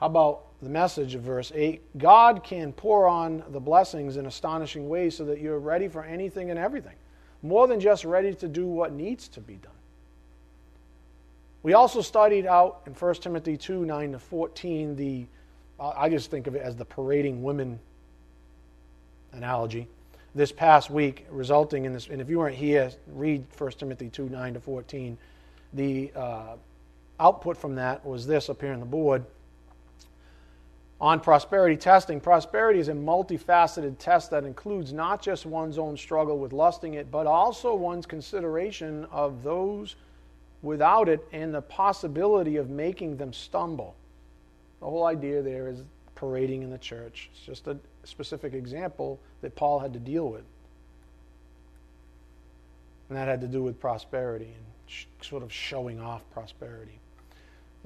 How 0.00 0.06
about 0.06 0.44
the 0.62 0.68
message 0.68 1.14
of 1.14 1.22
verse 1.22 1.50
8? 1.54 1.98
God 1.98 2.44
can 2.44 2.72
pour 2.72 3.08
on 3.08 3.42
the 3.50 3.60
blessings 3.60 4.16
in 4.16 4.26
astonishing 4.26 4.88
ways 4.88 5.16
so 5.16 5.24
that 5.24 5.40
you're 5.40 5.58
ready 5.58 5.88
for 5.88 6.04
anything 6.04 6.50
and 6.50 6.58
everything, 6.58 6.94
more 7.42 7.66
than 7.66 7.80
just 7.80 8.04
ready 8.04 8.34
to 8.34 8.48
do 8.48 8.66
what 8.66 8.92
needs 8.92 9.26
to 9.28 9.40
be 9.40 9.54
done. 9.54 9.72
We 11.64 11.74
also 11.74 12.00
studied 12.00 12.46
out 12.46 12.82
in 12.86 12.94
1 12.94 13.14
Timothy 13.16 13.56
2 13.56 13.84
9 13.84 14.12
to 14.12 14.18
14, 14.18 14.94
the, 14.94 15.26
I 15.80 16.08
just 16.08 16.30
think 16.30 16.46
of 16.46 16.54
it 16.54 16.62
as 16.62 16.76
the 16.76 16.84
parading 16.84 17.42
women 17.42 17.80
analogy 19.32 19.88
this 20.34 20.52
past 20.52 20.90
week, 20.90 21.26
resulting 21.30 21.84
in 21.84 21.92
this. 21.92 22.06
And 22.06 22.20
if 22.20 22.30
you 22.30 22.38
weren't 22.38 22.54
here, 22.54 22.92
read 23.08 23.44
1 23.56 23.70
Timothy 23.72 24.08
2 24.08 24.28
9 24.28 24.54
to 24.54 24.60
14. 24.60 25.18
The 25.72 26.12
uh, 26.14 26.56
output 27.18 27.56
from 27.56 27.74
that 27.74 28.06
was 28.06 28.26
this 28.28 28.48
up 28.48 28.60
here 28.60 28.72
on 28.72 28.78
the 28.78 28.86
board 28.86 29.24
on 31.00 31.20
prosperity 31.20 31.76
testing. 31.76 32.20
Prosperity 32.20 32.80
is 32.80 32.88
a 32.88 32.92
multifaceted 32.92 33.98
test 33.98 34.30
that 34.30 34.44
includes 34.44 34.92
not 34.92 35.22
just 35.22 35.46
one's 35.46 35.78
own 35.78 35.96
struggle 35.96 36.38
with 36.38 36.52
lusting 36.52 36.94
it, 36.94 37.10
but 37.10 37.26
also 37.26 37.74
one's 37.74 38.06
consideration 38.06 39.06
of 39.12 39.42
those 39.42 39.94
without 40.62 41.08
it 41.08 41.24
and 41.32 41.54
the 41.54 41.62
possibility 41.62 42.56
of 42.56 42.68
making 42.68 43.16
them 43.16 43.32
stumble. 43.32 43.94
The 44.80 44.86
whole 44.86 45.06
idea 45.06 45.40
there 45.40 45.68
is 45.68 45.82
parading 46.16 46.62
in 46.62 46.70
the 46.70 46.78
church. 46.78 47.30
It's 47.32 47.46
just 47.46 47.68
a 47.68 47.78
specific 48.02 48.52
example 48.52 49.20
that 49.40 49.54
Paul 49.54 49.78
had 49.78 49.92
to 49.92 50.00
deal 50.00 50.28
with. 50.28 50.42
And 53.08 53.16
that 53.16 53.28
had 53.28 53.40
to 53.42 53.46
do 53.46 53.62
with 53.62 53.78
prosperity 53.78 54.46
and 54.46 54.64
sh- 54.86 55.06
sort 55.22 55.44
of 55.44 55.52
showing 55.52 56.00
off 56.00 56.28
prosperity. 56.32 56.98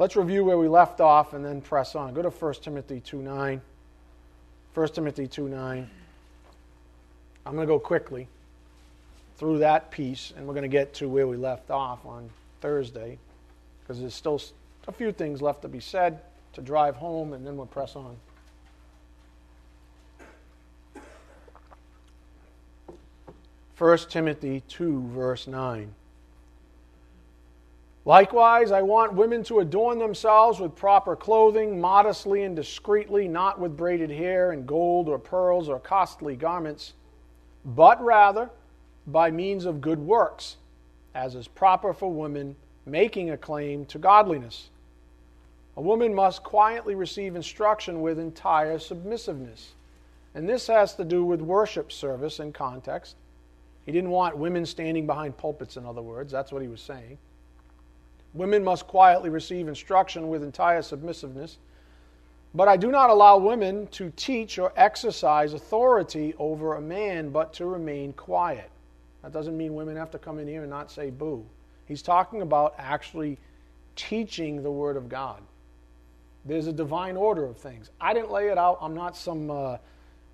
Let's 0.02 0.16
review 0.16 0.44
where 0.44 0.58
we 0.58 0.66
left 0.66 1.00
off 1.00 1.32
and 1.32 1.44
then 1.44 1.60
press 1.60 1.94
on. 1.94 2.12
Go 2.12 2.22
to 2.22 2.28
1 2.28 2.54
Timothy 2.54 2.98
2 2.98 3.22
9. 3.22 3.60
1 4.74 4.88
Timothy 4.88 5.28
2 5.28 5.48
9. 5.48 5.90
I'm 7.46 7.54
going 7.54 7.64
to 7.64 7.72
go 7.72 7.78
quickly 7.78 8.26
through 9.36 9.60
that 9.60 9.92
piece, 9.92 10.32
and 10.36 10.44
we're 10.44 10.54
going 10.54 10.62
to 10.62 10.68
get 10.68 10.92
to 10.94 11.08
where 11.08 11.28
we 11.28 11.36
left 11.36 11.70
off 11.70 12.04
on 12.04 12.28
Thursday, 12.60 13.16
because 13.80 14.00
there's 14.00 14.12
still 14.12 14.42
a 14.88 14.92
few 14.92 15.12
things 15.12 15.40
left 15.40 15.62
to 15.62 15.68
be 15.68 15.78
said 15.78 16.18
to 16.54 16.62
drive 16.62 16.96
home, 16.96 17.32
and 17.32 17.46
then 17.46 17.56
we'll 17.56 17.66
press 17.66 17.94
on. 17.94 18.16
1 23.78 23.98
Timothy 24.08 24.64
2, 24.66 25.10
verse 25.14 25.46
9. 25.46 25.94
Likewise, 28.04 28.72
I 28.72 28.82
want 28.82 29.14
women 29.14 29.44
to 29.44 29.60
adorn 29.60 29.98
themselves 29.98 30.58
with 30.58 30.74
proper 30.74 31.14
clothing, 31.14 31.80
modestly 31.80 32.42
and 32.42 32.56
discreetly, 32.56 33.28
not 33.28 33.60
with 33.60 33.76
braided 33.76 34.10
hair 34.10 34.50
and 34.50 34.66
gold 34.66 35.08
or 35.08 35.18
pearls 35.18 35.68
or 35.68 35.78
costly 35.78 36.34
garments, 36.34 36.94
but 37.64 38.02
rather 38.02 38.50
by 39.06 39.30
means 39.30 39.64
of 39.66 39.80
good 39.80 40.00
works, 40.00 40.56
as 41.14 41.36
is 41.36 41.46
proper 41.46 41.92
for 41.92 42.12
women 42.12 42.56
making 42.86 43.30
a 43.30 43.36
claim 43.36 43.84
to 43.86 43.98
godliness. 43.98 44.70
A 45.76 45.80
woman 45.80 46.12
must 46.12 46.42
quietly 46.42 46.96
receive 46.96 47.36
instruction 47.36 48.00
with 48.00 48.18
entire 48.18 48.78
submissiveness. 48.78 49.74
And 50.34 50.48
this 50.48 50.66
has 50.66 50.94
to 50.96 51.04
do 51.04 51.24
with 51.24 51.40
worship 51.40 51.92
service 51.92 52.40
and 52.40 52.52
context. 52.52 53.16
He 53.86 53.92
didn't 53.92 54.10
want 54.10 54.36
women 54.36 54.66
standing 54.66 55.06
behind 55.06 55.36
pulpits, 55.36 55.76
in 55.76 55.86
other 55.86 56.02
words. 56.02 56.32
That's 56.32 56.52
what 56.52 56.62
he 56.62 56.68
was 56.68 56.80
saying. 56.80 57.18
Women 58.34 58.64
must 58.64 58.86
quietly 58.86 59.30
receive 59.30 59.68
instruction 59.68 60.28
with 60.28 60.42
entire 60.42 60.82
submissiveness. 60.82 61.58
But 62.54 62.68
I 62.68 62.76
do 62.76 62.90
not 62.90 63.10
allow 63.10 63.38
women 63.38 63.86
to 63.88 64.12
teach 64.16 64.58
or 64.58 64.72
exercise 64.76 65.54
authority 65.54 66.34
over 66.38 66.74
a 66.74 66.80
man, 66.80 67.30
but 67.30 67.52
to 67.54 67.66
remain 67.66 68.12
quiet. 68.12 68.70
That 69.22 69.32
doesn't 69.32 69.56
mean 69.56 69.74
women 69.74 69.96
have 69.96 70.10
to 70.10 70.18
come 70.18 70.38
in 70.38 70.46
here 70.46 70.62
and 70.62 70.70
not 70.70 70.90
say 70.90 71.10
boo. 71.10 71.44
He's 71.86 72.02
talking 72.02 72.42
about 72.42 72.74
actually 72.78 73.38
teaching 73.96 74.62
the 74.62 74.70
Word 74.70 74.96
of 74.96 75.08
God. 75.08 75.42
There's 76.44 76.66
a 76.66 76.72
divine 76.72 77.16
order 77.16 77.44
of 77.44 77.56
things. 77.56 77.90
I 78.00 78.12
didn't 78.12 78.32
lay 78.32 78.48
it 78.48 78.58
out. 78.58 78.78
I'm 78.80 78.94
not 78.94 79.16
some, 79.16 79.50
uh, 79.50 79.70
what 79.70 79.80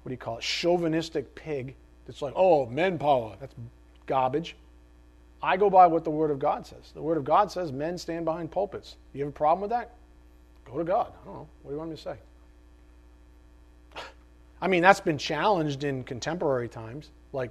do 0.07 0.11
you 0.11 0.17
call 0.17 0.39
it, 0.39 0.43
chauvinistic 0.43 1.35
pig 1.35 1.75
it's 2.09 2.23
like, 2.23 2.33
oh, 2.35 2.67
men 2.67 2.99
power. 2.99 3.37
That's 3.39 3.55
garbage. 4.07 4.57
I 5.43 5.57
go 5.57 5.71
by 5.71 5.87
what 5.87 6.05
the 6.05 6.11
Word 6.11 6.31
of 6.31 6.39
God 6.39 6.67
says. 6.67 6.93
The 6.95 7.03
Word 7.03 7.17
of 7.17 7.25
God 7.25 7.51
says 7.51 7.71
men 7.71 7.97
stand 7.99 8.25
behind 8.25 8.51
pulpits. 8.51 8.97
You 9.13 9.21
have 9.25 9.29
a 9.29 9.33
problem 9.37 9.61
with 9.63 9.71
that? 9.71 9.95
Go 10.65 10.79
to 10.79 10.85
God. 10.85 11.13
I 11.23 11.25
don't 11.25 11.35
know. 11.35 11.49
What 11.63 11.71
do 11.71 11.75
you 11.75 11.79
want 11.79 11.91
me 11.91 11.97
to 11.97 12.03
say? 12.03 12.17
I 14.61 14.69
mean, 14.69 14.83
that's 14.83 15.01
been 15.01 15.19
challenged 15.19 15.85
in 15.85 16.03
contemporary 16.05 16.69
times, 16.69 17.11
like, 17.33 17.51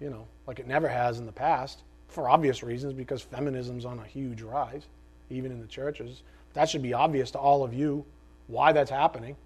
you 0.00 0.10
know, 0.10 0.26
like 0.46 0.58
it 0.58 0.66
never 0.66 0.88
has 0.88 1.18
in 1.18 1.26
the 1.26 1.32
past, 1.32 1.82
for 2.08 2.28
obvious 2.28 2.62
reasons, 2.62 2.92
because 2.92 3.22
feminism's 3.22 3.84
on 3.84 3.98
a 4.00 4.04
huge 4.04 4.42
rise, 4.42 4.82
even 5.30 5.52
in 5.52 5.60
the 5.60 5.66
churches. 5.66 6.22
That 6.54 6.68
should 6.68 6.82
be 6.82 6.92
obvious 6.92 7.30
to 7.32 7.38
all 7.38 7.62
of 7.62 7.72
you 7.72 8.04
why 8.48 8.72
that's 8.72 8.90
happening. 8.90 9.36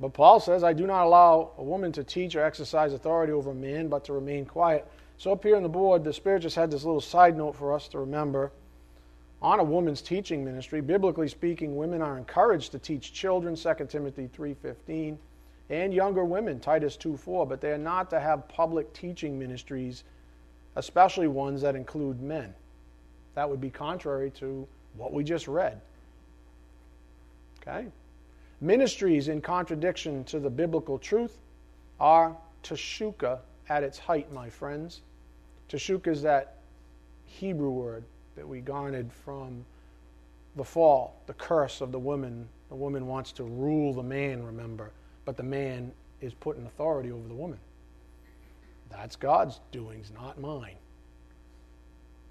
But 0.00 0.12
Paul 0.12 0.40
says, 0.40 0.64
I 0.64 0.72
do 0.72 0.86
not 0.86 1.04
allow 1.04 1.52
a 1.56 1.62
woman 1.62 1.92
to 1.92 2.04
teach 2.04 2.34
or 2.36 2.44
exercise 2.44 2.92
authority 2.92 3.32
over 3.32 3.50
a 3.50 3.54
man, 3.54 3.88
but 3.88 4.04
to 4.04 4.12
remain 4.12 4.44
quiet. 4.44 4.86
So 5.18 5.32
up 5.32 5.42
here 5.44 5.56
on 5.56 5.62
the 5.62 5.68
board, 5.68 6.04
the 6.04 6.12
Spirit 6.12 6.40
just 6.42 6.56
had 6.56 6.70
this 6.70 6.84
little 6.84 7.00
side 7.00 7.36
note 7.36 7.56
for 7.56 7.72
us 7.72 7.88
to 7.88 7.98
remember. 7.98 8.52
On 9.40 9.60
a 9.60 9.64
woman's 9.64 10.00
teaching 10.00 10.44
ministry, 10.44 10.80
biblically 10.80 11.28
speaking, 11.28 11.76
women 11.76 12.00
are 12.02 12.16
encouraged 12.16 12.72
to 12.72 12.78
teach 12.78 13.12
children, 13.12 13.54
2 13.56 13.74
Timothy 13.88 14.28
3.15, 14.36 15.16
and 15.70 15.94
younger 15.94 16.24
women, 16.24 16.60
Titus 16.60 16.96
2.4, 16.96 17.48
but 17.48 17.60
they 17.60 17.70
are 17.70 17.78
not 17.78 18.10
to 18.10 18.20
have 18.20 18.48
public 18.48 18.92
teaching 18.92 19.38
ministries, 19.38 20.04
especially 20.76 21.28
ones 21.28 21.62
that 21.62 21.76
include 21.76 22.20
men. 22.20 22.54
That 23.34 23.48
would 23.48 23.60
be 23.60 23.70
contrary 23.70 24.30
to 24.32 24.66
what 24.96 25.12
we 25.12 25.24
just 25.24 25.48
read. 25.48 25.80
Okay? 27.60 27.86
Ministries 28.60 29.28
in 29.28 29.40
contradiction 29.40 30.24
to 30.24 30.38
the 30.38 30.50
biblical 30.50 30.98
truth 30.98 31.38
are 32.00 32.36
teshuka 32.62 33.40
at 33.68 33.82
its 33.82 33.98
height, 33.98 34.32
my 34.32 34.48
friends. 34.48 35.00
Teshuka 35.68 36.08
is 36.08 36.22
that 36.22 36.56
Hebrew 37.24 37.70
word 37.70 38.04
that 38.36 38.46
we 38.46 38.60
garnered 38.60 39.12
from 39.12 39.64
the 40.56 40.64
fall, 40.64 41.16
the 41.26 41.34
curse 41.34 41.80
of 41.80 41.92
the 41.92 41.98
woman. 41.98 42.48
The 42.68 42.74
woman 42.74 43.06
wants 43.06 43.32
to 43.32 43.44
rule 43.44 43.92
the 43.92 44.02
man, 44.02 44.42
remember, 44.42 44.90
but 45.24 45.36
the 45.36 45.42
man 45.42 45.92
is 46.20 46.34
put 46.34 46.56
in 46.56 46.66
authority 46.66 47.10
over 47.10 47.26
the 47.28 47.34
woman. 47.34 47.58
That's 48.90 49.16
God's 49.16 49.60
doings, 49.72 50.12
not 50.14 50.40
mine. 50.40 50.76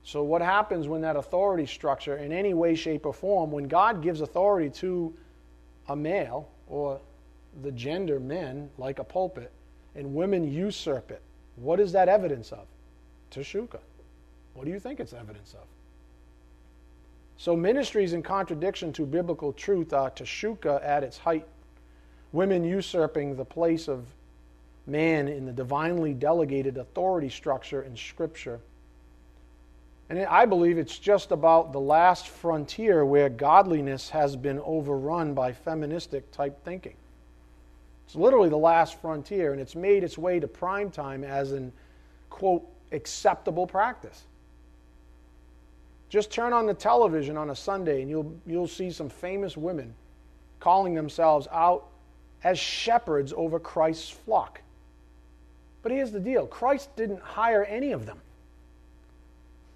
So, 0.03 0.23
what 0.23 0.41
happens 0.41 0.87
when 0.87 1.01
that 1.01 1.15
authority 1.15 1.65
structure, 1.65 2.17
in 2.17 2.31
any 2.31 2.53
way, 2.53 2.75
shape, 2.75 3.05
or 3.05 3.13
form, 3.13 3.51
when 3.51 3.67
God 3.67 4.01
gives 4.01 4.21
authority 4.21 4.69
to 4.79 5.13
a 5.87 5.95
male 5.95 6.49
or 6.67 6.99
the 7.61 7.71
gender 7.71 8.19
men 8.19 8.69
like 8.77 8.99
a 8.99 9.03
pulpit 9.03 9.51
and 9.95 10.13
women 10.13 10.51
usurp 10.51 11.11
it. 11.11 11.21
What 11.55 11.79
is 11.79 11.91
that 11.91 12.09
evidence 12.09 12.51
of? 12.51 12.65
Teshuka. 13.31 13.79
What 14.53 14.65
do 14.65 14.71
you 14.71 14.79
think 14.79 14.99
it's 14.99 15.13
evidence 15.13 15.53
of? 15.53 15.65
So 17.37 17.55
ministries 17.55 18.13
in 18.13 18.23
contradiction 18.23 18.93
to 18.93 19.05
biblical 19.05 19.53
truth 19.53 19.93
are 19.93 20.11
teshuka 20.11 20.83
at 20.83 21.03
its 21.03 21.17
height. 21.17 21.47
Women 22.31 22.63
usurping 22.63 23.35
the 23.35 23.45
place 23.45 23.87
of 23.87 24.05
man 24.85 25.27
in 25.27 25.45
the 25.45 25.51
divinely 25.51 26.13
delegated 26.13 26.77
authority 26.77 27.29
structure 27.29 27.83
in 27.83 27.95
Scripture 27.95 28.59
and 30.09 30.19
I 30.25 30.45
believe 30.45 30.77
it's 30.77 30.99
just 30.99 31.31
about 31.31 31.71
the 31.71 31.79
last 31.79 32.27
frontier 32.27 33.05
where 33.05 33.29
godliness 33.29 34.09
has 34.09 34.35
been 34.35 34.59
overrun 34.59 35.33
by 35.33 35.53
feministic 35.53 36.29
type 36.31 36.63
thinking. 36.63 36.93
It's 38.13 38.19
literally 38.19 38.49
the 38.49 38.57
last 38.57 39.01
frontier, 39.01 39.53
and 39.53 39.59
it's 39.59 39.75
made 39.75 40.03
its 40.03 40.19
way 40.19 40.39
to 40.39 40.47
prime 40.47 40.91
time 40.91 41.23
as 41.23 41.51
an, 41.51 41.71
quote, 42.29 42.63
acceptable 42.91 43.65
practice. 43.65 44.21
Just 46.09 46.29
turn 46.29 46.53
on 46.53 46.67
the 46.67 46.75
television 46.75 47.37
on 47.37 47.49
a 47.49 47.55
Sunday 47.55 48.03
and 48.03 48.11
you'll, 48.11 48.31
you'll 48.45 48.67
see 48.67 48.91
some 48.91 49.09
famous 49.09 49.57
women 49.57 49.95
calling 50.59 50.93
themselves 50.93 51.47
out 51.51 51.87
as 52.43 52.59
shepherds 52.59 53.33
over 53.35 53.59
Christ's 53.59 54.11
flock. 54.11 54.61
But 55.81 55.91
here's 55.91 56.11
the 56.11 56.19
deal 56.19 56.45
Christ 56.45 56.95
didn't 56.95 57.19
hire 57.19 57.63
any 57.63 57.93
of 57.93 58.05
them. 58.05 58.19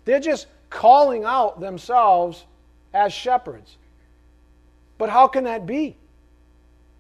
They're 0.06 0.20
just 0.20 0.46
calling 0.70 1.24
out 1.24 1.60
themselves 1.60 2.46
as 2.94 3.12
shepherds. 3.12 3.78
But 5.00 5.10
how 5.10 5.28
can 5.28 5.46
that 5.46 5.66
be 5.66 5.96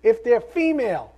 if 0.01 0.23
they're 0.23 0.41
female? 0.41 1.13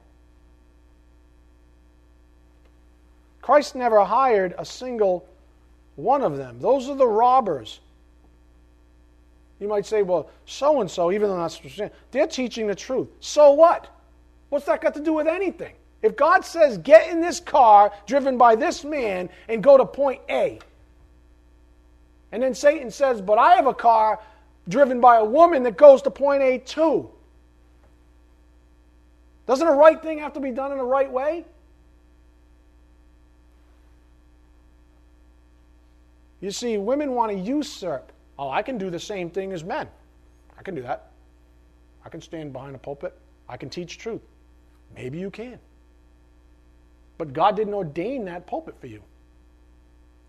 Christ 3.50 3.74
never 3.74 4.04
hired 4.04 4.54
a 4.60 4.64
single 4.64 5.28
one 5.96 6.22
of 6.22 6.38
them. 6.38 6.60
Those 6.60 6.88
are 6.88 6.96
the 6.96 7.08
robbers. 7.08 7.80
You 9.60 9.68
might 9.68 9.88
say, 9.88 10.04
well, 10.04 10.30
so 10.46 10.82
and 10.82 10.92
so, 10.92 11.12
even 11.12 11.30
though 11.30 11.38
that's 11.38 11.60
they're 12.12 12.28
teaching 12.28 12.68
the 12.68 12.76
truth. 12.76 13.08
So 13.22 13.54
what? 13.54 13.88
What's 14.50 14.68
that 14.68 14.82
got 14.82 14.94
to 14.94 15.00
do 15.00 15.14
with 15.14 15.26
anything? 15.26 15.74
If 16.04 16.16
God 16.16 16.46
says, 16.46 16.78
get 16.78 17.10
in 17.10 17.22
this 17.22 17.40
car 17.40 17.92
driven 18.06 18.38
by 18.38 18.56
this 18.56 18.84
man 18.84 19.32
and 19.48 19.64
go 19.64 19.80
to 19.80 19.86
point 19.86 20.22
A, 20.30 20.60
and 22.32 22.44
then 22.44 22.54
Satan 22.54 22.92
says, 22.92 23.20
But 23.20 23.40
I 23.40 23.56
have 23.56 23.66
a 23.66 23.74
car 23.74 24.20
driven 24.68 25.02
by 25.02 25.18
a 25.18 25.26
woman 25.26 25.64
that 25.64 25.76
goes 25.76 26.04
to 26.04 26.12
point 26.12 26.44
A 26.44 26.60
too. 26.60 27.10
Doesn't 29.48 29.68
a 29.68 29.72
right 29.72 30.00
thing 30.00 30.20
have 30.20 30.34
to 30.34 30.40
be 30.40 30.52
done 30.52 30.72
in 30.72 30.78
the 30.78 30.84
right 30.84 31.12
way? 31.12 31.46
You 36.42 36.52
see, 36.52 36.78
women 36.78 37.14
want 37.14 37.32
to 37.32 37.38
usurp. 37.38 38.12
Oh, 38.38 38.50
I 38.50 38.62
can 38.62 38.78
do 38.78 38.90
the 38.90 39.00
same 39.00 39.30
thing 39.30 39.52
as 39.52 39.64
men. 39.64 39.88
I 40.58 40.62
can 40.62 40.76
do 40.76 40.82
that. 40.82 41.12
I 42.06 42.10
can 42.10 42.22
stand 42.22 42.54
behind 42.54 42.76
a 42.76 42.80
pulpit. 42.80 43.18
I 43.48 43.58
can 43.58 43.70
teach 43.70 43.98
truth. 43.98 44.22
Maybe 44.96 45.20
you 45.20 45.30
can. 45.30 45.60
But 47.18 47.34
God 47.34 47.56
didn't 47.56 47.74
ordain 47.74 48.26
that 48.26 48.48
pulpit 48.48 48.76
for 48.80 48.88
you. 48.88 49.04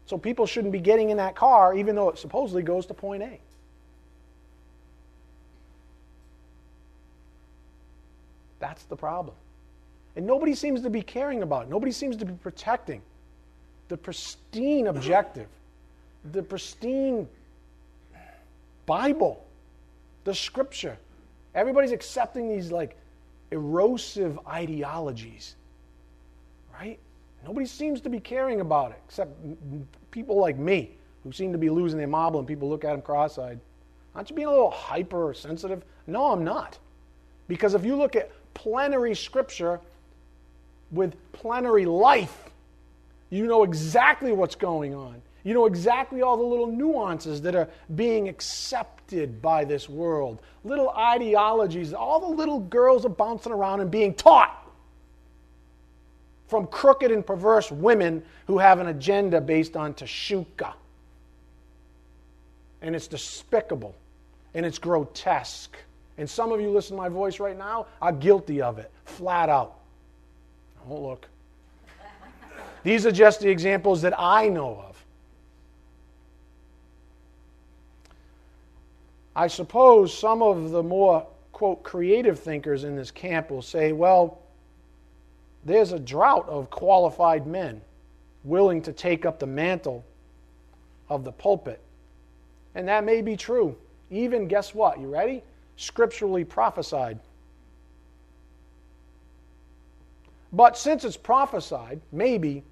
So 0.06 0.18
people 0.18 0.44
shouldn't 0.44 0.72
be 0.72 0.80
getting 0.80 1.10
in 1.10 1.18
that 1.18 1.36
car 1.36 1.74
even 1.74 1.94
though 1.94 2.08
it 2.08 2.18
supposedly 2.18 2.62
goes 2.62 2.86
to 2.86 2.94
point 2.94 3.22
A. 3.22 3.40
That's 8.58 8.82
the 8.84 8.96
problem. 8.96 9.36
And 10.16 10.26
nobody 10.26 10.54
seems 10.54 10.82
to 10.82 10.90
be 10.90 11.02
caring 11.02 11.42
about 11.42 11.64
it. 11.64 11.70
Nobody 11.70 11.92
seems 11.92 12.16
to 12.16 12.24
be 12.24 12.32
protecting 12.34 13.02
the 13.88 13.96
pristine 13.96 14.88
objective, 14.88 15.46
the 16.32 16.42
pristine 16.42 17.28
Bible, 18.86 19.46
the 20.24 20.34
scripture. 20.34 20.96
Everybody's 21.54 21.92
accepting 21.92 22.48
these 22.48 22.70
like 22.70 22.96
erosive 23.50 24.38
ideologies, 24.46 25.56
right? 26.72 26.98
Nobody 27.44 27.66
seems 27.66 28.00
to 28.02 28.08
be 28.08 28.20
caring 28.20 28.60
about 28.60 28.92
it 28.92 29.00
except 29.06 29.32
people 30.10 30.38
like 30.38 30.58
me 30.58 30.92
who 31.24 31.32
seem 31.32 31.52
to 31.52 31.58
be 31.58 31.70
losing 31.70 31.98
their 31.98 32.08
marble 32.08 32.38
and 32.38 32.48
people 32.48 32.68
look 32.68 32.84
at 32.84 32.92
them 32.92 33.02
cross 33.02 33.38
eyed. 33.38 33.60
Aren't 34.14 34.30
you 34.30 34.36
being 34.36 34.48
a 34.48 34.50
little 34.50 34.70
hyper 34.70 35.32
sensitive? 35.34 35.84
No, 36.06 36.32
I'm 36.32 36.44
not. 36.44 36.78
Because 37.48 37.74
if 37.74 37.84
you 37.84 37.96
look 37.96 38.16
at 38.16 38.30
plenary 38.54 39.14
scripture 39.14 39.80
with 40.90 41.14
plenary 41.32 41.86
life, 41.86 42.50
you 43.30 43.46
know 43.46 43.62
exactly 43.62 44.32
what's 44.32 44.56
going 44.56 44.94
on. 44.94 45.22
You 45.42 45.54
know 45.54 45.66
exactly 45.66 46.22
all 46.22 46.36
the 46.36 46.42
little 46.42 46.66
nuances 46.66 47.40
that 47.42 47.54
are 47.54 47.68
being 47.94 48.28
accepted 48.28 49.40
by 49.40 49.64
this 49.64 49.88
world, 49.88 50.38
little 50.64 50.90
ideologies, 50.90 51.94
all 51.94 52.20
the 52.20 52.36
little 52.36 52.60
girls 52.60 53.04
are 53.06 53.10
bouncing 53.10 53.52
around 53.52 53.80
and 53.80 53.90
being 53.90 54.14
taught 54.14 54.56
from 56.46 56.66
crooked 56.66 57.10
and 57.12 57.24
perverse 57.24 57.70
women 57.70 58.22
who 58.46 58.58
have 58.58 58.80
an 58.80 58.88
agenda 58.88 59.40
based 59.40 59.76
on 59.76 59.94
Tashuka. 59.94 60.74
And 62.82 62.96
it's 62.96 63.06
despicable 63.06 63.94
and 64.54 64.66
it's 64.66 64.78
grotesque. 64.78 65.76
And 66.18 66.28
some 66.28 66.52
of 66.52 66.60
you 66.60 66.70
listen 66.70 66.96
to 66.96 67.02
my 67.02 67.08
voice 67.08 67.40
right 67.40 67.56
now 67.56 67.86
are 68.02 68.12
guilty 68.12 68.60
of 68.60 68.78
it, 68.78 68.90
flat 69.04 69.48
out. 69.48 69.76
Don't 70.88 71.02
look. 71.02 71.28
These 72.82 73.06
are 73.06 73.12
just 73.12 73.40
the 73.40 73.48
examples 73.48 74.02
that 74.02 74.14
I 74.18 74.48
know 74.48 74.84
of. 74.88 74.89
I 79.34 79.46
suppose 79.46 80.16
some 80.16 80.42
of 80.42 80.70
the 80.70 80.82
more, 80.82 81.26
quote, 81.52 81.82
creative 81.82 82.38
thinkers 82.38 82.84
in 82.84 82.96
this 82.96 83.10
camp 83.10 83.50
will 83.50 83.62
say, 83.62 83.92
well, 83.92 84.38
there's 85.64 85.92
a 85.92 85.98
drought 85.98 86.48
of 86.48 86.70
qualified 86.70 87.46
men 87.46 87.80
willing 88.44 88.82
to 88.82 88.92
take 88.92 89.26
up 89.26 89.38
the 89.38 89.46
mantle 89.46 90.04
of 91.08 91.24
the 91.24 91.32
pulpit. 91.32 91.80
And 92.74 92.88
that 92.88 93.04
may 93.04 93.20
be 93.20 93.36
true. 93.36 93.76
Even, 94.10 94.48
guess 94.48 94.74
what? 94.74 94.98
You 94.98 95.08
ready? 95.08 95.42
Scripturally 95.76 96.44
prophesied. 96.44 97.18
But 100.52 100.76
since 100.76 101.04
it's 101.04 101.16
prophesied, 101.16 102.00
maybe 102.10 102.64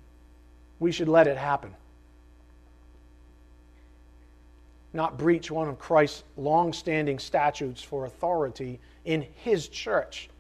we 0.81 0.91
should 0.91 1.09
let 1.09 1.27
it 1.27 1.37
happen. 1.37 1.75
Not 4.93 5.19
breach 5.19 5.51
one 5.51 5.69
of 5.69 5.79
Christ's 5.79 6.25
long 6.37 6.73
standing 6.73 7.19
statutes 7.19 7.83
for 7.83 8.07
authority 8.07 8.81
in 9.05 9.27
his 9.37 9.69
church. 9.69 10.31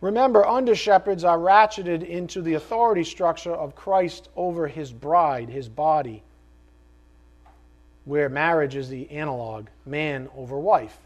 Remember, 0.00 0.46
under 0.46 0.74
shepherds 0.74 1.24
are 1.24 1.38
ratcheted 1.38 2.06
into 2.06 2.42
the 2.42 2.54
authority 2.54 3.04
structure 3.04 3.54
of 3.54 3.74
Christ 3.74 4.28
over 4.36 4.66
his 4.66 4.92
bride, 4.92 5.48
his 5.48 5.68
body, 5.68 6.22
where 8.04 8.28
marriage 8.28 8.76
is 8.76 8.88
the 8.88 9.10
analog 9.10 9.68
man 9.86 10.28
over 10.36 10.58
wife. 10.58 10.98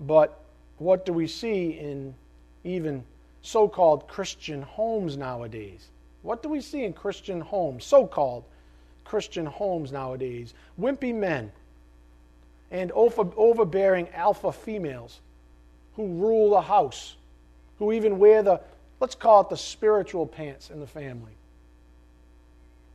But 0.00 0.40
what 0.78 1.04
do 1.04 1.12
we 1.12 1.26
see 1.26 1.70
in 1.70 2.14
even 2.64 3.04
so 3.42 3.68
called 3.68 4.08
Christian 4.08 4.62
homes 4.62 5.16
nowadays? 5.16 5.88
What 6.22 6.42
do 6.42 6.48
we 6.48 6.60
see 6.60 6.84
in 6.84 6.92
Christian 6.92 7.40
homes, 7.40 7.84
so 7.84 8.06
called 8.06 8.44
Christian 9.08 9.46
homes 9.46 9.90
nowadays? 9.90 10.52
Wimpy 10.78 11.14
men 11.14 11.50
and 12.70 12.92
overbearing 12.92 14.08
alpha 14.10 14.52
females 14.52 15.20
who 15.96 16.06
rule 16.06 16.50
the 16.50 16.60
house, 16.60 17.16
who 17.78 17.92
even 17.92 18.18
wear 18.18 18.42
the, 18.42 18.60
let's 19.00 19.14
call 19.14 19.40
it 19.40 19.48
the 19.48 19.56
spiritual 19.56 20.26
pants 20.26 20.70
in 20.70 20.78
the 20.78 20.86
family. 20.86 21.32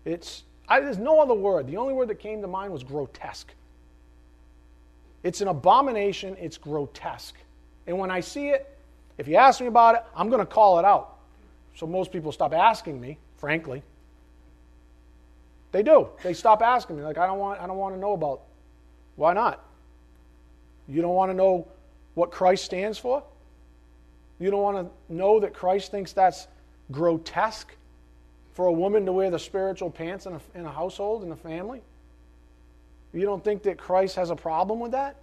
It's, 0.06 0.44
I, 0.68 0.82
there's 0.82 1.00
no 1.00 1.20
other 1.20 1.34
word. 1.34 1.66
The 1.66 1.78
only 1.78 1.94
word 1.94 2.10
that 2.10 2.20
came 2.20 2.42
to 2.42 2.48
mind 2.48 2.72
was 2.72 2.84
grotesque. 2.84 3.52
It's 5.24 5.42
an 5.42 5.48
abomination, 5.48 6.38
it's 6.40 6.58
grotesque. 6.58 7.36
And 7.88 7.98
when 7.98 8.12
I 8.12 8.20
see 8.20 8.50
it, 8.50 8.70
if 9.18 9.28
you 9.28 9.36
ask 9.36 9.62
me 9.62 9.68
about 9.68 9.96
it, 9.96 10.04
I'm 10.16 10.30
going 10.30 10.42
to 10.42 10.46
call 10.46 10.80
it 10.80 10.86
out. 10.86 11.18
So 11.76 11.88
most 11.88 12.12
people 12.12 12.32
stop 12.32 12.54
asking 12.54 13.02
me, 13.02 13.18
frankly. 13.38 13.82
They 15.74 15.84
do. 15.84 16.08
They 16.22 16.34
stop 16.34 16.62
asking 16.62 16.98
me. 16.98 17.04
Like, 17.04 17.18
I 17.18 17.26
don't 17.26 17.40
want, 17.40 17.60
I 17.60 17.68
don't 17.68 17.78
want 17.78 17.96
to 17.96 18.00
know 18.00 18.14
about. 18.14 18.42
Why 19.16 19.34
not? 19.34 19.66
You 20.88 21.02
don't 21.02 21.16
want 21.16 21.32
to 21.32 21.34
know 21.36 21.68
what 22.14 22.32
Christ 22.32 22.64
stands 22.64 22.98
for? 22.98 23.24
You 24.40 24.52
don't 24.52 24.62
want 24.62 24.78
to 24.78 25.14
know 25.14 25.40
that 25.40 25.54
Christ 25.54 25.90
thinks 25.90 26.14
that's 26.14 26.48
grotesque 26.92 27.76
for 28.54 28.68
a 28.68 28.72
woman 28.72 29.06
to 29.08 29.12
wear 29.12 29.32
the 29.32 29.40
spiritual 29.40 29.90
pants 29.90 30.28
in 30.28 30.34
a, 30.34 30.42
in 30.54 30.66
a 30.66 30.72
household, 30.72 31.24
in 31.24 31.32
a 31.32 31.36
family? 31.36 31.82
You 33.12 33.26
don't 33.26 33.44
think 33.44 33.64
that 33.64 33.80
Christ 33.80 34.16
has 34.16 34.30
a 34.30 34.36
problem 34.36 34.80
with 34.80 34.92
that? 34.92 35.16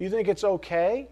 You 0.00 0.10
think 0.10 0.26
it's 0.26 0.44
okay? 0.44 1.06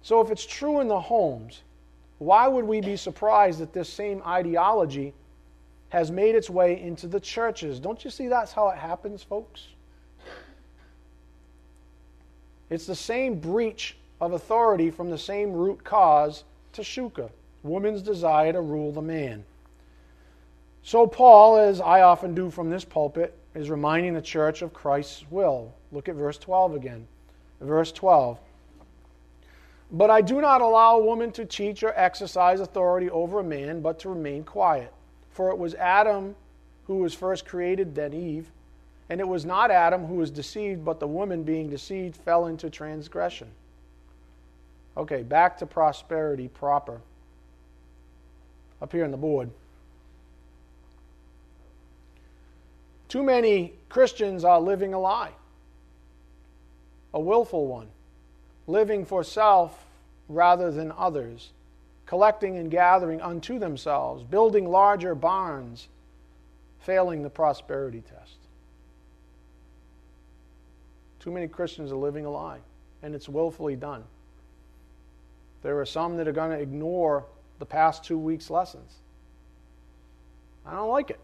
So, 0.00 0.22
if 0.22 0.30
it's 0.30 0.46
true 0.46 0.80
in 0.80 0.88
the 0.88 1.00
homes, 1.00 1.62
why 2.18 2.48
would 2.48 2.64
we 2.64 2.80
be 2.80 2.96
surprised 2.96 3.60
that 3.60 3.72
this 3.72 3.88
same 3.88 4.22
ideology 4.26 5.12
has 5.90 6.10
made 6.10 6.34
its 6.34 6.48
way 6.48 6.80
into 6.80 7.06
the 7.06 7.20
churches? 7.20 7.78
Don't 7.78 8.04
you 8.04 8.10
see 8.10 8.28
that's 8.28 8.52
how 8.52 8.68
it 8.68 8.78
happens, 8.78 9.22
folks? 9.22 9.68
It's 12.70 12.86
the 12.86 12.96
same 12.96 13.38
breach 13.38 13.96
of 14.20 14.32
authority 14.32 14.90
from 14.90 15.10
the 15.10 15.18
same 15.18 15.52
root 15.52 15.84
cause, 15.84 16.44
Tashuka, 16.72 17.30
woman's 17.62 18.02
desire 18.02 18.52
to 18.52 18.60
rule 18.60 18.92
the 18.92 19.02
man. 19.02 19.44
So, 20.82 21.06
Paul, 21.06 21.56
as 21.58 21.80
I 21.80 22.02
often 22.02 22.34
do 22.34 22.50
from 22.50 22.70
this 22.70 22.84
pulpit, 22.84 23.36
is 23.54 23.70
reminding 23.70 24.14
the 24.14 24.22
church 24.22 24.62
of 24.62 24.72
Christ's 24.72 25.24
will. 25.30 25.72
Look 25.92 26.08
at 26.08 26.14
verse 26.14 26.38
12 26.38 26.74
again. 26.74 27.06
Verse 27.60 27.92
12. 27.92 28.38
But 29.90 30.10
I 30.10 30.20
do 30.20 30.40
not 30.40 30.60
allow 30.60 30.96
a 30.96 31.04
woman 31.04 31.30
to 31.32 31.44
teach 31.44 31.82
or 31.82 31.92
exercise 31.96 32.60
authority 32.60 33.08
over 33.10 33.40
a 33.40 33.44
man, 33.44 33.80
but 33.80 33.98
to 34.00 34.08
remain 34.08 34.44
quiet. 34.44 34.92
For 35.30 35.50
it 35.50 35.58
was 35.58 35.74
Adam 35.74 36.34
who 36.86 36.98
was 36.98 37.14
first 37.14 37.46
created, 37.46 37.94
then 37.94 38.12
Eve. 38.12 38.50
And 39.08 39.20
it 39.20 39.28
was 39.28 39.44
not 39.44 39.70
Adam 39.70 40.06
who 40.06 40.14
was 40.14 40.30
deceived, 40.30 40.84
but 40.84 40.98
the 40.98 41.06
woman 41.06 41.44
being 41.44 41.70
deceived 41.70 42.16
fell 42.16 42.46
into 42.46 42.68
transgression. 42.68 43.48
Okay, 44.96 45.22
back 45.22 45.58
to 45.58 45.66
prosperity 45.66 46.48
proper. 46.48 47.00
Up 48.82 48.92
here 48.92 49.04
on 49.04 49.10
the 49.10 49.16
board. 49.16 49.50
Too 53.08 53.22
many 53.22 53.72
Christians 53.88 54.44
are 54.44 54.60
living 54.60 54.92
a 54.92 54.98
lie, 54.98 55.32
a 57.14 57.20
willful 57.20 57.66
one, 57.66 57.86
living 58.66 59.04
for 59.04 59.22
self 59.22 59.84
rather 60.28 60.70
than 60.70 60.92
others, 60.96 61.50
collecting 62.04 62.58
and 62.58 62.70
gathering 62.70 63.20
unto 63.20 63.58
themselves, 63.58 64.22
building 64.22 64.68
larger 64.68 65.14
barns, 65.14 65.88
failing 66.80 67.22
the 67.22 67.30
prosperity 67.30 68.02
test. 68.02 68.36
Too 71.20 71.30
many 71.30 71.48
Christians 71.48 71.90
are 71.90 71.96
living 71.96 72.24
a 72.24 72.30
lie, 72.30 72.58
and 73.02 73.14
it's 73.14 73.28
willfully 73.28 73.76
done. 73.76 74.04
There 75.62 75.80
are 75.80 75.86
some 75.86 76.16
that 76.18 76.28
are 76.28 76.32
going 76.32 76.52
to 76.52 76.60
ignore 76.60 77.24
the 77.58 77.66
past 77.66 78.04
two 78.04 78.18
weeks' 78.18 78.50
lessons. 78.50 78.92
I 80.64 80.72
don't 80.72 80.90
like 80.90 81.10
it. 81.10 81.20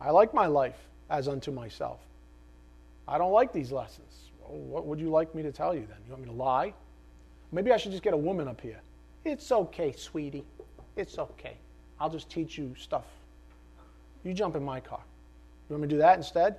I 0.00 0.10
like 0.10 0.32
my 0.32 0.46
life 0.46 0.78
as 1.10 1.28
unto 1.28 1.50
myself. 1.50 2.00
I 3.06 3.18
don't 3.18 3.32
like 3.32 3.52
these 3.52 3.72
lessons. 3.72 4.27
What 4.48 4.86
would 4.86 5.00
you 5.00 5.10
like 5.10 5.34
me 5.34 5.42
to 5.42 5.52
tell 5.52 5.74
you 5.74 5.86
then? 5.88 5.98
You 6.06 6.12
want 6.12 6.22
me 6.22 6.28
to 6.28 6.34
lie? 6.36 6.74
Maybe 7.52 7.72
I 7.72 7.76
should 7.76 7.92
just 7.92 8.02
get 8.02 8.14
a 8.14 8.18
woman 8.18 8.48
up 8.48 8.60
here. 8.60 8.80
It's 9.24 9.50
okay, 9.50 9.92
sweetie. 9.92 10.44
It's 10.96 11.18
okay. 11.18 11.56
I'll 12.00 12.10
just 12.10 12.30
teach 12.30 12.58
you 12.58 12.74
stuff. 12.78 13.04
You 14.24 14.34
jump 14.34 14.56
in 14.56 14.64
my 14.64 14.80
car. 14.80 15.00
You 15.68 15.74
want 15.74 15.82
me 15.82 15.88
to 15.88 15.94
do 15.94 15.98
that 15.98 16.16
instead? 16.16 16.56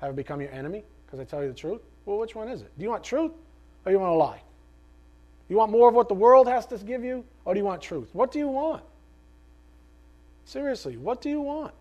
Have 0.00 0.10
it 0.10 0.16
become 0.16 0.40
your 0.40 0.50
enemy 0.50 0.84
because 1.06 1.20
I 1.20 1.24
tell 1.24 1.42
you 1.42 1.48
the 1.48 1.54
truth? 1.54 1.80
Well, 2.04 2.18
which 2.18 2.34
one 2.34 2.48
is 2.48 2.62
it? 2.62 2.70
Do 2.76 2.84
you 2.84 2.90
want 2.90 3.04
truth 3.04 3.32
or 3.84 3.86
do 3.86 3.92
you 3.92 3.98
want 3.98 4.12
a 4.12 4.16
lie? 4.16 4.42
You 5.48 5.56
want 5.56 5.70
more 5.70 5.88
of 5.88 5.94
what 5.94 6.08
the 6.08 6.14
world 6.14 6.48
has 6.48 6.66
to 6.66 6.78
give 6.78 7.04
you 7.04 7.24
or 7.44 7.54
do 7.54 7.60
you 7.60 7.64
want 7.64 7.82
truth? 7.82 8.08
What 8.12 8.32
do 8.32 8.38
you 8.38 8.48
want? 8.48 8.82
Seriously, 10.44 10.96
what 10.96 11.20
do 11.20 11.28
you 11.28 11.40
want? 11.40 11.72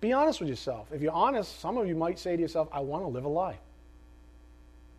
Be 0.00 0.12
honest 0.12 0.40
with 0.40 0.48
yourself. 0.48 0.88
If 0.92 1.02
you're 1.02 1.12
honest, 1.12 1.60
some 1.60 1.76
of 1.76 1.88
you 1.88 1.96
might 1.96 2.18
say 2.18 2.36
to 2.36 2.42
yourself, 2.42 2.68
I 2.70 2.80
want 2.80 3.02
to 3.02 3.08
live 3.08 3.24
a 3.24 3.28
lie. 3.28 3.58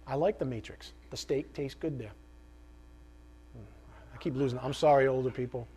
I 0.06 0.16
like 0.16 0.40
the 0.40 0.46
matrix. 0.46 0.92
The 1.12 1.18
steak 1.18 1.54
tastes 1.54 1.78
good 1.80 1.98
there. 1.98 2.12
Hmm. 3.54 3.64
I 4.14 4.18
keep 4.18 4.36
losing. 4.36 4.60
I'm 4.60 4.74
sorry, 4.74 5.08
older 5.08 5.30
people. 5.30 5.68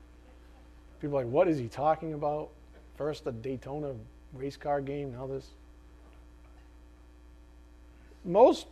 People 1.00 1.18
are 1.18 1.24
like, 1.24 1.32
what 1.32 1.48
is 1.48 1.58
he 1.58 1.68
talking 1.68 2.14
about? 2.14 2.48
First 2.96 3.24
the 3.24 3.32
Daytona 3.32 3.94
race 4.34 4.56
car 4.56 4.80
game, 4.80 5.12
now 5.12 5.26
this. 5.26 5.48
Most 8.24 8.66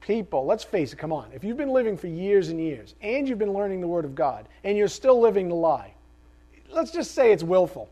people, 0.00 0.44
let's 0.46 0.64
face 0.64 0.92
it, 0.92 0.96
come 0.96 1.12
on. 1.12 1.30
If 1.32 1.44
you've 1.44 1.56
been 1.56 1.70
living 1.70 1.96
for 1.96 2.06
years 2.06 2.48
and 2.48 2.60
years 2.60 2.94
and 3.00 3.28
you've 3.28 3.38
been 3.38 3.52
learning 3.52 3.80
the 3.80 3.88
Word 3.88 4.04
of 4.04 4.14
God 4.14 4.48
and 4.64 4.76
you're 4.76 4.88
still 4.88 5.20
living 5.20 5.48
the 5.48 5.54
lie, 5.54 5.94
let's 6.70 6.90
just 6.90 7.12
say 7.12 7.32
it's 7.32 7.42
willful. 7.42 7.88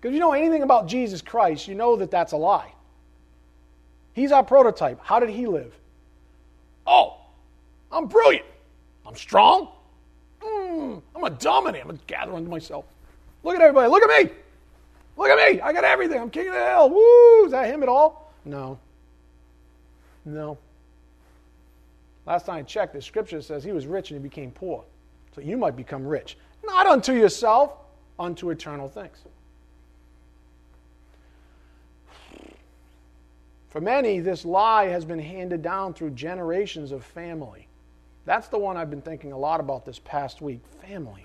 Because 0.00 0.14
you 0.14 0.20
know 0.20 0.32
anything 0.32 0.62
about 0.62 0.86
Jesus 0.86 1.22
Christ, 1.22 1.66
you 1.66 1.74
know 1.74 1.96
that 1.96 2.10
that's 2.10 2.32
a 2.32 2.36
lie. 2.36 2.72
He's 4.12 4.32
our 4.32 4.42
prototype. 4.42 5.00
How 5.02 5.20
did 5.20 5.30
he 5.30 5.46
live? 5.46 5.74
Oh, 6.86 7.16
I'm 7.90 8.06
brilliant. 8.06 8.46
I'm 9.06 9.16
strong. 9.16 9.68
Mm, 10.40 11.02
I'm 11.14 11.24
a 11.24 11.30
dominant. 11.30 11.84
I'm 11.84 11.90
a 11.90 11.98
gather 12.06 12.32
unto 12.32 12.50
myself. 12.50 12.84
Look 13.42 13.56
at 13.56 13.62
everybody. 13.62 13.88
Look 13.90 14.02
at 14.02 14.24
me. 14.24 14.30
Look 15.16 15.28
at 15.28 15.52
me. 15.52 15.60
I 15.60 15.72
got 15.72 15.84
everything. 15.84 16.20
I'm 16.20 16.30
king 16.30 16.48
of 16.48 16.54
the 16.54 16.64
hill. 16.64 16.90
Woo! 16.90 17.46
Is 17.46 17.50
that 17.50 17.66
him 17.66 17.82
at 17.82 17.88
all? 17.88 18.32
No. 18.44 18.78
No. 20.24 20.58
Last 22.26 22.46
time 22.46 22.58
I 22.58 22.62
checked, 22.62 22.92
the 22.92 23.02
scripture 23.02 23.40
says 23.40 23.64
he 23.64 23.72
was 23.72 23.86
rich 23.86 24.10
and 24.10 24.20
he 24.20 24.22
became 24.22 24.50
poor. 24.50 24.84
So 25.34 25.40
you 25.40 25.56
might 25.56 25.76
become 25.76 26.06
rich. 26.06 26.36
Not 26.64 26.86
unto 26.86 27.12
yourself, 27.12 27.72
unto 28.18 28.50
eternal 28.50 28.88
things. 28.88 29.18
For 33.68 33.80
many, 33.80 34.20
this 34.20 34.44
lie 34.44 34.86
has 34.86 35.04
been 35.04 35.18
handed 35.18 35.62
down 35.62 35.92
through 35.92 36.10
generations 36.10 36.90
of 36.90 37.04
family. 37.04 37.68
That's 38.24 38.48
the 38.48 38.58
one 38.58 38.76
I've 38.76 38.90
been 38.90 39.02
thinking 39.02 39.32
a 39.32 39.38
lot 39.38 39.60
about 39.60 39.84
this 39.84 39.98
past 39.98 40.40
week 40.40 40.60
family. 40.86 41.24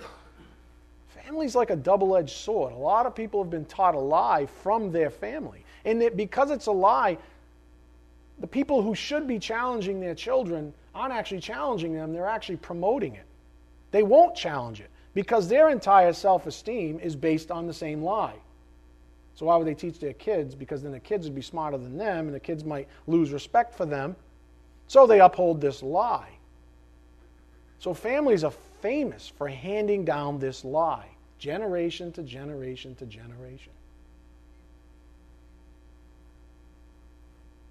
Family's 1.08 1.56
like 1.56 1.70
a 1.70 1.76
double 1.76 2.16
edged 2.18 2.36
sword. 2.36 2.74
A 2.74 2.78
lot 2.78 3.06
of 3.06 3.16
people 3.16 3.42
have 3.42 3.50
been 3.50 3.66
taught 3.66 3.96
a 3.96 4.00
lie 4.00 4.46
from 4.46 4.92
their 4.92 5.10
family. 5.10 5.64
And 5.86 6.02
it, 6.02 6.18
because 6.18 6.52
it's 6.52 6.68
a 6.68 6.72
lie, 6.72 7.18
the 8.40 8.48
people 8.48 8.82
who 8.82 8.94
should 8.94 9.28
be 9.28 9.40
challenging 9.40 10.00
their 10.00 10.16
children 10.16 10.74
aren't 10.94 11.14
actually 11.14 11.40
challenging 11.40 11.94
them, 11.94 12.14
they're 12.14 12.28
actually 12.28 12.58
promoting 12.58 13.16
it. 13.16 13.26
They 13.92 14.04
won't 14.04 14.36
challenge 14.36 14.82
it 14.82 14.90
because 15.14 15.48
their 15.48 15.70
entire 15.70 16.14
self 16.14 16.46
esteem 16.46 17.00
is 17.00 17.16
based 17.16 17.52
on 17.52 17.68
the 17.68 17.74
same 17.74 18.04
lie. 18.04 18.36
So 19.36 19.48
why 19.48 19.56
would 19.56 19.68
they 19.68 19.74
teach 19.74 20.00
their 20.00 20.14
kids? 20.14 20.56
Because 20.56 20.84
then 20.84 20.92
the 20.92 21.00
kids 21.00 21.26
would 21.26 21.36
be 21.36 21.42
smarter 21.42 21.78
than 21.78 21.98
them, 21.98 22.28
and 22.28 22.36
the 22.36 22.40
kids 22.40 22.64
might 22.64 22.88
lose 23.08 23.32
respect 23.32 23.74
for 23.74 23.86
them. 23.86 24.16
So 24.88 25.08
they 25.08 25.20
uphold 25.20 25.60
this 25.60 25.82
lie. 25.82 26.30
So 27.80 27.94
families 27.94 28.44
are 28.44 28.54
famous 28.82 29.28
for 29.28 29.48
handing 29.48 30.06
down 30.06 30.40
this 30.40 30.64
lie, 30.64 31.08
generation 31.40 32.12
to 32.14 32.24
generation 32.24 32.96
to 32.96 33.06
generation. 33.06 33.74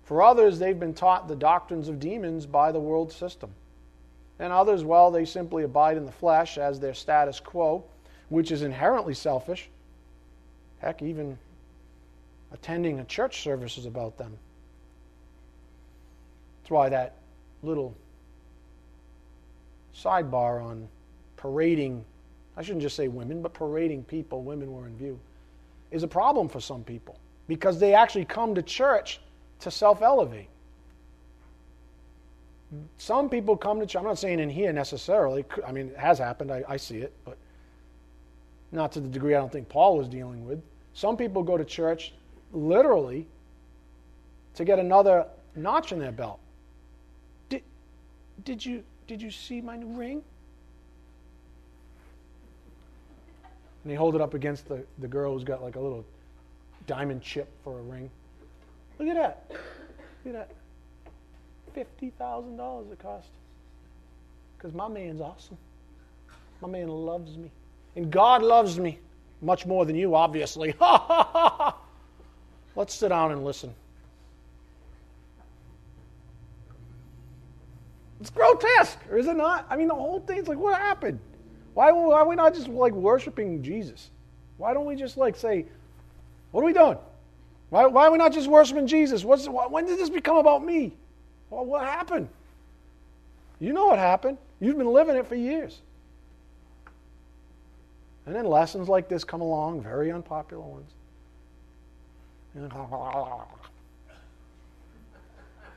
For 0.03 0.23
others, 0.23 0.59
they've 0.59 0.79
been 0.79 0.95
taught 0.95 1.29
the 1.29 1.37
doctrines 1.37 1.89
of 1.89 2.01
demons 2.01 2.45
by 2.45 2.73
the 2.73 2.81
world 2.81 3.13
system. 3.13 3.51
And 4.39 4.53
others, 4.53 4.85
well, 4.85 5.11
they 5.11 5.25
simply 5.25 5.63
abide 5.63 5.97
in 5.97 6.05
the 6.05 6.13
flesh 6.13 6.59
as 6.59 6.81
their 6.81 6.93
status 6.93 7.39
quo, 7.39 7.85
which 8.29 8.51
is 8.51 8.63
inherently 8.63 9.15
selfish. 9.15 9.71
Heck, 10.81 11.01
even 11.01 11.39
attending 12.53 13.01
a 13.01 13.05
church 13.05 13.43
service 13.43 13.79
is 13.79 13.87
about 13.87 14.19
them. 14.19 14.37
That's 16.63 16.71
why 16.71 16.89
that 16.91 17.17
little 17.63 17.95
sidebar 19.95 20.63
on 20.63 20.89
parading, 21.37 22.05
I 22.57 22.63
shouldn't 22.63 22.83
just 22.83 22.97
say 22.97 23.09
women, 23.09 23.43
but 23.43 23.55
parading 23.55 24.05
people, 24.05 24.43
women 24.43 24.73
were 24.73 24.87
in 24.87 24.97
view, 24.97 25.19
is 25.91 26.03
a 26.03 26.09
problem 26.09 26.49
for 26.49 26.61
some 26.61 26.85
people 26.85 27.19
because 27.49 27.79
they 27.79 27.95
actually 27.95 28.25
come 28.25 28.55
to 28.55 28.63
church 28.63 29.21
to 29.61 29.71
self 29.71 30.03
elevate. 30.03 30.49
Some 32.97 33.29
people 33.29 33.57
come 33.57 33.81
to 33.81 33.87
church, 33.87 33.97
I'm 33.97 34.05
not 34.05 34.19
saying 34.19 34.41
in 34.41 34.49
here 34.49 34.73
necessarily, 34.73 35.45
I 35.67 35.73
mean, 35.73 35.89
it 35.89 35.99
has 35.99 36.19
happened, 36.19 36.51
I, 36.51 36.65
I 36.69 36.77
see 36.77 36.99
it, 36.99 37.13
but 37.25 37.37
not 38.71 38.93
to 38.93 39.01
the 39.01 39.09
degree 39.09 39.35
I 39.35 39.39
don't 39.39 39.53
think 39.53 39.69
Paul 39.69 39.99
was 39.99 40.09
dealing 40.09 40.47
with. 40.47 40.63
Some 40.95 41.17
people 41.17 41.43
go 41.43 41.57
to 41.59 41.65
church 41.65 42.15
literally 42.53 43.27
to 44.55 44.65
get 44.65 44.79
another 44.79 45.27
notch 45.57 45.93
in 45.93 45.99
their 45.99 46.13
belt. 46.13 46.39
Did, 47.49 47.63
did, 48.45 48.65
you, 48.65 48.83
did 49.07 49.21
you 49.21 49.31
see 49.31 49.61
my 49.61 49.77
new 49.77 49.87
ring? 49.87 50.23
And 53.85 53.91
he 53.91 53.97
hold 53.97 54.15
it 54.15 54.21
up 54.21 54.35
against 54.35 54.69
the, 54.69 54.85
the 54.99 55.09
girl 55.09 55.33
who's 55.33 55.45
got 55.45 55.63
like 55.63 55.77
a 55.77 55.81
little 55.81 56.05
diamond 56.87 57.23
chip 57.23 57.49
for 57.65 57.79
a 57.79 57.83
ring. 57.83 58.11
Look 58.99 59.09
at 59.09 59.15
that. 59.17 59.47
Look 60.25 60.35
at 60.35 60.49
that. 61.75 61.87
$50,000 62.01 62.93
it 62.93 62.99
cost. 62.99 63.29
Because 64.57 64.75
my 64.75 64.89
man's 64.89 65.21
awesome. 65.21 65.57
My 66.61 66.69
man 66.69 66.89
loves 66.89 67.37
me. 67.37 67.51
And 67.97 68.11
God 68.11 68.43
loves 68.43 68.79
me 68.79 68.99
much 69.41 69.67
more 69.67 69.85
than 69.85 69.97
you, 69.97 70.15
obviously. 70.15 70.75
Let's 72.75 72.95
sit 72.95 73.09
down 73.09 73.33
and 73.33 73.45
listen. 73.45 73.75
It's 78.21 78.31
grotesque, 78.31 78.99
or 79.11 79.19
is 79.19 79.27
it 79.27 79.37
not? 79.37 79.67
I 79.69 79.77
mean, 79.77 79.89
the 79.89 79.95
whole 79.95 80.21
thing's 80.21 80.47
like, 80.47 80.59
what 80.59 80.81
happened? 80.81 81.19
Why, 81.75 81.91
why 81.91 82.21
are 82.21 82.29
we 82.29 82.37
not 82.37 82.55
just 82.55 82.69
like 82.69 82.93
worshiping 82.93 83.63
Jesus? 83.63 84.11
Why 84.59 84.73
don't 84.75 84.87
we 84.87 84.95
just 84.95 85.17
like 85.17 85.37
say, 85.37 85.67
what 86.53 86.63
are 86.63 86.67
we 86.67 86.73
doing? 86.73 86.99
Why, 87.71 87.87
why 87.87 88.07
are 88.07 88.13
we 88.13 88.19
not 88.19 88.33
just 88.33 88.47
worshiping 88.47 88.87
Jesus? 88.87 89.25
What's, 89.25 89.47
when 89.47 89.87
did 89.87 89.99
this 89.99 90.11
become 90.11 90.37
about 90.37 90.65
me? 90.65 90.93
Well, 91.51 91.65
what 91.65 91.85
happened? 91.85 92.29
You 93.59 93.73
know 93.73 93.87
what 93.87 93.99
happened. 93.99 94.39
You've 94.61 94.79
been 94.79 94.93
living 94.93 95.17
it 95.17 95.27
for 95.27 95.35
years. 95.35 95.81
And 98.27 98.35
then 98.37 98.47
lessons 98.47 98.89
like 98.89 99.09
this 99.09 99.25
come 99.25 99.41
along, 99.41 99.83
very 99.83 100.13
unpopular 100.13 100.63
ones. 100.63 100.93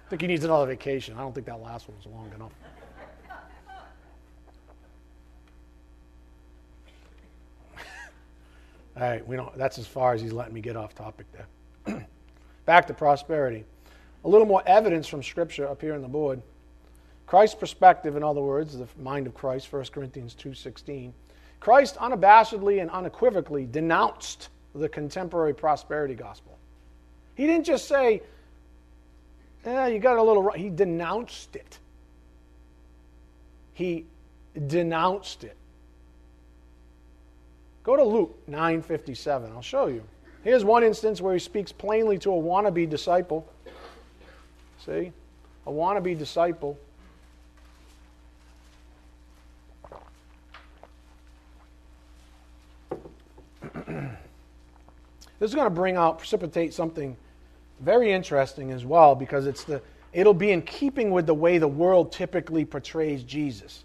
I 0.05 0.09
think 0.09 0.21
he 0.21 0.28
needs 0.28 0.43
another 0.43 0.67
vacation. 0.67 1.15
I 1.15 1.21
don't 1.21 1.34
think 1.34 1.47
that 1.47 1.61
last 1.61 1.88
one 1.88 1.97
was 1.97 2.05
long 2.05 2.30
enough. 2.36 2.51
All 8.97 9.01
right, 9.01 9.28
we 9.28 9.36
don't, 9.36 9.57
that's 9.57 9.78
as 9.78 9.88
far 9.88 10.13
as 10.13 10.21
he's 10.21 10.34
letting 10.34 10.53
me 10.53 10.61
get 10.61 10.76
off 10.76 10.93
topic 10.93 11.26
there. 11.32 11.47
Back 12.65 12.88
to 12.88 12.93
prosperity. 12.93 13.63
A 14.26 14.28
little 14.28 14.47
more 14.47 14.61
evidence 14.65 15.07
from 15.07 15.23
Scripture 15.23 15.67
up 15.67 15.82
here 15.82 15.95
on 15.95 16.01
the 16.01 16.07
board. 16.07 16.41
Christ's 17.26 17.55
perspective, 17.55 18.15
in 18.15 18.23
other 18.23 18.41
words, 18.41 18.78
the 18.78 18.88
mind 18.99 19.28
of 19.28 19.34
Christ, 19.34 19.71
1 19.71 19.86
Corinthians 19.86 20.36
2.16. 20.36 21.11
Christ 21.59 21.95
unabashedly 21.95 22.82
and 22.82 22.91
unequivocally 22.91 23.65
denounced 23.65 24.49
the 24.76 24.89
contemporary 24.89 25.53
prosperity 25.53 26.13
gospel. 26.13 26.55
He 27.36 27.46
didn't 27.46 27.66
just 27.66 27.88
say, 27.88 28.22
eh, 29.66 29.88
you 29.88 30.00
got 30.00 30.18
a 30.18 30.24
little 30.24 30.50
He 30.52 30.70
denounced 30.70 31.56
it. 31.56 31.80
He 33.74 34.06
denounced 34.68 35.44
it. 35.44 35.58
Go 37.84 37.96
to 37.98 38.04
Luke 38.04 38.36
9:57. 38.48 39.52
I'll 39.52 39.62
show 39.62 39.88
you. 39.88 40.04
Here's 40.44 40.64
one 40.64 40.84
instance 40.84 41.22
where 41.22 41.34
he 41.34 41.40
speaks 41.40 41.72
plainly 41.72 42.18
to 42.20 42.32
a 42.32 42.36
wannabe 42.36 42.90
disciple. 42.90 43.46
See? 44.86 45.12
A 45.68 45.72
wannabe 45.72 46.18
disciple. 46.18 46.78
this 53.74 54.10
is 55.42 55.54
going 55.56 55.66
to 55.66 55.72
bring 55.72 55.96
out, 55.98 56.20
precipitate 56.20 56.74
something 56.74 57.18
very 57.80 58.11
interesting 58.11 58.71
as 58.71 58.86
well 58.86 59.15
because 59.15 59.47
it's 59.47 59.63
the 59.63 59.82
it'll 60.13 60.34
be 60.34 60.51
in 60.51 60.61
keeping 60.61 61.11
with 61.11 61.26
the 61.26 61.34
way 61.34 61.57
the 61.57 61.67
world 61.67 62.11
typically 62.11 62.63
portrays 62.63 63.23
Jesus. 63.23 63.84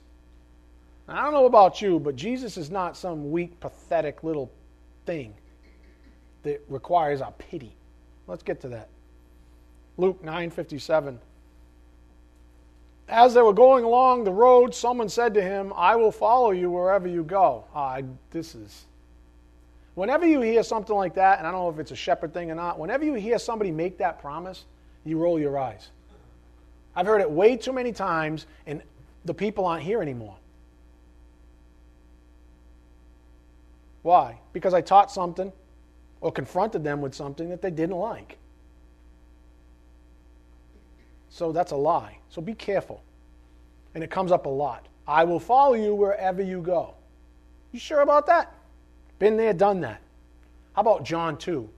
Now, 1.08 1.20
I 1.20 1.24
don't 1.24 1.32
know 1.32 1.46
about 1.46 1.82
you, 1.82 1.98
but 1.98 2.14
Jesus 2.14 2.56
is 2.56 2.70
not 2.70 2.96
some 2.96 3.32
weak, 3.32 3.58
pathetic 3.58 4.22
little 4.22 4.50
thing 5.06 5.34
that 6.44 6.62
requires 6.68 7.20
our 7.20 7.32
pity. 7.32 7.74
Let's 8.28 8.44
get 8.44 8.60
to 8.60 8.68
that. 8.68 8.88
Luke 9.96 10.22
9:57. 10.22 11.18
As 13.08 13.34
they 13.34 13.42
were 13.42 13.52
going 13.52 13.82
along 13.82 14.22
the 14.22 14.32
road, 14.32 14.72
someone 14.72 15.08
said 15.08 15.34
to 15.34 15.42
him, 15.42 15.72
"I 15.74 15.96
will 15.96 16.12
follow 16.12 16.52
you 16.52 16.70
wherever 16.70 17.08
you 17.08 17.24
go." 17.24 17.64
Ah, 17.74 18.00
this 18.30 18.54
is 18.54 18.86
Whenever 19.94 20.26
you 20.26 20.40
hear 20.40 20.62
something 20.62 20.94
like 20.94 21.14
that, 21.14 21.38
and 21.38 21.46
I 21.46 21.52
don't 21.52 21.62
know 21.62 21.70
if 21.70 21.78
it's 21.78 21.90
a 21.90 21.96
shepherd 21.96 22.32
thing 22.32 22.50
or 22.50 22.54
not, 22.54 22.78
whenever 22.78 23.04
you 23.04 23.14
hear 23.14 23.38
somebody 23.38 23.70
make 23.70 23.98
that 23.98 24.20
promise, 24.20 24.64
you 25.04 25.18
roll 25.18 25.38
your 25.38 25.58
eyes. 25.58 25.88
I've 26.94 27.06
heard 27.06 27.20
it 27.20 27.30
way 27.30 27.56
too 27.56 27.72
many 27.72 27.92
times, 27.92 28.46
and 28.66 28.82
the 29.24 29.34
people 29.34 29.66
aren't 29.66 29.82
here 29.82 30.00
anymore. 30.00 30.36
Why? 34.02 34.38
Because 34.52 34.74
I 34.74 34.80
taught 34.80 35.10
something 35.10 35.52
or 36.20 36.32
confronted 36.32 36.84
them 36.84 37.00
with 37.00 37.14
something 37.14 37.48
that 37.50 37.62
they 37.62 37.70
didn't 37.70 37.96
like. 37.96 38.38
So 41.28 41.52
that's 41.52 41.72
a 41.72 41.76
lie. 41.76 42.18
So 42.28 42.40
be 42.40 42.54
careful. 42.54 43.02
And 43.94 44.02
it 44.02 44.10
comes 44.10 44.32
up 44.32 44.46
a 44.46 44.48
lot. 44.48 44.86
I 45.06 45.24
will 45.24 45.40
follow 45.40 45.74
you 45.74 45.94
wherever 45.94 46.42
you 46.42 46.60
go. 46.60 46.94
You 47.72 47.78
sure 47.78 48.00
about 48.00 48.26
that? 48.26 48.52
Been 49.20 49.36
there, 49.36 49.52
done 49.52 49.82
that. 49.82 50.00
How 50.74 50.80
about 50.80 51.04
John 51.04 51.36
2, 51.36 51.68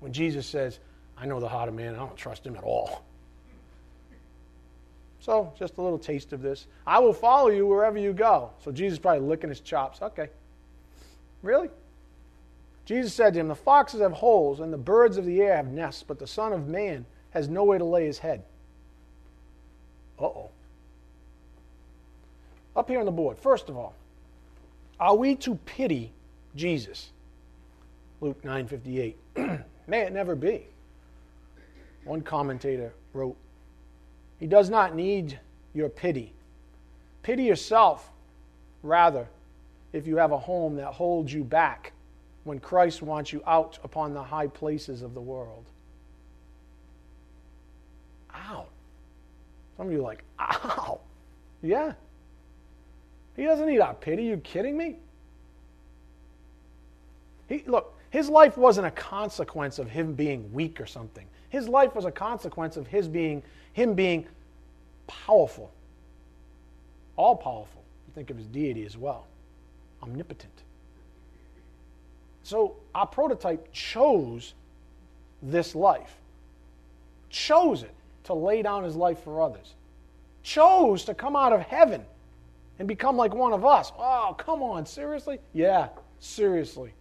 when 0.00 0.12
Jesus 0.12 0.46
says, 0.46 0.78
I 1.18 1.26
know 1.26 1.40
the 1.40 1.48
heart 1.48 1.68
of 1.68 1.74
man, 1.74 1.94
I 1.94 1.98
don't 1.98 2.16
trust 2.16 2.46
him 2.46 2.56
at 2.56 2.64
all. 2.64 3.04
So, 5.20 5.52
just 5.58 5.76
a 5.76 5.82
little 5.82 5.98
taste 5.98 6.32
of 6.32 6.42
this. 6.42 6.66
I 6.86 7.00
will 7.00 7.12
follow 7.12 7.48
you 7.48 7.66
wherever 7.66 7.98
you 7.98 8.12
go. 8.12 8.50
So, 8.64 8.72
Jesus 8.72 8.98
probably 8.98 9.26
licking 9.26 9.50
his 9.50 9.60
chops. 9.60 10.00
Okay. 10.00 10.28
Really? 11.42 11.70
Jesus 12.84 13.14
said 13.14 13.34
to 13.34 13.40
him, 13.40 13.48
The 13.48 13.54
foxes 13.54 14.00
have 14.00 14.12
holes, 14.12 14.60
and 14.60 14.72
the 14.72 14.78
birds 14.78 15.16
of 15.16 15.24
the 15.24 15.40
air 15.40 15.56
have 15.56 15.68
nests, 15.68 16.02
but 16.02 16.18
the 16.18 16.26
Son 16.26 16.52
of 16.52 16.66
Man 16.68 17.04
has 17.30 17.48
nowhere 17.48 17.78
to 17.78 17.84
lay 17.84 18.06
his 18.06 18.18
head. 18.18 18.42
Uh 20.18 20.24
oh. 20.24 20.50
Up 22.74 22.88
here 22.88 23.00
on 23.00 23.06
the 23.06 23.12
board, 23.12 23.38
first 23.38 23.68
of 23.68 23.76
all, 23.76 23.94
are 24.98 25.16
we 25.16 25.34
to 25.36 25.54
pity 25.54 26.12
Jesus? 26.54 27.10
Luke 28.20 28.42
9:58. 28.42 29.14
May 29.86 30.00
it 30.00 30.12
never 30.12 30.34
be. 30.34 30.66
One 32.04 32.20
commentator 32.20 32.92
wrote, 33.12 33.36
He 34.38 34.46
does 34.46 34.70
not 34.70 34.94
need 34.94 35.38
your 35.74 35.88
pity. 35.88 36.32
Pity 37.22 37.44
yourself, 37.44 38.10
rather, 38.82 39.28
if 39.92 40.06
you 40.06 40.16
have 40.16 40.32
a 40.32 40.38
home 40.38 40.76
that 40.76 40.92
holds 40.92 41.32
you 41.32 41.44
back 41.44 41.92
when 42.44 42.58
Christ 42.58 43.02
wants 43.02 43.32
you 43.32 43.42
out 43.46 43.78
upon 43.84 44.14
the 44.14 44.22
high 44.22 44.48
places 44.48 45.02
of 45.02 45.14
the 45.14 45.20
world. 45.20 45.64
Ow. 48.34 48.66
Some 49.76 49.86
of 49.86 49.92
you 49.92 50.00
are 50.00 50.02
like, 50.02 50.24
ow. 50.40 51.00
Yeah. 51.62 51.92
He 53.36 53.44
doesn't 53.44 53.66
need 53.66 53.80
our 53.80 53.94
pity. 53.94 54.24
You 54.24 54.38
kidding 54.38 54.76
me? 54.76 54.96
He, 57.48 57.64
look, 57.66 57.98
his 58.10 58.28
life 58.28 58.56
wasn't 58.56 58.86
a 58.86 58.90
consequence 58.90 59.78
of 59.78 59.88
him 59.88 60.14
being 60.14 60.52
weak 60.52 60.80
or 60.80 60.86
something. 60.86 61.26
His 61.48 61.68
life 61.68 61.94
was 61.94 62.04
a 62.04 62.10
consequence 62.10 62.76
of 62.76 62.86
his 62.86 63.08
being, 63.08 63.42
him 63.72 63.94
being 63.94 64.26
powerful, 65.06 65.70
all 67.16 67.36
powerful. 67.36 67.82
Think 68.14 68.30
of 68.30 68.36
his 68.36 68.46
deity 68.46 68.84
as 68.84 68.96
well, 68.96 69.26
omnipotent. 70.02 70.52
So 72.42 72.76
our 72.94 73.06
prototype 73.06 73.72
chose 73.72 74.54
this 75.42 75.74
life, 75.74 76.16
chose 77.30 77.82
it 77.82 77.94
to 78.24 78.34
lay 78.34 78.62
down 78.62 78.84
his 78.84 78.96
life 78.96 79.22
for 79.22 79.40
others, 79.40 79.74
chose 80.42 81.04
to 81.04 81.14
come 81.14 81.36
out 81.36 81.52
of 81.52 81.60
heaven 81.62 82.04
and 82.78 82.86
become 82.86 83.16
like 83.16 83.34
one 83.34 83.52
of 83.52 83.64
us. 83.64 83.92
Oh, 83.98 84.34
come 84.38 84.62
on, 84.62 84.84
seriously? 84.84 85.38
Yeah, 85.52 85.88
seriously. 86.20 86.92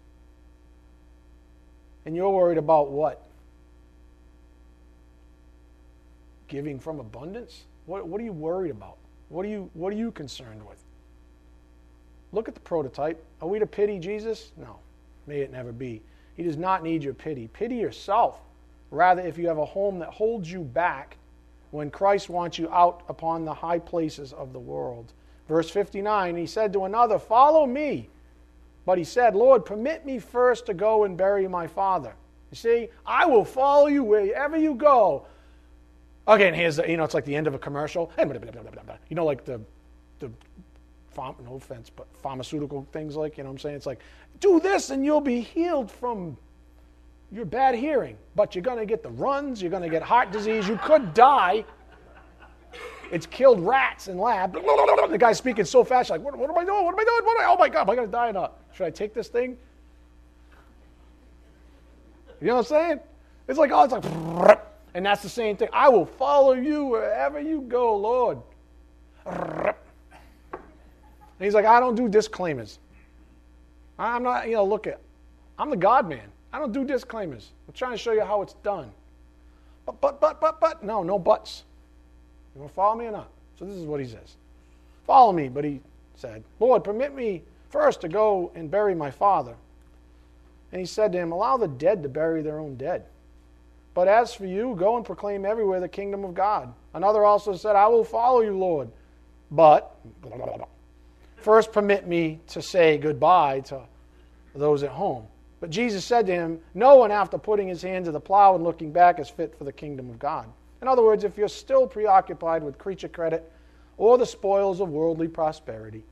And 2.06 2.16
you're 2.16 2.30
worried 2.30 2.58
about 2.58 2.90
what? 2.90 3.22
Giving 6.48 6.80
from 6.80 7.00
abundance? 7.00 7.64
What, 7.86 8.08
what 8.08 8.20
are 8.20 8.24
you 8.24 8.34
worried 8.34 8.72
about? 8.72 8.98
What 9.30 9.46
are, 9.46 9.50
you, 9.50 9.70
what 9.74 9.94
are 9.94 9.98
you 9.98 10.12
concerned 10.12 10.66
with? 10.68 10.84
Look 12.32 12.48
at 12.48 12.54
the 12.54 12.62
prototype. 12.62 13.24
Are 13.42 13.48
we 13.48 13.60
to 13.60 13.68
pity 13.68 14.00
Jesus? 14.00 14.52
No. 14.58 14.78
May 15.28 15.40
it 15.40 15.52
never 15.52 15.72
be. 15.72 16.02
He 16.36 16.44
does 16.44 16.58
not 16.58 16.84
need 16.84 17.04
your 17.04 17.14
pity. 17.14 17.50
Pity 17.54 17.76
yourself. 17.76 18.40
Rather, 18.90 19.22
if 19.22 19.38
you 19.38 19.48
have 19.48 19.58
a 19.58 19.66
home 19.66 20.00
that 20.00 20.10
holds 20.10 20.52
you 20.52 20.62
back 20.62 21.18
when 21.72 21.90
Christ 21.90 22.30
wants 22.30 22.58
you 22.60 22.70
out 22.70 23.04
upon 23.08 23.46
the 23.46 23.54
high 23.54 23.80
places 23.80 24.34
of 24.34 24.54
the 24.54 24.60
world. 24.60 25.14
Verse 25.48 25.70
59 25.70 26.36
He 26.36 26.46
said 26.46 26.74
to 26.74 26.86
another, 26.86 27.18
Follow 27.18 27.66
me. 27.66 28.10
But 28.86 28.98
he 28.98 29.04
said, 29.04 29.36
Lord, 29.36 29.66
permit 29.66 30.06
me 30.06 30.20
first 30.20 30.66
to 30.66 30.74
go 30.74 31.04
and 31.04 31.16
bury 31.18 31.48
my 31.48 31.68
father. 31.68 32.14
You 32.52 32.56
see, 32.56 32.90
I 33.06 33.26
will 33.26 33.46
follow 33.46 33.88
you 33.88 34.04
wherever 34.04 34.58
you 34.58 34.76
go. 34.76 35.26
Again, 36.28 36.54
here's, 36.54 36.78
you 36.78 36.98
know, 36.98 37.04
it's 37.04 37.14
like 37.14 37.26
the 37.26 37.36
end 37.36 37.48
of 37.48 37.54
a 37.54 37.60
commercial. 37.60 38.12
You 39.10 39.16
know, 39.16 39.26
like 39.26 39.46
the, 39.46 39.62
the 40.20 40.32
no 41.18 41.56
offense, 41.56 41.90
but 41.90 42.08
pharmaceutical 42.14 42.88
things 42.92 43.16
like, 43.16 43.38
you 43.38 43.44
know 43.44 43.50
what 43.50 43.56
I'm 43.56 43.60
saying? 43.60 43.76
It's 43.76 43.86
like, 43.86 44.00
do 44.40 44.60
this 44.60 44.90
and 44.90 45.06
you'll 45.06 45.22
be 45.22 45.42
healed 45.42 45.92
from 45.92 46.38
your 47.32 47.46
bad 47.46 47.76
hearing. 47.76 48.18
But 48.36 48.56
you're 48.56 48.64
going 48.64 48.80
to 48.80 48.86
get 48.86 49.04
the 49.04 49.10
runs, 49.10 49.62
you're 49.62 49.72
going 49.72 49.84
to 49.84 49.90
get 49.90 50.02
heart 50.02 50.32
disease, 50.32 50.68
you 50.68 50.78
could 50.78 51.14
die. 51.14 51.66
It's 53.12 53.26
killed 53.26 53.60
rats 53.60 54.08
in 54.08 54.18
lab. 54.18 54.54
The 54.54 55.18
guy's 55.20 55.38
speaking 55.38 55.66
so 55.66 55.84
fast, 55.84 56.10
like, 56.10 56.22
what, 56.22 56.38
what 56.38 56.50
am 56.50 56.58
I 56.58 56.64
doing? 56.64 56.86
What 56.86 56.94
am 56.94 57.00
I 57.00 57.04
doing? 57.04 57.26
What 57.26 57.42
am 57.42 57.50
I, 57.50 57.54
oh 57.54 57.58
my 57.58 57.70
God, 57.70 57.82
am 57.82 57.90
I 57.90 57.96
going 57.96 58.08
to 58.08 58.12
die 58.12 58.30
or 58.30 58.34
not? 58.34 58.58
Should 58.74 58.86
I 58.86 58.90
take 58.90 59.14
this 59.14 59.28
thing? 59.28 59.58
You 62.40 62.48
know 62.48 62.56
what 62.56 62.60
I'm 62.60 62.66
saying? 62.66 63.00
It's 63.48 63.60
like, 63.60 63.72
oh, 63.72 63.84
it's 63.84 63.94
like, 63.94 64.60
and 64.94 65.06
that's 65.06 65.22
the 65.22 65.30
same 65.30 65.58
thing. 65.58 65.68
I 65.74 65.90
will 65.90 66.06
follow 66.06 66.54
you 66.54 66.86
wherever 66.86 67.40
you 67.40 67.62
go, 67.62 67.96
Lord. 67.96 68.40
And 69.26 69.76
he's 71.40 71.54
like, 71.54 71.66
I 71.66 71.80
don't 71.80 71.96
do 71.96 72.08
disclaimers. 72.08 72.80
I'm 74.00 74.24
not, 74.24 74.48
you 74.48 74.54
know, 74.54 74.66
look 74.66 74.88
at, 74.88 75.00
I'm 75.60 75.70
the 75.70 75.78
God 75.78 76.08
man. 76.08 76.32
I 76.54 76.60
don't 76.60 76.72
do 76.72 76.84
disclaimers. 76.84 77.52
I'm 77.68 77.74
trying 77.74 77.92
to 77.92 77.98
show 77.98 78.14
you 78.14 78.22
how 78.22 78.42
it's 78.42 78.54
done. 78.64 78.92
But, 79.86 80.00
but, 80.02 80.22
but, 80.22 80.40
but, 80.40 80.60
but, 80.60 80.84
no, 80.84 81.04
no 81.04 81.20
buts. 81.20 81.64
You 82.56 82.62
want 82.62 82.72
to 82.72 82.76
follow 82.76 82.96
me 82.96 83.06
or 83.06 83.12
not? 83.12 83.30
So 83.58 83.66
this 83.66 83.76
is 83.76 83.86
what 83.86 84.00
he 84.00 84.08
says 84.08 84.36
Follow 85.06 85.32
me. 85.34 85.50
But 85.50 85.64
he 85.64 85.82
said, 86.16 86.44
Lord, 86.60 86.84
permit 86.84 87.14
me 87.16 87.44
first 87.70 88.02
to 88.02 88.10
go 88.10 88.52
and 88.56 88.70
bury 88.70 88.96
my 88.96 89.12
father. 89.12 89.56
And 90.72 90.80
he 90.80 90.86
said 90.86 91.12
to 91.14 91.18
him, 91.18 91.32
Allow 91.32 91.58
the 91.58 91.68
dead 91.68 92.04
to 92.04 92.10
bury 92.10 92.42
their 92.42 92.60
own 92.60 92.76
dead. 92.76 93.06
But 93.94 94.08
as 94.08 94.34
for 94.34 94.46
you, 94.46 94.76
go 94.78 94.96
and 94.96 95.06
proclaim 95.06 95.46
everywhere 95.46 95.80
the 95.80 95.90
kingdom 95.90 96.24
of 96.24 96.34
God. 96.34 96.74
Another 96.94 97.26
also 97.26 97.56
said, 97.56 97.76
I 97.76 97.88
will 97.88 98.06
follow 98.06 98.42
you, 98.42 98.58
Lord. 98.58 98.90
But 99.52 99.96
first 101.38 101.74
permit 101.74 102.08
me 102.08 102.40
to 102.48 102.62
say 102.62 102.98
goodbye 102.98 103.62
to 103.62 103.82
those 104.56 104.84
at 104.84 104.92
home. 104.92 105.28
But 105.60 105.70
Jesus 105.70 106.06
said 106.06 106.26
to 106.28 106.34
him, 106.34 106.60
No 106.74 106.96
one, 106.96 107.12
after 107.12 107.38
putting 107.38 107.68
his 107.68 107.82
hand 107.82 108.06
to 108.06 108.12
the 108.12 108.20
plow 108.20 108.56
and 108.56 108.64
looking 108.64 108.92
back, 108.92 109.20
is 109.20 109.30
fit 109.30 109.56
for 109.58 109.66
the 109.66 109.74
kingdom 109.74 110.10
of 110.10 110.20
God. 110.20 110.48
In 110.82 110.88
other 110.88 111.04
words, 111.04 111.24
if 111.24 111.38
you're 111.38 111.48
still 111.48 111.86
preoccupied 111.86 112.64
with 112.64 112.78
creature 112.78 113.08
credit 113.08 113.52
or 113.98 114.18
the 114.18 114.26
spoils 114.26 114.80
of 114.80 114.90
worldly 114.90 115.28
prosperity, 115.28 116.04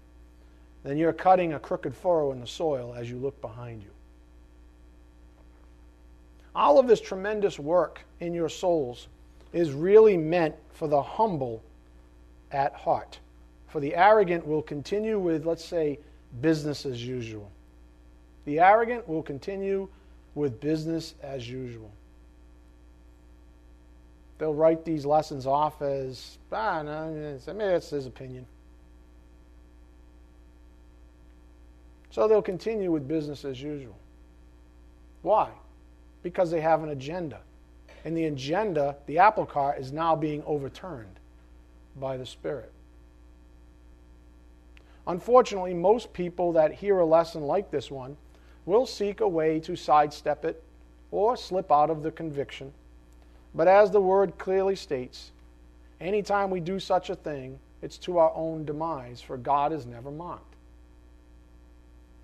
then 0.83 0.97
you're 0.97 1.13
cutting 1.13 1.53
a 1.53 1.59
crooked 1.59 1.95
furrow 1.95 2.31
in 2.31 2.39
the 2.39 2.47
soil 2.47 2.93
as 2.95 3.09
you 3.09 3.17
look 3.17 3.39
behind 3.41 3.81
you. 3.81 3.89
All 6.55 6.79
of 6.79 6.87
this 6.87 7.01
tremendous 7.01 7.57
work 7.57 8.01
in 8.19 8.33
your 8.33 8.49
souls 8.49 9.07
is 9.53 9.71
really 9.71 10.17
meant 10.17 10.55
for 10.71 10.87
the 10.87 11.01
humble 11.01 11.63
at 12.51 12.73
heart. 12.73 13.19
For 13.67 13.79
the 13.79 13.95
arrogant 13.95 14.45
will 14.45 14.61
continue 14.61 15.19
with, 15.19 15.45
let's 15.45 15.65
say, 15.65 15.99
business 16.41 16.85
as 16.85 17.05
usual. 17.05 17.49
The 18.45 18.59
arrogant 18.59 19.07
will 19.07 19.23
continue 19.23 19.87
with 20.35 20.59
business 20.59 21.15
as 21.21 21.49
usual 21.49 21.91
they'll 24.39 24.53
write 24.53 24.85
these 24.85 25.05
lessons 25.05 25.45
off 25.45 25.81
as, 25.81 26.37
ah, 26.51 26.81
no, 26.81 27.39
I 27.47 27.53
mean, 27.53 27.67
it's 27.67 27.89
his 27.89 28.07
opinion. 28.07 28.45
So 32.09 32.27
they'll 32.27 32.41
continue 32.41 32.91
with 32.91 33.07
business 33.07 33.45
as 33.45 33.61
usual. 33.61 33.95
Why? 35.21 35.49
Because 36.23 36.49
they 36.49 36.61
have 36.61 36.81
an 36.81 36.89
agenda. 36.89 37.41
And 38.05 38.17
the 38.17 38.25
agenda, 38.25 38.95
the 39.05 39.19
apple 39.19 39.45
cart, 39.45 39.77
is 39.77 39.91
now 39.91 40.15
being 40.15 40.41
overturned 40.45 41.19
by 41.97 42.17
the 42.17 42.25
Spirit. 42.25 42.71
Unfortunately, 45.05 45.73
most 45.73 46.13
people 46.13 46.53
that 46.53 46.73
hear 46.73 46.99
a 46.99 47.05
lesson 47.05 47.41
like 47.41 47.71
this 47.71 47.91
one 47.91 48.15
will 48.65 48.85
seek 48.85 49.19
a 49.19 49.27
way 49.27 49.59
to 49.59 49.75
sidestep 49.75 50.45
it 50.45 50.63
or 51.11 51.35
slip 51.35 51.71
out 51.71 51.89
of 51.89 52.03
the 52.03 52.11
conviction 52.11 52.71
But 53.53 53.67
as 53.67 53.91
the 53.91 54.01
word 54.01 54.37
clearly 54.37 54.75
states, 54.75 55.31
anytime 55.99 56.49
we 56.49 56.59
do 56.59 56.79
such 56.79 57.09
a 57.09 57.15
thing, 57.15 57.59
it's 57.81 57.97
to 57.99 58.17
our 58.17 58.31
own 58.35 58.65
demise, 58.65 59.21
for 59.21 59.37
God 59.37 59.73
is 59.73 59.85
never 59.85 60.11
mocked. 60.11 60.55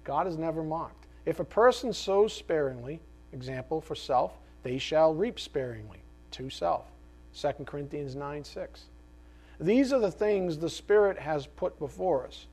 God 0.03 0.27
is 0.27 0.37
never 0.37 0.63
mocked. 0.63 1.07
If 1.25 1.39
a 1.39 1.45
person 1.45 1.91
sows 1.91 2.33
sparingly, 2.33 2.99
example 3.33 3.81
for 3.81 3.95
self, 3.95 4.33
they 4.63 4.77
shall 4.77 5.13
reap 5.13 5.39
sparingly 5.39 5.99
to 6.31 6.49
self. 6.49 6.85
2 7.35 7.51
Corinthians 7.65 8.15
9 8.15 8.43
6. 8.43 8.85
These 9.59 9.93
are 9.93 9.99
the 9.99 10.11
things 10.11 10.57
the 10.57 10.69
Spirit 10.69 11.17
has 11.17 11.47
put 11.47 11.77
before 11.79 12.25
us. 12.25 12.45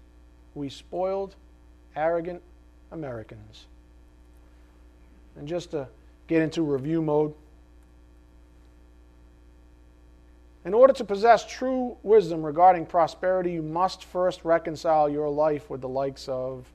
We 0.55 0.69
spoiled, 0.69 1.35
arrogant 1.97 2.43
Americans. 2.91 3.67
And 5.37 5.49
just 5.49 5.71
to 5.73 5.89
get 6.29 6.43
into 6.43 6.63
review 6.63 7.03
mode, 7.03 7.35
in 10.65 10.75
order 10.75 10.93
to 10.93 11.05
possess 11.05 11.45
true 11.45 11.97
wisdom 12.03 12.43
regarding 12.43 12.87
prosperity, 12.87 13.53
you 13.53 13.63
must 13.63 14.05
first 14.05 14.45
reconcile 14.45 15.09
your 15.09 15.29
life 15.29 15.69
with 15.69 15.81
the 15.81 15.89
likes 15.89 16.29
of 16.29 16.67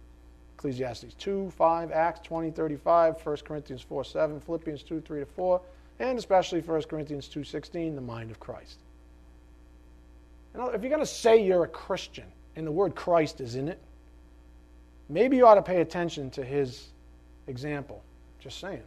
Ecclesiastes 0.57 1.13
2, 1.13 1.51
5, 1.51 1.91
Acts 1.91 2.19
20, 2.21 2.51
35, 2.51 3.25
1 3.25 3.37
Corinthians 3.45 3.81
4, 3.81 4.03
7, 4.03 4.39
Philippians 4.41 4.83
2, 4.83 5.01
3 5.01 5.19
to 5.21 5.25
4, 5.25 5.61
and 5.99 6.17
especially 6.17 6.59
1 6.59 6.83
Corinthians 6.83 7.27
2, 7.27 7.43
16, 7.43 7.95
the 7.95 8.01
mind 8.01 8.31
of 8.31 8.39
Christ. 8.39 8.79
Now, 10.53 10.69
if 10.69 10.81
you're 10.81 10.89
going 10.89 11.01
to 11.01 11.05
say 11.05 11.45
you're 11.45 11.63
a 11.63 11.67
Christian 11.67 12.25
and 12.55 12.65
the 12.65 12.71
word 12.71 12.95
Christ 12.95 13.39
is 13.39 13.55
in 13.55 13.69
it, 13.69 13.79
maybe 15.07 15.37
you 15.37 15.45
ought 15.45 15.55
to 15.55 15.61
pay 15.61 15.81
attention 15.81 16.29
to 16.31 16.43
his 16.43 16.87
example. 17.45 18.01
Just 18.39 18.59
saying. 18.59 18.83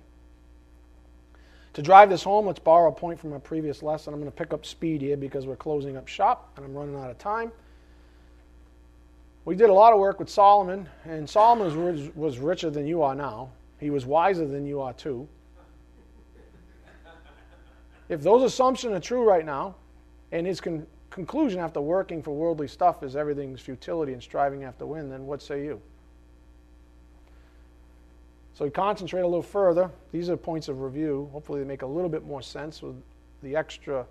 To 1.74 1.82
drive 1.82 2.10
this 2.10 2.22
home, 2.22 2.46
let's 2.46 2.58
borrow 2.58 2.90
a 2.90 2.92
point 2.92 3.20
from 3.20 3.32
a 3.32 3.40
previous 3.40 3.82
lesson. 3.82 4.12
I'm 4.12 4.20
going 4.20 4.30
to 4.30 4.36
pick 4.36 4.52
up 4.52 4.66
speed 4.66 5.02
here 5.02 5.16
because 5.16 5.46
we're 5.46 5.56
closing 5.56 5.96
up 5.96 6.08
shop 6.08 6.52
and 6.56 6.64
I'm 6.64 6.74
running 6.74 6.96
out 6.96 7.10
of 7.10 7.18
time. 7.18 7.52
We 9.44 9.54
did 9.54 9.70
a 9.70 9.72
lot 9.72 9.92
of 9.92 9.98
work 9.98 10.18
with 10.18 10.28
Solomon, 10.28 10.88
and 11.04 11.28
Solomon 11.28 11.84
was, 11.84 12.14
was 12.14 12.38
richer 12.38 12.70
than 12.70 12.86
you 12.86 13.02
are 13.02 13.14
now. 13.14 13.50
He 13.78 13.88
was 13.88 14.04
wiser 14.04 14.46
than 14.46 14.66
you 14.66 14.80
are, 14.82 14.92
too. 14.92 15.26
If 18.10 18.22
those 18.22 18.42
assumptions 18.42 18.92
are 18.92 19.00
true 19.00 19.26
right 19.26 19.46
now, 19.46 19.76
and 20.30 20.46
his 20.46 20.60
con- 20.60 20.86
conclusion 21.08 21.58
after 21.58 21.80
working 21.80 22.22
for 22.22 22.32
worldly 22.32 22.68
stuff 22.68 23.02
is 23.02 23.16
everything's 23.16 23.60
futility 23.60 24.12
and 24.12 24.22
striving 24.22 24.64
after 24.64 24.84
win, 24.84 25.08
then 25.08 25.26
what 25.26 25.40
say 25.40 25.64
you? 25.64 25.80
So 28.60 28.66
we 28.66 28.70
concentrate 28.70 29.22
a 29.22 29.26
little 29.26 29.40
further. 29.40 29.90
These 30.12 30.28
are 30.28 30.36
points 30.36 30.68
of 30.68 30.82
review. 30.82 31.30
Hopefully, 31.32 31.60
they 31.60 31.66
make 31.66 31.80
a 31.80 31.86
little 31.86 32.10
bit 32.10 32.26
more 32.26 32.42
sense 32.42 32.82
with 32.82 32.94
the 33.42 33.56
extra 33.56 34.00
uh, 34.00 34.04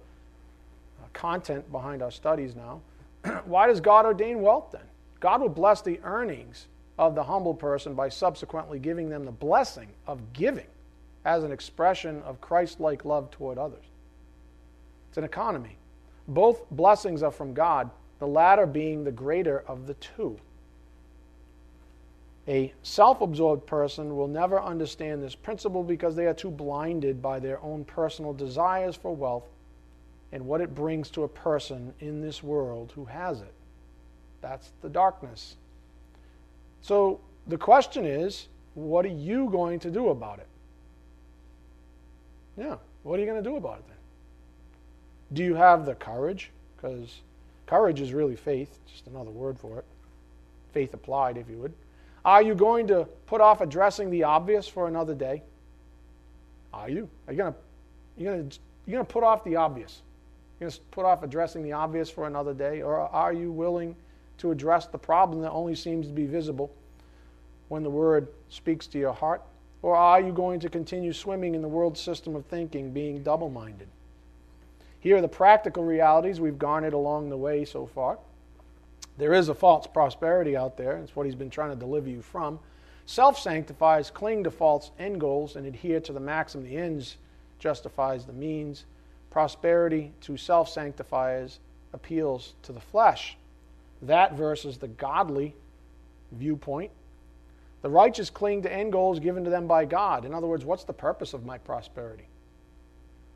content 1.13 1.71
behind 1.71 2.01
our 2.01 2.09
studies 2.09 2.55
now. 2.55 2.81
Why 3.45 3.67
does 3.67 3.79
God 3.79 4.07
ordain 4.07 4.41
wealth 4.41 4.69
then? 4.71 4.81
God 5.19 5.41
will 5.41 5.49
bless 5.49 5.83
the 5.83 5.99
earnings 6.03 6.65
of 6.97 7.13
the 7.13 7.21
humble 7.21 7.53
person 7.53 7.93
by 7.93 8.09
subsequently 8.09 8.79
giving 8.79 9.07
them 9.07 9.23
the 9.23 9.31
blessing 9.31 9.89
of 10.07 10.33
giving 10.33 10.65
as 11.25 11.43
an 11.43 11.51
expression 11.51 12.23
of 12.23 12.41
Christ 12.41 12.79
like 12.79 13.05
love 13.05 13.29
toward 13.29 13.59
others. 13.59 13.85
It's 15.09 15.19
an 15.19 15.25
economy. 15.25 15.77
Both 16.27 16.67
blessings 16.71 17.21
are 17.21 17.29
from 17.29 17.53
God, 17.53 17.91
the 18.17 18.25
latter 18.25 18.65
being 18.65 19.03
the 19.03 19.11
greater 19.11 19.59
of 19.67 19.85
the 19.85 19.93
two. 19.93 20.39
A 22.49 22.73
self 22.81 23.21
absorbed 23.21 23.67
person 23.67 24.17
will 24.17 24.27
never 24.27 24.59
understand 24.59 25.21
this 25.21 25.35
principle 25.35 25.83
because 25.83 26.15
they 26.15 26.25
are 26.25 26.33
too 26.33 26.49
blinded 26.49 27.21
by 27.21 27.39
their 27.39 27.61
own 27.61 27.85
personal 27.85 28.33
desires 28.33 28.95
for 28.95 29.15
wealth 29.15 29.47
and 30.31 30.45
what 30.45 30.59
it 30.59 30.73
brings 30.73 31.11
to 31.11 31.23
a 31.23 31.27
person 31.27 31.93
in 31.99 32.21
this 32.21 32.41
world 32.41 32.91
who 32.95 33.05
has 33.05 33.41
it. 33.41 33.53
That's 34.41 34.71
the 34.81 34.89
darkness. 34.89 35.57
So 36.81 37.19
the 37.45 37.57
question 37.57 38.05
is 38.05 38.47
what 38.73 39.05
are 39.05 39.09
you 39.09 39.49
going 39.51 39.79
to 39.81 39.91
do 39.91 40.09
about 40.09 40.39
it? 40.39 40.47
Yeah, 42.57 42.77
what 43.03 43.17
are 43.17 43.19
you 43.19 43.29
going 43.29 43.43
to 43.43 43.47
do 43.49 43.57
about 43.57 43.77
it 43.77 43.87
then? 43.87 43.97
Do 45.33 45.43
you 45.43 45.53
have 45.53 45.85
the 45.85 45.93
courage? 45.93 46.49
Because 46.75 47.21
courage 47.67 48.01
is 48.01 48.11
really 48.11 48.35
faith, 48.35 48.79
just 48.91 49.05
another 49.05 49.29
word 49.29 49.59
for 49.59 49.77
it. 49.77 49.85
Faith 50.73 50.95
applied, 50.95 51.37
if 51.37 51.47
you 51.47 51.57
would. 51.57 51.73
Are 52.25 52.41
you 52.41 52.55
going 52.55 52.87
to 52.87 53.05
put 53.25 53.41
off 53.41 53.61
addressing 53.61 54.09
the 54.09 54.23
obvious 54.23 54.67
for 54.67 54.87
another 54.87 55.13
day? 55.15 55.43
Are 56.73 56.89
you? 56.89 57.09
Are 57.27 57.33
you 57.33 57.37
going 57.37 57.53
to, 57.53 57.59
you're 58.17 58.33
going 58.33 58.49
to, 58.49 58.59
you're 58.85 58.97
going 58.97 59.05
to 59.05 59.11
put 59.11 59.23
off 59.23 59.43
the 59.43 59.55
obvious? 59.55 60.01
You're 60.59 60.69
going 60.69 60.77
to 60.77 60.85
put 60.91 61.05
off 61.05 61.23
addressing 61.23 61.63
the 61.63 61.71
obvious 61.71 62.09
for 62.09 62.27
another 62.27 62.53
day? 62.53 62.81
Or 62.81 62.99
are 62.99 63.33
you 63.33 63.51
willing 63.51 63.95
to 64.39 64.51
address 64.51 64.87
the 64.87 64.97
problem 64.97 65.41
that 65.41 65.51
only 65.51 65.75
seems 65.75 66.07
to 66.07 66.13
be 66.13 66.25
visible 66.25 66.71
when 67.69 67.83
the 67.83 67.89
Word 67.89 68.27
speaks 68.49 68.87
to 68.87 68.99
your 68.99 69.13
heart? 69.13 69.41
Or 69.81 69.95
are 69.95 70.19
you 70.19 70.33
going 70.33 70.59
to 70.59 70.69
continue 70.69 71.13
swimming 71.13 71.55
in 71.55 71.61
the 71.61 71.67
world 71.67 71.97
system 71.97 72.35
of 72.35 72.45
thinking, 72.45 72.91
being 72.91 73.23
double 73.23 73.49
minded? 73.49 73.87
Here 74.99 75.15
are 75.15 75.21
the 75.21 75.29
practical 75.29 75.83
realities 75.85 76.41
we've 76.41 76.59
garnered 76.59 76.93
along 76.93 77.29
the 77.29 77.37
way 77.37 77.63
so 77.63 77.85
far. 77.85 78.19
There 79.19 79.33
is 79.33 79.49
a 79.49 79.53
false 79.53 79.85
prosperity 79.85 80.55
out 80.55 80.77
there. 80.77 80.97
It's 80.97 81.13
what 81.13 81.25
he's 81.25 81.35
been 81.35 81.49
trying 81.49 81.71
to 81.71 81.75
deliver 81.75 82.09
you 82.09 82.21
from. 82.21 82.57
Self 83.05 83.37
sanctifies, 83.37 84.09
cling 84.09 84.45
to 84.45 84.51
false 84.51 84.91
end 84.97 85.19
goals, 85.19 85.57
and 85.57 85.65
adhere 85.65 85.99
to 85.99 86.13
the 86.13 86.19
maxim 86.21 86.63
the 86.63 86.77
ends 86.77 87.17
justifies 87.59 88.25
the 88.25 88.33
means. 88.33 88.85
Prosperity 89.29 90.13
to 90.21 90.37
self 90.37 90.69
sanctifies 90.69 91.59
appeals 91.91 92.53
to 92.63 92.71
the 92.71 92.79
flesh. 92.79 93.37
That 94.01 94.33
versus 94.33 94.77
the 94.77 94.87
godly 94.87 95.53
viewpoint. 96.31 96.91
The 97.81 97.89
righteous 97.89 98.29
cling 98.29 98.61
to 98.61 98.73
end 98.73 98.93
goals 98.93 99.19
given 99.19 99.43
to 99.43 99.49
them 99.49 99.67
by 99.67 99.83
God. 99.83 100.23
In 100.23 100.33
other 100.33 100.47
words, 100.47 100.63
what's 100.63 100.85
the 100.85 100.93
purpose 100.93 101.33
of 101.33 101.45
my 101.45 101.57
prosperity? 101.57 102.27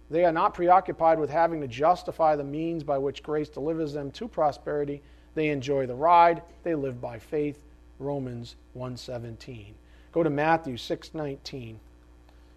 They 0.09 0.23
are 0.23 0.31
not 0.31 0.53
preoccupied 0.53 1.19
with 1.19 1.29
having 1.29 1.59
to 1.59 1.67
justify 1.67 2.37
the 2.37 2.43
means 2.43 2.83
by 2.83 2.97
which 2.97 3.23
grace 3.23 3.49
delivers 3.49 3.91
them 3.91 4.11
to 4.11 4.27
prosperity. 4.29 5.01
They 5.35 5.49
enjoy 5.49 5.85
the 5.85 5.95
ride. 5.95 6.41
They 6.63 6.75
live 6.75 7.01
by 7.01 7.19
faith. 7.19 7.63
Romans 7.99 8.55
1:17. 8.75 9.73
Go 10.11 10.23
to 10.23 10.29
Matthew 10.29 10.77
6:19. 10.77 11.79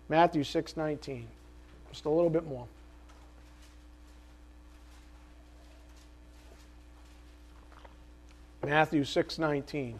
Matthew 0.09 0.45
6:19. 0.45 1.27
Just 1.91 2.05
a 2.05 2.11
little 2.11 2.31
bit 2.31 2.47
more. 2.47 2.67
Matthew 8.65 9.05
6:19. 9.05 9.99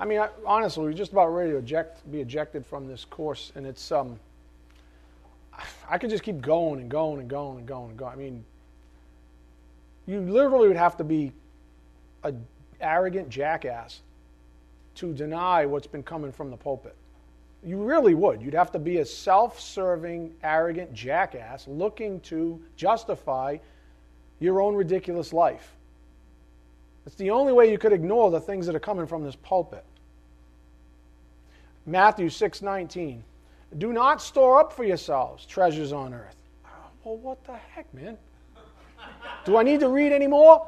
I 0.00 0.04
mean, 0.04 0.20
I, 0.20 0.28
honestly, 0.46 0.84
we're 0.84 0.92
just 0.92 1.12
about 1.12 1.28
ready 1.28 1.50
to 1.50 1.58
eject, 1.58 2.10
be 2.10 2.20
ejected 2.20 2.64
from 2.64 2.86
this 2.86 3.04
course, 3.04 3.50
and 3.56 3.66
it's 3.66 3.90
um, 3.90 4.20
I 5.88 5.98
could 5.98 6.10
just 6.10 6.22
keep 6.22 6.40
going 6.40 6.80
and 6.80 6.88
going 6.88 7.20
and 7.20 7.28
going 7.28 7.58
and 7.58 7.66
going 7.66 7.90
and 7.90 7.98
going. 7.98 8.12
I 8.12 8.16
mean, 8.16 8.44
you 10.08 10.22
literally 10.22 10.68
would 10.68 10.76
have 10.76 10.96
to 10.96 11.04
be 11.04 11.32
an 12.24 12.44
arrogant 12.80 13.28
jackass 13.28 14.00
to 14.94 15.12
deny 15.12 15.66
what's 15.66 15.86
been 15.86 16.02
coming 16.02 16.32
from 16.32 16.50
the 16.50 16.56
pulpit. 16.56 16.96
You 17.62 17.76
really 17.76 18.14
would. 18.14 18.40
You'd 18.40 18.54
have 18.54 18.72
to 18.72 18.78
be 18.78 18.98
a 18.98 19.04
self 19.04 19.60
serving, 19.60 20.34
arrogant 20.42 20.94
jackass 20.94 21.68
looking 21.68 22.20
to 22.20 22.58
justify 22.74 23.58
your 24.40 24.62
own 24.62 24.74
ridiculous 24.74 25.34
life. 25.34 25.76
It's 27.04 27.16
the 27.16 27.30
only 27.30 27.52
way 27.52 27.70
you 27.70 27.76
could 27.76 27.92
ignore 27.92 28.30
the 28.30 28.40
things 28.40 28.66
that 28.66 28.74
are 28.74 28.80
coming 28.80 29.06
from 29.06 29.24
this 29.24 29.36
pulpit. 29.36 29.84
Matthew 31.84 32.28
6:19. 32.28 33.22
Do 33.76 33.92
not 33.92 34.22
store 34.22 34.58
up 34.58 34.72
for 34.72 34.84
yourselves 34.84 35.44
treasures 35.44 35.92
on 35.92 36.14
earth. 36.14 36.36
Well, 37.04 37.16
what 37.18 37.44
the 37.44 37.56
heck, 37.56 37.92
man? 37.92 38.16
Do 39.44 39.56
I 39.56 39.62
need 39.62 39.80
to 39.80 39.88
read 39.88 40.12
any 40.12 40.26
more? 40.26 40.66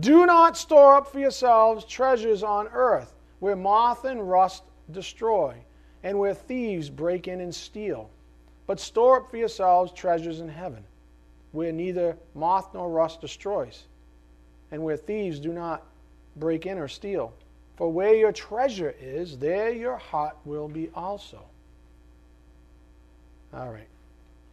Do 0.00 0.26
not 0.26 0.56
store 0.56 0.96
up 0.96 1.10
for 1.10 1.18
yourselves 1.18 1.84
treasures 1.84 2.42
on 2.42 2.68
earth, 2.68 3.14
where 3.40 3.56
moth 3.56 4.04
and 4.04 4.28
rust 4.28 4.64
destroy, 4.90 5.56
and 6.02 6.18
where 6.18 6.34
thieves 6.34 6.88
break 6.88 7.28
in 7.28 7.40
and 7.40 7.54
steal. 7.54 8.10
But 8.66 8.80
store 8.80 9.18
up 9.18 9.30
for 9.30 9.36
yourselves 9.36 9.92
treasures 9.92 10.40
in 10.40 10.48
heaven, 10.48 10.84
where 11.52 11.72
neither 11.72 12.16
moth 12.34 12.72
nor 12.72 12.90
rust 12.90 13.20
destroys 13.20 13.84
and 14.72 14.82
where 14.82 14.96
thieves 14.96 15.38
do 15.38 15.52
not 15.52 15.86
break 16.36 16.66
in 16.66 16.78
or 16.78 16.88
steal. 16.88 17.32
For 17.76 17.92
where 17.92 18.14
your 18.14 18.32
treasure 18.32 18.94
is, 19.00 19.38
there 19.38 19.70
your 19.70 19.96
heart 19.96 20.36
will 20.44 20.66
be 20.66 20.90
also. 20.94 21.42
All 23.54 23.68
right. 23.68 23.88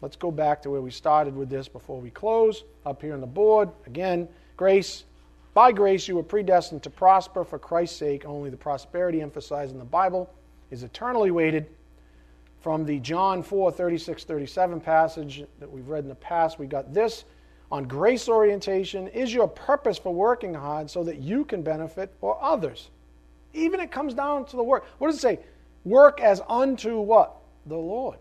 Let's 0.01 0.15
go 0.15 0.31
back 0.31 0.61
to 0.61 0.69
where 0.69 0.81
we 0.81 0.91
started 0.91 1.35
with 1.35 1.49
this 1.49 1.67
before 1.67 1.99
we 1.99 2.09
close. 2.09 2.63
Up 2.85 3.01
here 3.01 3.13
on 3.13 3.21
the 3.21 3.27
board, 3.27 3.69
again, 3.85 4.27
grace. 4.55 5.03
By 5.53 5.71
grace, 5.71 6.07
you 6.07 6.15
were 6.15 6.23
predestined 6.23 6.83
to 6.83 6.89
prosper 6.89 7.43
for 7.43 7.59
Christ's 7.59 7.97
sake. 7.97 8.25
Only 8.25 8.49
the 8.49 8.57
prosperity 8.57 9.21
emphasized 9.21 9.73
in 9.73 9.79
the 9.79 9.85
Bible 9.85 10.33
is 10.71 10.83
eternally 10.83 11.31
weighted. 11.31 11.67
from 12.61 12.85
the 12.85 12.99
John 12.99 13.41
4 13.41 13.71
36 13.71 14.23
37 14.25 14.81
passage 14.81 15.43
that 15.59 15.71
we've 15.71 15.87
read 15.87 16.03
in 16.03 16.09
the 16.09 16.15
past. 16.15 16.59
We 16.59 16.67
got 16.67 16.93
this 16.93 17.25
on 17.71 17.85
grace 17.85 18.27
orientation. 18.27 19.07
Is 19.07 19.33
your 19.33 19.47
purpose 19.47 19.97
for 19.97 20.13
working 20.13 20.53
hard 20.53 20.89
so 20.89 21.03
that 21.03 21.19
you 21.19 21.45
can 21.45 21.61
benefit 21.61 22.13
or 22.21 22.41
others? 22.43 22.89
Even 23.53 23.79
it 23.79 23.91
comes 23.91 24.13
down 24.13 24.45
to 24.45 24.57
the 24.57 24.63
work. 24.63 24.85
What 24.97 25.07
does 25.07 25.17
it 25.17 25.21
say? 25.21 25.39
Work 25.85 26.19
as 26.19 26.41
unto 26.47 26.99
what? 26.99 27.35
The 27.65 27.77
Lord. 27.77 28.17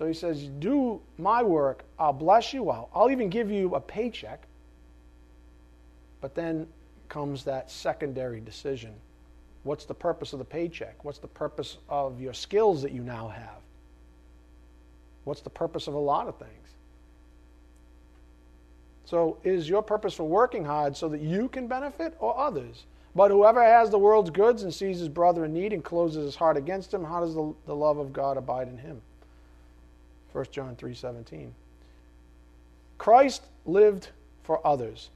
So 0.00 0.06
he 0.06 0.14
says, 0.14 0.44
Do 0.60 0.98
my 1.18 1.42
work, 1.42 1.84
I'll 1.98 2.14
bless 2.14 2.54
you, 2.54 2.70
I'll, 2.70 2.88
I'll 2.94 3.10
even 3.10 3.28
give 3.28 3.50
you 3.50 3.74
a 3.74 3.80
paycheck. 3.82 4.46
But 6.22 6.34
then 6.34 6.66
comes 7.10 7.44
that 7.44 7.70
secondary 7.70 8.40
decision 8.40 8.94
What's 9.62 9.84
the 9.84 9.92
purpose 9.92 10.32
of 10.32 10.38
the 10.38 10.44
paycheck? 10.46 11.04
What's 11.04 11.18
the 11.18 11.28
purpose 11.28 11.76
of 11.90 12.18
your 12.18 12.32
skills 12.32 12.80
that 12.80 12.92
you 12.92 13.02
now 13.02 13.28
have? 13.28 13.60
What's 15.24 15.42
the 15.42 15.50
purpose 15.50 15.86
of 15.86 15.92
a 15.92 15.98
lot 15.98 16.28
of 16.28 16.38
things? 16.38 16.68
So, 19.04 19.36
is 19.44 19.68
your 19.68 19.82
purpose 19.82 20.14
for 20.14 20.26
working 20.26 20.64
hard 20.64 20.96
so 20.96 21.10
that 21.10 21.20
you 21.20 21.50
can 21.50 21.66
benefit 21.66 22.16
or 22.20 22.38
others? 22.38 22.86
But 23.14 23.30
whoever 23.30 23.62
has 23.62 23.90
the 23.90 23.98
world's 23.98 24.30
goods 24.30 24.62
and 24.62 24.72
sees 24.72 24.98
his 24.98 25.10
brother 25.10 25.44
in 25.44 25.52
need 25.52 25.74
and 25.74 25.84
closes 25.84 26.24
his 26.24 26.36
heart 26.36 26.56
against 26.56 26.94
him, 26.94 27.04
how 27.04 27.20
does 27.20 27.34
the, 27.34 27.54
the 27.66 27.76
love 27.76 27.98
of 27.98 28.14
God 28.14 28.38
abide 28.38 28.68
in 28.68 28.78
him? 28.78 29.02
1 30.32 30.46
John 30.50 30.76
3:17. 30.76 31.52
Christ 32.98 33.46
lived 33.64 34.10
for 34.42 34.64
others. 34.66 35.10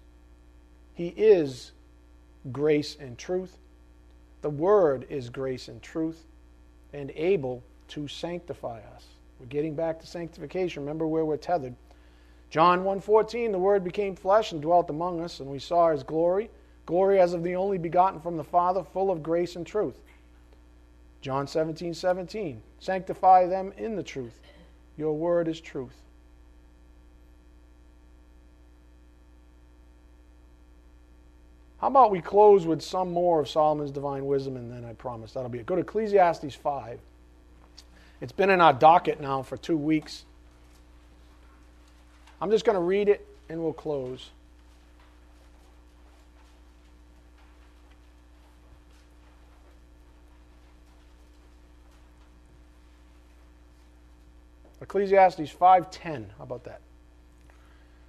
He 0.94 1.08
is 1.08 1.72
grace 2.52 2.96
and 2.98 3.18
truth. 3.18 3.58
The 4.42 4.50
Word 4.50 5.06
is 5.08 5.30
grace 5.30 5.68
and 5.68 5.82
truth 5.82 6.24
and 6.92 7.10
able 7.16 7.62
to 7.88 8.08
sanctify 8.08 8.80
us. 8.94 9.06
We're 9.38 9.46
getting 9.46 9.74
back 9.74 10.00
to 10.00 10.06
sanctification. 10.06 10.82
Remember 10.82 11.06
where 11.06 11.24
we're 11.24 11.36
tethered. 11.36 11.74
John 12.54 12.84
1:14 12.84 13.50
the 13.50 13.58
word 13.58 13.82
became 13.82 14.14
flesh 14.14 14.52
and 14.52 14.62
dwelt 14.62 14.88
among 14.88 15.20
us 15.20 15.40
and 15.40 15.50
we 15.50 15.58
saw 15.58 15.90
his 15.90 16.04
glory 16.04 16.50
glory 16.86 17.18
as 17.18 17.34
of 17.34 17.42
the 17.42 17.56
only 17.56 17.78
begotten 17.78 18.20
from 18.20 18.36
the 18.36 18.44
father 18.44 18.84
full 18.84 19.10
of 19.10 19.24
grace 19.24 19.56
and 19.56 19.66
truth 19.66 20.00
John 21.20 21.48
17 21.48 21.94
17 21.94 22.62
sanctify 22.78 23.48
them 23.48 23.72
in 23.76 23.96
the 23.96 24.04
truth 24.04 24.40
your 24.96 25.12
word 25.16 25.48
is 25.48 25.60
truth 25.60 26.04
How 31.84 31.88
about 31.88 32.10
we 32.10 32.22
close 32.22 32.64
with 32.64 32.80
some 32.80 33.12
more 33.12 33.40
of 33.40 33.46
Solomon's 33.46 33.90
divine 33.90 34.24
wisdom, 34.24 34.56
and 34.56 34.72
then 34.72 34.86
I 34.86 34.94
promise 34.94 35.34
that'll 35.34 35.50
be 35.50 35.58
it. 35.58 35.66
Go 35.66 35.74
to 35.74 35.82
Ecclesiastes 35.82 36.54
5. 36.54 36.98
It's 38.22 38.32
been 38.32 38.48
in 38.48 38.62
our 38.62 38.72
docket 38.72 39.20
now 39.20 39.42
for 39.42 39.58
two 39.58 39.76
weeks. 39.76 40.24
I'm 42.40 42.50
just 42.50 42.64
going 42.64 42.76
to 42.76 42.82
read 42.82 43.10
it 43.10 43.26
and 43.50 43.62
we'll 43.62 43.74
close. 43.74 44.30
Ecclesiastes 54.84 55.50
5:10. 55.50 56.26
How 56.36 56.44
about 56.44 56.64
that? 56.64 56.82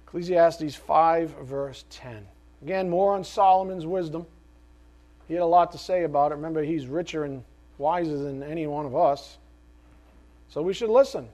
Ecclesiastes 0.06 0.76
5 0.76 1.30
verse 1.30 1.86
10. 1.88 2.28
Again, 2.60 2.90
more 2.90 3.14
on 3.14 3.24
Solomon's 3.24 3.86
wisdom. 3.86 4.26
He 5.26 5.32
had 5.32 5.42
a 5.42 5.46
lot 5.46 5.72
to 5.72 5.78
say 5.78 6.04
about 6.04 6.32
it. 6.32 6.34
Remember, 6.34 6.62
he's 6.62 6.86
richer 6.86 7.24
and 7.24 7.42
wiser 7.78 8.18
than 8.18 8.42
any 8.42 8.66
one 8.66 8.84
of 8.84 8.94
us. 8.94 9.38
So 10.50 10.60
we 10.60 10.74
should 10.74 10.90
listen. 10.90 11.30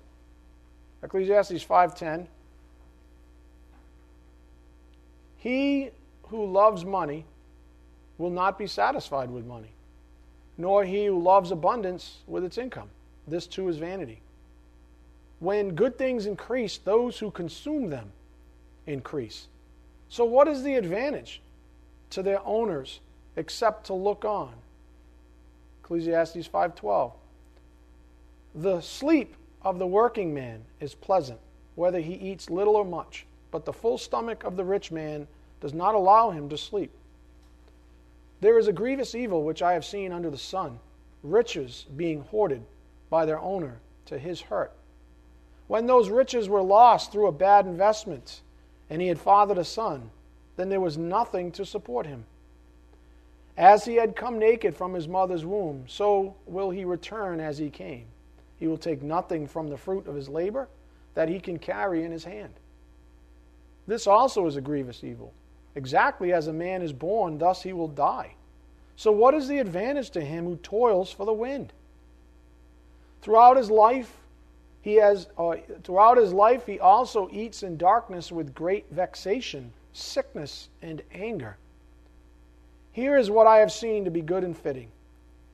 Ecclesiastes 1.03 1.65
5:10 1.65 2.29
He 5.39 5.91
who 6.29 6.47
loves 6.47 6.85
money 6.85 7.25
will 8.17 8.31
not 8.31 8.59
be 8.59 8.69
satisfied 8.69 9.33
with 9.33 9.45
money, 9.45 9.73
nor 10.57 10.85
he 10.85 11.07
who 11.07 11.21
loves 11.21 11.51
abundance 11.51 12.21
with 12.29 12.45
its 12.45 12.59
income. 12.59 12.91
This 13.27 13.49
too 13.49 13.67
is 13.69 13.79
vanity. 13.79 14.23
When 15.43 15.75
good 15.75 15.99
things 15.99 16.27
increase, 16.27 16.79
those 16.79 17.19
who 17.19 17.33
consume 17.33 17.91
them 17.91 18.13
increase. 18.87 19.49
So, 20.09 20.25
what 20.25 20.47
is 20.47 20.63
the 20.63 20.77
advantage 20.77 21.43
to 22.11 22.23
their 22.23 22.41
owners 22.47 23.01
except 23.35 23.87
to 23.87 23.93
look 23.93 24.25
on? 24.25 24.53
Ecclesiastes 25.83 26.47
5:12. 26.47 27.11
The 28.55 28.81
sleep 28.83 29.35
of 29.63 29.81
the 29.81 29.87
working 29.87 30.33
man 30.33 30.65
is 30.79 30.95
pleasant, 30.95 31.41
whether 31.75 31.99
he 31.99 32.15
eats 32.15 32.49
little 32.49 32.77
or 32.77 32.85
much, 32.85 33.27
but 33.51 33.65
the 33.65 33.73
full 33.73 33.99
stomach 33.99 34.45
of 34.45 34.57
the 34.57 34.65
rich 34.65 34.93
man 34.93 35.27
does 35.61 35.75
not 35.75 35.97
allow 35.97 36.31
him 36.31 36.49
to 36.51 36.57
sleep. 36.57 36.93
There 38.41 38.61
is 38.61 38.69
a 38.69 38.73
grievous 38.73 39.13
evil 39.13 39.43
which 39.43 39.61
I 39.61 39.73
have 39.73 39.85
seen 39.85 40.13
under 40.13 40.31
the 40.31 40.39
sun, 40.39 40.79
riches 41.25 41.85
being 41.97 42.21
hoarded 42.21 42.65
by 43.11 43.27
their 43.27 43.41
owner 43.41 43.81
to 44.07 44.21
his 44.21 44.43
hurt. 44.43 44.73
When 45.73 45.87
those 45.87 46.11
riches 46.11 46.51
were 46.51 46.61
lost 46.61 47.11
through 47.11 47.29
a 47.29 47.33
bad 47.33 47.65
investment, 47.65 48.43
and 48.91 49.01
he 49.01 49.09
had 49.09 49.19
fathered 49.19 49.57
a 49.57 49.65
son, 49.65 50.11
then 50.57 50.69
there 50.69 50.83
was 50.83 50.99
nothing 50.99 51.51
to 51.53 51.65
support 51.65 52.05
him. 52.05 52.27
As 53.57 53.87
he 53.87 53.95
had 53.95 54.15
come 54.15 54.39
naked 54.39 54.77
from 54.77 54.93
his 54.93 55.09
mother's 55.09 55.47
womb, 55.47 55.85
so 55.89 56.35
will 56.45 56.69
he 56.69 56.85
return 56.85 57.41
as 57.41 57.57
he 57.57 57.71
came. 57.71 58.05
He 58.61 58.67
will 58.69 58.77
take 58.77 59.03
nothing 59.03 59.47
from 59.47 59.69
the 59.69 59.79
fruit 59.79 60.07
of 60.07 60.15
his 60.15 60.29
labor 60.29 60.69
that 61.15 61.31
he 61.31 61.41
can 61.41 61.59
carry 61.59 62.05
in 62.05 62.13
his 62.13 62.25
hand. 62.25 62.53
This 63.87 64.07
also 64.07 64.47
is 64.47 64.57
a 64.57 64.61
grievous 64.61 65.03
evil. 65.03 65.33
Exactly 65.75 66.35
as 66.35 66.49
a 66.49 66.53
man 66.53 66.83
is 66.83 66.93
born, 66.93 67.39
thus 67.39 67.63
he 67.63 67.73
will 67.73 67.89
die. 67.89 68.35
So, 68.95 69.11
what 69.11 69.33
is 69.33 69.49
the 69.49 69.59
advantage 69.59 70.11
to 70.11 70.21
him 70.21 70.45
who 70.45 70.57
toils 70.57 71.11
for 71.11 71.25
the 71.25 71.33
wind? 71.33 71.73
Throughout 73.23 73.57
his 73.57 73.71
life, 73.71 74.19
he 74.83 74.97
has, 74.97 75.29
uh, 75.39 75.55
throughout 75.85 76.19
his 76.19 76.33
life, 76.33 76.67
he 76.67 76.81
also 76.81 77.29
eats 77.33 77.63
in 77.63 77.77
darkness 77.77 78.33
with 78.33 78.55
great 78.55 78.85
vexation, 78.91 79.73
sickness, 79.93 80.69
and 80.83 81.03
anger. 81.15 81.57
Here 82.91 83.17
is 83.17 83.31
what 83.31 83.47
I 83.47 83.59
have 83.59 83.73
seen 83.73 84.05
to 84.05 84.11
be 84.11 84.21
good 84.21 84.45
and 84.45 84.57
fitting 84.57 84.91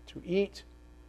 to 0.06 0.22
eat, 0.24 0.64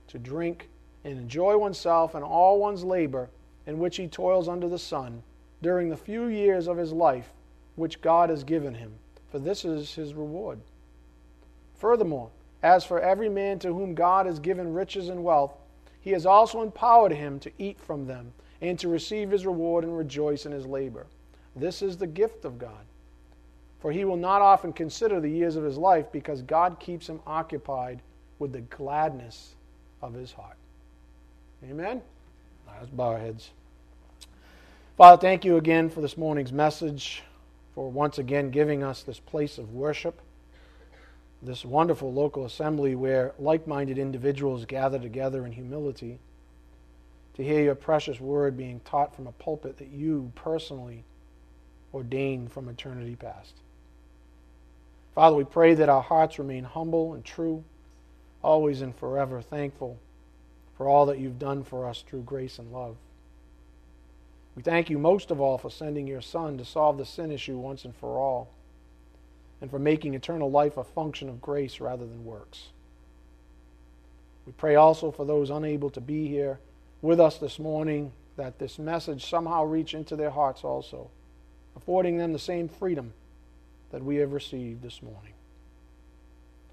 to 0.09 0.19
drink, 0.19 0.67
and 1.05 1.17
enjoy 1.17 1.57
oneself 1.57 2.13
and 2.13 2.23
all 2.23 2.59
one's 2.59 2.83
labor 2.83 3.29
in 3.65 3.79
which 3.79 3.95
he 3.95 4.07
toils 4.07 4.49
under 4.49 4.67
the 4.67 4.77
sun 4.77 5.23
during 5.61 5.89
the 5.89 5.95
few 5.97 6.25
years 6.25 6.67
of 6.67 6.77
his 6.77 6.91
life 6.91 7.31
which 7.77 8.01
God 8.01 8.29
has 8.29 8.43
given 8.43 8.73
him, 8.73 8.91
for 9.31 9.39
this 9.39 9.63
is 9.63 9.95
his 9.95 10.13
reward. 10.13 10.59
Furthermore, 11.75 12.29
as 12.61 12.83
for 12.83 12.99
every 12.99 13.29
man 13.29 13.59
to 13.59 13.73
whom 13.73 13.95
God 13.95 14.25
has 14.25 14.39
given 14.39 14.73
riches 14.73 15.07
and 15.07 15.23
wealth, 15.23 15.55
he 16.01 16.11
has 16.11 16.25
also 16.25 16.61
empowered 16.61 17.11
him 17.11 17.39
to 17.39 17.51
eat 17.57 17.79
from 17.79 18.07
them 18.07 18.33
and 18.61 18.77
to 18.79 18.87
receive 18.87 19.31
his 19.31 19.45
reward 19.45 19.83
and 19.83 19.97
rejoice 19.97 20.45
in 20.45 20.51
his 20.51 20.65
labor. 20.65 21.07
This 21.55 21.81
is 21.81 21.97
the 21.97 22.07
gift 22.07 22.45
of 22.45 22.57
God. 22.57 22.85
For 23.79 23.91
he 23.91 24.05
will 24.05 24.17
not 24.17 24.41
often 24.41 24.73
consider 24.73 25.19
the 25.19 25.29
years 25.29 25.55
of 25.55 25.63
his 25.63 25.77
life 25.77 26.11
because 26.11 26.41
God 26.41 26.79
keeps 26.79 27.07
him 27.07 27.21
occupied 27.25 28.01
with 28.37 28.51
the 28.51 28.61
gladness 28.61 29.55
of 30.01 30.13
his 30.13 30.31
heart. 30.31 30.57
Amen? 31.63 32.01
Let's 32.67 32.89
bow 32.89 33.09
our 33.09 33.19
heads. 33.19 33.51
Father, 34.97 35.19
thank 35.19 35.43
you 35.43 35.57
again 35.57 35.89
for 35.89 36.01
this 36.01 36.17
morning's 36.17 36.53
message, 36.53 37.23
for 37.73 37.89
once 37.89 38.17
again 38.17 38.51
giving 38.51 38.83
us 38.83 39.03
this 39.03 39.19
place 39.19 39.57
of 39.57 39.73
worship 39.73 40.21
this 41.41 41.63
wonderful 41.63 42.13
local 42.13 42.45
assembly 42.45 42.95
where 42.95 43.33
like 43.39 43.65
minded 43.65 43.97
individuals 43.97 44.65
gather 44.65 44.99
together 44.99 45.45
in 45.45 45.51
humility 45.53 46.19
to 47.35 47.43
hear 47.43 47.61
your 47.61 47.75
precious 47.75 48.19
word 48.19 48.57
being 48.57 48.81
taught 48.81 49.15
from 49.15 49.27
a 49.27 49.31
pulpit 49.31 49.77
that 49.77 49.87
you 49.87 50.31
personally 50.35 51.05
ordained 51.93 52.51
from 52.51 52.67
eternity 52.67 53.15
past. 53.15 53.53
Father, 55.15 55.35
we 55.35 55.45
pray 55.45 55.73
that 55.73 55.89
our 55.89 56.01
hearts 56.01 56.37
remain 56.37 56.65
humble 56.65 57.13
and 57.13 57.23
true, 57.23 57.63
always 58.41 58.81
and 58.81 58.95
forever 58.95 59.41
thankful 59.41 59.97
for 60.75 60.87
all 60.87 61.05
that 61.05 61.19
you've 61.19 61.39
done 61.39 61.63
for 61.63 61.87
us 61.87 62.03
through 62.05 62.21
grace 62.21 62.59
and 62.59 62.71
love. 62.71 62.97
We 64.55 64.63
thank 64.63 64.89
you 64.89 64.97
most 64.97 65.31
of 65.31 65.39
all 65.39 65.57
for 65.57 65.71
sending 65.71 66.07
your 66.07 66.21
Son 66.21 66.57
to 66.57 66.65
solve 66.65 66.97
the 66.97 67.05
sin 67.05 67.31
issue 67.31 67.57
once 67.57 67.85
and 67.85 67.95
for 67.95 68.17
all 68.17 68.49
and 69.61 69.69
for 69.69 69.79
making 69.79 70.13
eternal 70.13 70.49
life 70.49 70.77
a 70.77 70.83
function 70.83 71.29
of 71.29 71.41
grace 71.41 71.79
rather 71.79 72.05
than 72.05 72.25
works. 72.25 72.69
We 74.45 74.53
pray 74.53 74.75
also 74.75 75.11
for 75.11 75.25
those 75.25 75.49
unable 75.49 75.89
to 75.91 76.01
be 76.01 76.27
here 76.27 76.59
with 77.01 77.19
us 77.19 77.37
this 77.37 77.59
morning 77.59 78.11
that 78.35 78.57
this 78.57 78.79
message 78.79 79.29
somehow 79.29 79.65
reach 79.65 79.93
into 79.93 80.15
their 80.15 80.29
hearts 80.29 80.63
also, 80.63 81.09
affording 81.75 82.17
them 82.17 82.33
the 82.33 82.39
same 82.39 82.67
freedom 82.67 83.13
that 83.91 84.03
we 84.03 84.15
have 84.17 84.31
received 84.31 84.81
this 84.81 85.01
morning. 85.01 85.33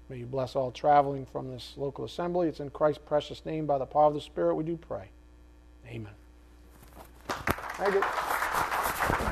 May 0.09 0.17
you 0.19 0.25
bless 0.25 0.55
all 0.55 0.71
traveling 0.71 1.25
from 1.25 1.51
this 1.51 1.73
local 1.75 2.05
assembly. 2.05 2.47
It's 2.47 2.61
in 2.61 2.69
Christ's 2.69 3.01
precious 3.05 3.45
name, 3.45 3.65
by 3.65 3.77
the 3.77 3.85
power 3.85 4.05
of 4.05 4.13
the 4.13 4.21
Spirit, 4.21 4.55
we 4.55 4.63
do 4.63 4.77
pray. 4.77 5.09
Amen. 5.85 6.13
Thank 7.27 7.95
you. 7.95 9.27